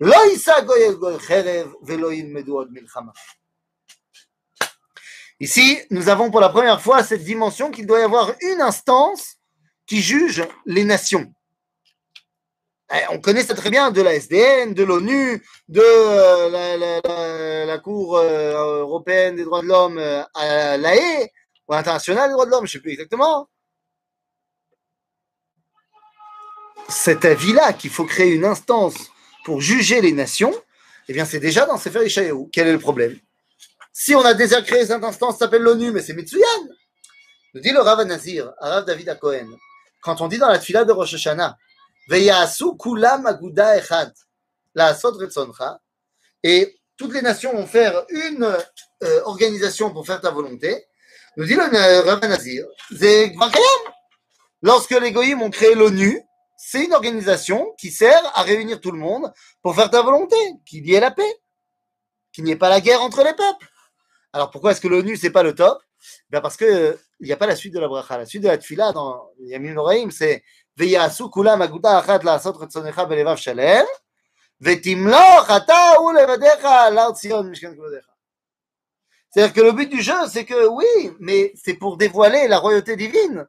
לא 0.00 0.16
יישא 0.30 0.60
גוי 0.60 0.86
אל 0.86 0.94
גוי 0.94 1.18
חרב 1.18 1.72
ולא 1.86 2.12
ילמדו 2.12 2.56
עוד 2.56 2.68
מלחמה. 2.70 3.12
Ici, 5.42 5.80
nous 5.90 6.10
avons 6.10 6.30
pour 6.30 6.40
la 6.40 6.50
première 6.50 6.82
fois 6.82 7.02
cette 7.02 7.24
dimension 7.24 7.70
qu'il 7.70 7.86
doit 7.86 8.00
y 8.00 8.02
avoir 8.02 8.32
une 8.42 8.60
instance 8.60 9.36
qui 9.86 10.02
juge 10.02 10.44
les 10.66 10.84
nations. 10.84 11.32
Eh, 12.92 13.06
on 13.10 13.20
connaît 13.20 13.44
ça 13.44 13.54
très 13.54 13.70
bien 13.70 13.90
de 13.90 14.02
la 14.02 14.14
SDN, 14.14 14.74
de 14.74 14.82
l'ONU, 14.82 15.42
de 15.68 15.80
euh, 15.80 16.50
la, 16.50 16.76
la, 16.76 17.64
la, 17.64 17.78
Cour 17.78 18.18
euh, 18.18 18.80
européenne 18.80 19.36
des 19.36 19.44
droits 19.44 19.62
de 19.62 19.68
l'homme 19.68 19.96
euh, 19.96 20.22
à 20.34 20.76
La 20.76 20.94
Haye, 20.96 21.28
ou 21.67 21.73
internationale 21.73 22.29
des 22.29 22.33
droits 22.33 22.45
de 22.45 22.51
l'homme, 22.51 22.67
je 22.67 22.71
ne 22.71 22.79
sais 22.79 22.81
plus 22.81 22.91
exactement. 22.91 23.49
Cet 26.87 27.25
avis-là 27.25 27.73
qu'il 27.73 27.89
faut 27.89 28.05
créer 28.05 28.33
une 28.33 28.45
instance 28.45 28.95
pour 29.43 29.61
juger 29.61 30.01
les 30.01 30.11
nations, 30.11 30.53
eh 31.07 31.13
bien 31.13 31.25
c'est 31.25 31.39
déjà 31.39 31.65
dans 31.65 31.77
Sefer 31.77 32.05
Ishaïou. 32.05 32.49
Quel 32.51 32.67
est 32.67 32.73
le 32.73 32.79
problème? 32.79 33.17
Si 33.91 34.13
on 34.13 34.21
a 34.21 34.33
déjà 34.33 34.61
créé 34.61 34.85
cette 34.85 35.03
instance, 35.03 35.33
ça 35.35 35.45
s'appelle 35.45 35.61
l'ONU, 35.61 35.91
mais 35.91 36.01
c'est 36.01 36.13
Mitsuyan. 36.13 36.45
Nous 37.53 37.61
dit 37.61 37.71
le 37.71 37.79
Rav 37.79 38.03
Nazir, 38.03 38.53
Rav 38.59 38.85
David 38.85 39.09
à 39.09 39.15
Cohen, 39.15 39.47
quand 40.01 40.21
on 40.21 40.27
dit 40.27 40.37
dans 40.37 40.49
la 40.49 40.59
tfila 40.59 40.83
de 40.83 40.91
Rosh 40.91 41.13
Hashanah, 41.13 41.57
Veyasu 42.09 42.75
kulam 42.77 43.25
aguda 43.25 43.77
echad, 43.77 44.13
la 44.75 44.87
asod 44.87 45.15
retzoncha, 45.15 45.79
et 46.43 46.77
toutes 46.97 47.13
les 47.13 47.21
nations 47.21 47.53
vont 47.53 47.65
faire 47.65 48.05
une 48.09 48.43
euh, 49.03 49.21
organisation 49.23 49.91
pour 49.91 50.05
faire 50.05 50.21
ta 50.21 50.29
volonté, 50.29 50.85
nous 51.37 51.45
dit 51.45 51.55
le 51.55 51.99
Rav 52.01 52.19
Nazir, 52.21 52.65
lorsque 54.61 54.91
les 54.91 55.11
goyim 55.11 55.41
ont 55.41 55.49
créé 55.49 55.75
l'ONU, 55.75 56.21
c'est 56.57 56.85
une 56.85 56.93
organisation 56.93 57.73
qui 57.77 57.91
sert 57.91 58.21
à 58.33 58.41
réunir 58.41 58.79
tout 58.79 58.91
le 58.91 58.97
monde 58.97 59.31
pour 59.61 59.75
faire 59.75 59.89
ta 59.89 60.01
volonté, 60.01 60.35
qu'il 60.65 60.87
y 60.87 60.95
ait 60.95 60.99
la 60.99 61.11
paix, 61.11 61.35
qu'il 62.31 62.43
n'y 62.43 62.51
ait 62.51 62.55
pas 62.55 62.69
la 62.69 62.81
guerre 62.81 63.01
entre 63.01 63.23
les 63.23 63.33
peuples. 63.33 63.67
Alors 64.33 64.49
pourquoi 64.51 64.71
est-ce 64.71 64.81
que 64.81 64.87
l'ONU, 64.87 65.17
c'est 65.17 65.29
pas 65.29 65.43
le 65.43 65.53
top? 65.53 65.81
Ben 66.29 66.41
Parce 66.41 66.57
qu'il 66.57 66.97
n'y 67.21 67.31
a 67.31 67.37
pas 67.37 67.47
la 67.47 67.55
suite 67.55 67.73
de 67.73 67.79
la 67.79 67.87
bracha. 67.87 68.17
La 68.17 68.25
suite 68.25 68.43
de 68.43 68.47
la 68.47 68.57
tfila 68.57 68.91
dans 68.91 69.29
Yamin 69.39 69.73
Noraim, 69.73 70.09
c'est 70.11 70.43
Veyasu 70.77 71.29
kulam 71.29 71.61
aguda 71.61 71.99
achat 71.99 72.19
la'asot 72.19 72.51
retzonecha 72.51 73.05
belevav 73.05 73.37
shalem, 73.37 73.85
vetimloch 74.59 75.49
ata 75.49 76.01
u 76.01 76.11
levadecha 76.13 76.91
mishkan. 77.43 77.75
C'est-à-dire 79.35 79.53
que 79.53 79.61
le 79.61 79.73
but 79.73 79.89
du 79.89 80.01
jeu, 80.01 80.13
c'est 80.31 80.45
que 80.45 80.69
oui, 80.69 81.11
mais 81.19 81.51
c'est 81.61 81.73
pour 81.73 81.97
dévoiler 81.97 82.47
la 82.47 82.57
royauté 82.57 82.95
divine 82.95 83.45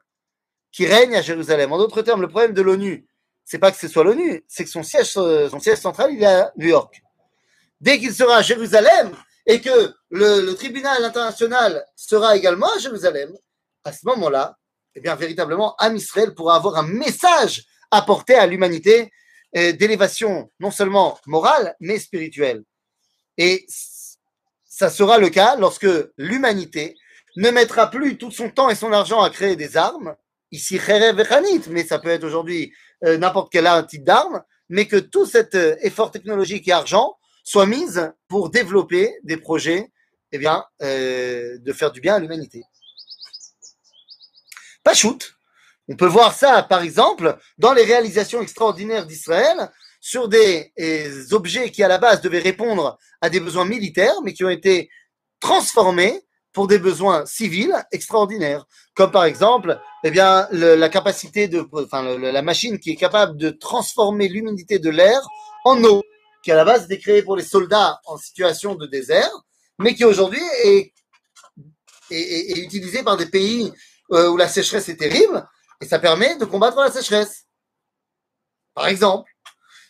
qui 0.69 0.85
règne 0.85 1.15
à 1.15 1.21
Jérusalem. 1.21 1.71
En 1.71 1.77
d'autres 1.77 2.01
termes, 2.01 2.21
le 2.21 2.27
problème 2.27 2.51
de 2.51 2.61
l'ONU, 2.61 3.07
c'est 3.45 3.57
pas 3.57 3.71
que 3.71 3.77
ce 3.77 3.87
soit 3.87 4.03
l'ONU, 4.03 4.43
c'est 4.49 4.65
que 4.65 4.69
son 4.69 4.83
siège, 4.83 5.13
central, 5.79 6.11
il 6.11 6.21
est 6.21 6.25
à 6.25 6.51
New 6.57 6.67
York. 6.67 7.01
Dès 7.79 7.99
qu'il 7.99 8.13
sera 8.13 8.35
à 8.35 8.41
Jérusalem, 8.41 9.15
et 9.45 9.61
que 9.61 9.93
le, 10.09 10.51
tribunal 10.55 11.05
international 11.05 11.85
sera 11.95 12.35
également 12.35 12.67
à 12.75 12.79
Jérusalem, 12.79 13.31
à 13.85 13.93
ce 13.93 14.05
moment-là, 14.07 14.57
eh 14.93 14.99
bien, 14.99 15.15
véritablement, 15.15 15.73
Am 15.77 15.95
Israël 15.95 16.35
pourra 16.35 16.57
avoir 16.57 16.75
un 16.75 16.83
message 16.87 17.63
porter 18.05 18.35
à 18.35 18.45
l'humanité 18.45 19.09
euh, 19.55 19.71
d'élévation 19.71 20.51
non 20.59 20.69
seulement 20.69 21.17
morale, 21.27 21.77
mais 21.79 21.97
spirituelle. 21.97 22.63
Et 23.37 23.65
ça 24.77 24.91
sera 24.91 25.17
le 25.17 25.29
cas 25.29 25.55
lorsque 25.55 25.87
l'humanité 26.19 26.95
ne 27.35 27.49
mettra 27.49 27.89
plus 27.89 28.19
tout 28.19 28.29
son 28.29 28.51
temps 28.51 28.69
et 28.69 28.75
son 28.75 28.93
argent 28.93 29.23
à 29.23 29.31
créer 29.31 29.55
des 29.55 29.75
armes, 29.75 30.15
ici 30.51 30.77
Kherev 30.77 31.19
et 31.19 31.69
mais 31.71 31.83
ça 31.83 31.97
peut 31.97 32.09
être 32.09 32.23
aujourd'hui 32.23 32.71
euh, 33.03 33.17
n'importe 33.17 33.51
quel 33.51 33.67
type 33.87 34.03
d'arme, 34.03 34.43
mais 34.69 34.85
que 34.85 34.97
tout 34.97 35.25
cet 35.25 35.55
euh, 35.55 35.75
effort 35.81 36.11
technologique 36.11 36.67
et 36.67 36.73
argent 36.73 37.17
soit 37.43 37.65
mise 37.65 38.11
pour 38.27 38.51
développer 38.51 39.15
des 39.23 39.37
projets 39.37 39.91
eh 40.31 40.39
euh, 40.83 41.57
de 41.57 41.73
faire 41.73 41.91
du 41.91 41.99
bien 41.99 42.13
à 42.13 42.19
l'humanité. 42.19 42.61
Pas 44.83 44.93
shoot. 44.93 45.33
On 45.87 45.95
peut 45.95 46.05
voir 46.05 46.35
ça, 46.35 46.61
par 46.61 46.83
exemple, 46.83 47.35
dans 47.57 47.73
les 47.73 47.83
réalisations 47.83 48.43
extraordinaires 48.43 49.07
d'Israël 49.07 49.71
sur 50.07 50.29
des, 50.29 50.71
des 50.77 51.33
objets 51.33 51.69
qui, 51.69 51.83
à 51.83 51.89
la 51.89 51.97
base, 51.97 52.21
devaient 52.21 52.39
répondre 52.39 52.97
à 53.19 53.29
des 53.29 53.41
besoins 53.41 53.65
militaires, 53.65 54.21
mais 54.23 54.31
qui 54.31 54.45
ont 54.45 54.49
été 54.49 54.89
transformés 55.41 56.21
pour 56.53 56.67
des 56.67 56.79
besoins 56.79 57.25
civils 57.25 57.75
extraordinaires, 57.91 58.65
comme 58.95 59.11
par 59.11 59.25
exemple, 59.25 59.77
eh 60.05 60.09
la 60.09 60.89
capacité 60.89 61.49
de, 61.49 61.67
enfin, 61.73 62.17
la 62.17 62.41
machine 62.41 62.79
qui 62.79 62.91
est 62.91 62.95
capable 62.95 63.35
de 63.35 63.49
transformer 63.49 64.29
l'humidité 64.29 64.79
de 64.79 64.89
l'air 64.89 65.19
en 65.65 65.83
eau 65.83 66.01
qui 66.41 66.53
à 66.53 66.55
la 66.55 66.63
base 66.63 66.85
était 66.85 66.99
créé 66.99 67.21
pour 67.21 67.35
les 67.35 67.43
soldats 67.43 67.99
en 68.05 68.15
situation 68.15 68.75
de 68.75 68.85
désert, 68.85 69.33
mais 69.77 69.93
qui 69.93 70.05
aujourd'hui 70.05 70.41
est, 70.63 70.93
est, 72.11 72.59
utilisé 72.59 73.03
par 73.03 73.17
des 73.17 73.25
pays 73.25 73.73
euh, 74.13 74.29
où 74.29 74.37
la 74.37 74.47
sécheresse 74.47 74.87
est 74.87 74.95
terrible, 74.95 75.45
et 75.81 75.85
ça 75.85 75.99
permet 75.99 76.37
de 76.37 76.45
combattre 76.45 76.79
la 76.79 76.91
sécheresse. 76.91 77.43
Par 78.73 78.87
exemple. 78.87 79.29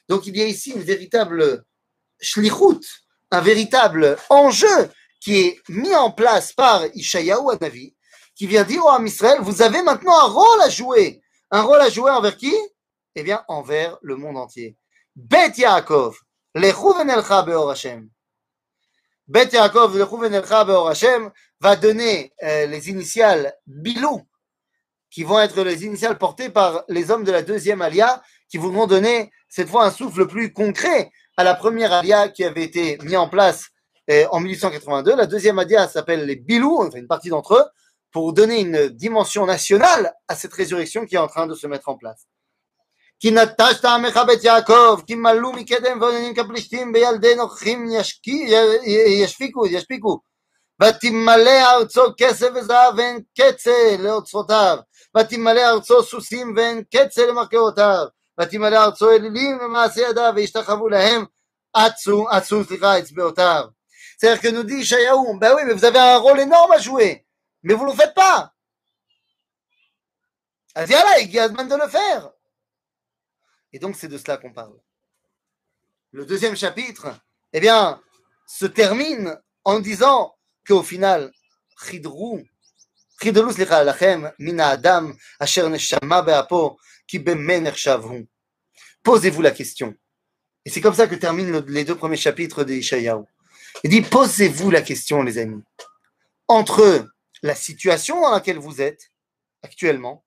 Donc 0.09 0.25
il 0.27 0.37
y 0.37 0.41
a 0.41 0.45
ici 0.45 0.71
une 0.71 0.81
véritable 0.81 1.63
shlichut, 2.19 2.85
un 3.31 3.41
véritable 3.41 4.17
enjeu 4.29 4.89
qui 5.19 5.39
est 5.39 5.61
mis 5.69 5.95
en 5.95 6.11
place 6.11 6.53
par 6.53 6.85
Ishayahu 6.93 7.51
Anavi, 7.51 7.95
qui 8.35 8.47
vient 8.47 8.63
dire 8.63 8.85
au 8.85 8.89
Am 8.89 9.05
Israël, 9.05 9.39
vous 9.41 9.61
avez 9.61 9.81
maintenant 9.81 10.17
un 10.17 10.29
rôle 10.29 10.61
à 10.61 10.69
jouer. 10.69 11.21
Un 11.49 11.61
rôle 11.61 11.81
à 11.81 11.89
jouer 11.89 12.11
envers 12.11 12.37
qui? 12.37 12.53
Eh 13.15 13.23
bien, 13.23 13.43
envers 13.47 13.97
le 14.01 14.15
monde 14.15 14.37
entier. 14.37 14.77
Bet 15.15 15.53
Yaakov, 15.57 16.15
lechu 16.53 16.93
venelcha 16.97 17.41
beor 17.41 17.71
Hashem. 17.71 18.09
Bet 19.27 19.49
Yaakov, 19.53 19.97
lechu 19.97 20.17
venelcha 20.17 20.63
beor 20.65 20.89
Hashem 20.89 21.31
va 21.59 21.75
donner 21.75 22.31
euh, 22.43 22.67
les 22.67 22.89
initiales 22.89 23.55
Bilou, 23.65 24.21
qui 25.09 25.23
vont 25.23 25.39
être 25.39 25.63
les 25.63 25.85
initiales 25.85 26.19
portées 26.19 26.49
par 26.49 26.83
les 26.89 27.09
hommes 27.09 27.23
de 27.23 27.31
la 27.31 27.41
deuxième 27.41 27.81
alia, 27.81 28.21
qui 28.49 28.57
voudront 28.57 28.85
donner 28.85 29.31
cette 29.48 29.68
fois 29.68 29.84
un 29.84 29.90
souffle 29.90 30.26
plus 30.26 30.52
concret 30.52 31.10
à 31.36 31.44
la 31.44 31.54
première 31.54 31.92
alia 31.92 32.28
qui 32.28 32.44
avait 32.44 32.64
été 32.64 32.98
mise 33.02 33.16
en 33.16 33.28
place 33.28 33.68
euh, 34.10 34.26
en 34.30 34.40
1882. 34.40 35.16
La 35.16 35.26
deuxième 35.26 35.58
alia 35.58 35.88
s'appelle 35.88 36.24
les 36.26 36.36
Bilou, 36.36 36.82
enfin 36.82 36.98
une 36.98 37.06
partie 37.06 37.28
d'entre 37.28 37.54
eux, 37.54 37.64
pour 38.10 38.32
donner 38.32 38.60
une 38.60 38.88
dimension 38.88 39.46
nationale 39.46 40.12
à 40.28 40.34
cette 40.34 40.52
résurrection 40.52 41.06
qui 41.06 41.14
est 41.14 41.18
en 41.18 41.28
train 41.28 41.46
de 41.46 41.54
se 41.54 41.66
mettre 41.66 41.88
en 41.88 41.96
place. 41.96 42.26
כי 43.22 43.30
נטשת 43.30 43.84
עמך 43.84 44.20
בית 44.26 44.44
יעקב, 44.44 45.00
כי 45.06 45.14
מלאו 45.14 45.52
מקדם 45.52 46.00
ועוננים 46.00 46.34
כפלישתים 46.34 46.92
בילדי 46.92 47.34
נוכחים 47.34 47.86
ישפיקו, 49.22 49.66
ישפיקו. 49.66 50.20
ותמלא 50.82 51.72
ארצו 51.72 52.02
כסף 52.16 52.48
וזהב 52.54 52.94
ואין 52.96 53.20
קצה 53.38 53.96
לאוצרותיו. 53.98 54.78
ותמלא 55.16 55.60
ארצו 55.60 56.02
סוסים 56.02 56.54
ואין 56.56 56.82
קצה 56.94 57.26
למרכבותיו. 57.26 58.06
ותמלא 58.40 58.84
ארצו 58.84 59.10
אלילים 59.10 59.58
ומעשה 59.60 60.00
ידיו 60.00 60.32
וישתחוו 60.36 60.88
להם 60.88 61.24
עצו, 61.72 62.28
עצו 62.30 62.64
סליחה, 62.64 62.98
אצבעותיו. 62.98 63.64
C'est-à-dire 64.18 64.40
que 64.40 64.48
nous 64.48 64.62
dit 64.62 64.84
Shayaou, 64.84 65.36
ben 65.38 65.52
oui, 65.56 65.62
mais 65.66 65.72
vous 65.72 65.84
avez 65.84 65.98
un 65.98 66.18
rôle 66.18 66.38
énorme 66.38 66.70
à 66.70 66.78
jouer, 66.78 67.26
mais 67.64 67.74
vous 67.74 67.84
ne 67.84 67.90
le 67.90 67.96
faites 67.96 68.14
pas. 68.14 68.52
Ah, 70.76 70.84
viens 70.84 71.02
là, 71.02 71.18
il 71.18 71.30
y 71.30 71.40
a 71.40 71.48
demande 71.48 71.68
de 71.68 71.74
le 71.74 71.88
faire. 71.88 72.30
Et 73.72 73.80
donc, 73.80 73.96
c'est 73.96 74.08
de 74.08 74.16
cela 74.16 74.36
qu'on 74.36 74.52
parle. 74.52 74.78
Le 76.12 76.24
deuxième 76.24 76.56
chapitre, 76.56 77.08
eh 77.52 77.58
bien, 77.58 78.00
se 78.46 78.66
termine 78.66 79.36
en 79.64 79.80
disant 79.80 80.36
qu'au 80.66 80.82
final, 80.82 81.32
Chidrou, 81.84 82.42
Chidrou 83.20 83.50
slicha 83.50 83.82
lachem, 83.82 84.32
mina 84.38 84.68
adam, 84.68 85.14
asher 85.40 85.68
neshama 85.68 86.22
be'apo, 86.22 86.78
bemen 87.15 87.65
ershavhu. 87.65 88.27
Posez-vous 89.03 89.41
la 89.41 89.51
question. 89.51 89.95
Et 90.65 90.69
c'est 90.69 90.81
comme 90.81 90.93
ça 90.93 91.07
que 91.07 91.15
terminent 91.15 91.63
les 91.67 91.85
deux 91.85 91.95
premiers 91.95 92.17
chapitres 92.17 92.63
de. 92.63 92.73
Il 93.83 93.89
dit, 93.89 94.01
posez-vous 94.01 94.69
la 94.69 94.81
question, 94.81 95.23
les 95.23 95.37
amis. 95.37 95.63
Entre 96.47 97.07
la 97.41 97.55
situation 97.55 98.21
dans 98.21 98.31
laquelle 98.31 98.57
vous 98.57 98.81
êtes 98.81 99.11
actuellement, 99.63 100.25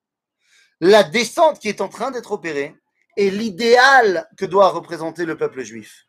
la 0.79 1.03
descente 1.03 1.59
qui 1.59 1.69
est 1.69 1.81
en 1.81 1.89
train 1.89 2.11
d'être 2.11 2.31
opérée, 2.31 2.75
et 3.17 3.29
l'idéal 3.29 4.27
que 4.37 4.45
doit 4.45 4.69
représenter 4.69 5.25
le 5.25 5.37
peuple 5.37 5.63
juif. 5.63 6.05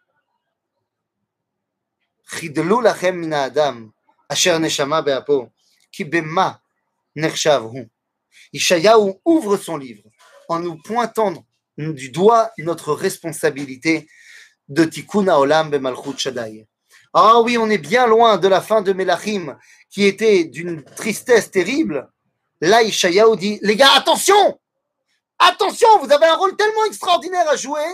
Ishayahu 8.52 9.14
ouvre 9.24 9.56
son 9.56 9.76
livre 9.76 10.04
en 10.52 10.60
nous 10.60 10.76
pointant 10.76 11.34
du 11.76 12.10
doigt 12.10 12.50
notre 12.58 12.92
responsabilité 12.92 14.06
de 14.68 14.84
tikkun 14.84 15.28
haolam 15.28 15.70
be'malchut 15.70 16.18
shaddai. 16.18 16.66
Ah 17.14 17.40
oui, 17.40 17.58
on 17.58 17.68
est 17.68 17.78
bien 17.78 18.06
loin 18.06 18.38
de 18.38 18.48
la 18.48 18.60
fin 18.60 18.80
de 18.80 18.92
Melachim, 18.92 19.58
qui 19.90 20.04
était 20.04 20.44
d'une 20.44 20.82
tristesse 20.82 21.50
terrible. 21.50 22.08
Là, 22.60 22.82
Ishayahu 22.82 23.36
dit, 23.36 23.58
les 23.62 23.76
gars, 23.76 23.92
attention 23.96 24.58
Attention, 25.38 25.98
vous 25.98 26.12
avez 26.12 26.26
un 26.26 26.36
rôle 26.36 26.56
tellement 26.56 26.84
extraordinaire 26.84 27.48
à 27.48 27.56
jouer, 27.56 27.84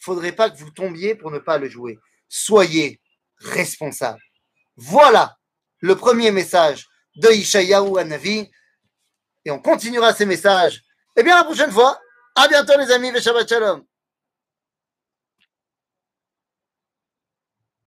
faudrait 0.00 0.32
pas 0.32 0.50
que 0.50 0.58
vous 0.58 0.70
tombiez 0.70 1.14
pour 1.14 1.30
ne 1.30 1.38
pas 1.38 1.56
le 1.56 1.68
jouer. 1.68 1.98
Soyez 2.28 3.00
responsable. 3.38 4.20
Voilà 4.76 5.36
le 5.78 5.94
premier 5.96 6.30
message 6.30 6.86
de 7.16 7.30
Ishayahu 7.30 8.04
Navi. 8.04 8.50
Et 9.44 9.50
on 9.50 9.60
continuera 9.60 10.12
ces 10.12 10.26
messages. 10.26 10.82
Eh 11.16 11.22
bien, 11.22 11.36
la 11.36 11.44
prochaine 11.44 11.70
fois. 11.70 11.98
À 12.34 12.48
bientôt, 12.48 12.72
les 12.78 12.90
amis. 12.90 13.12
Shabbat 13.20 13.48
Shalom. 13.48 13.82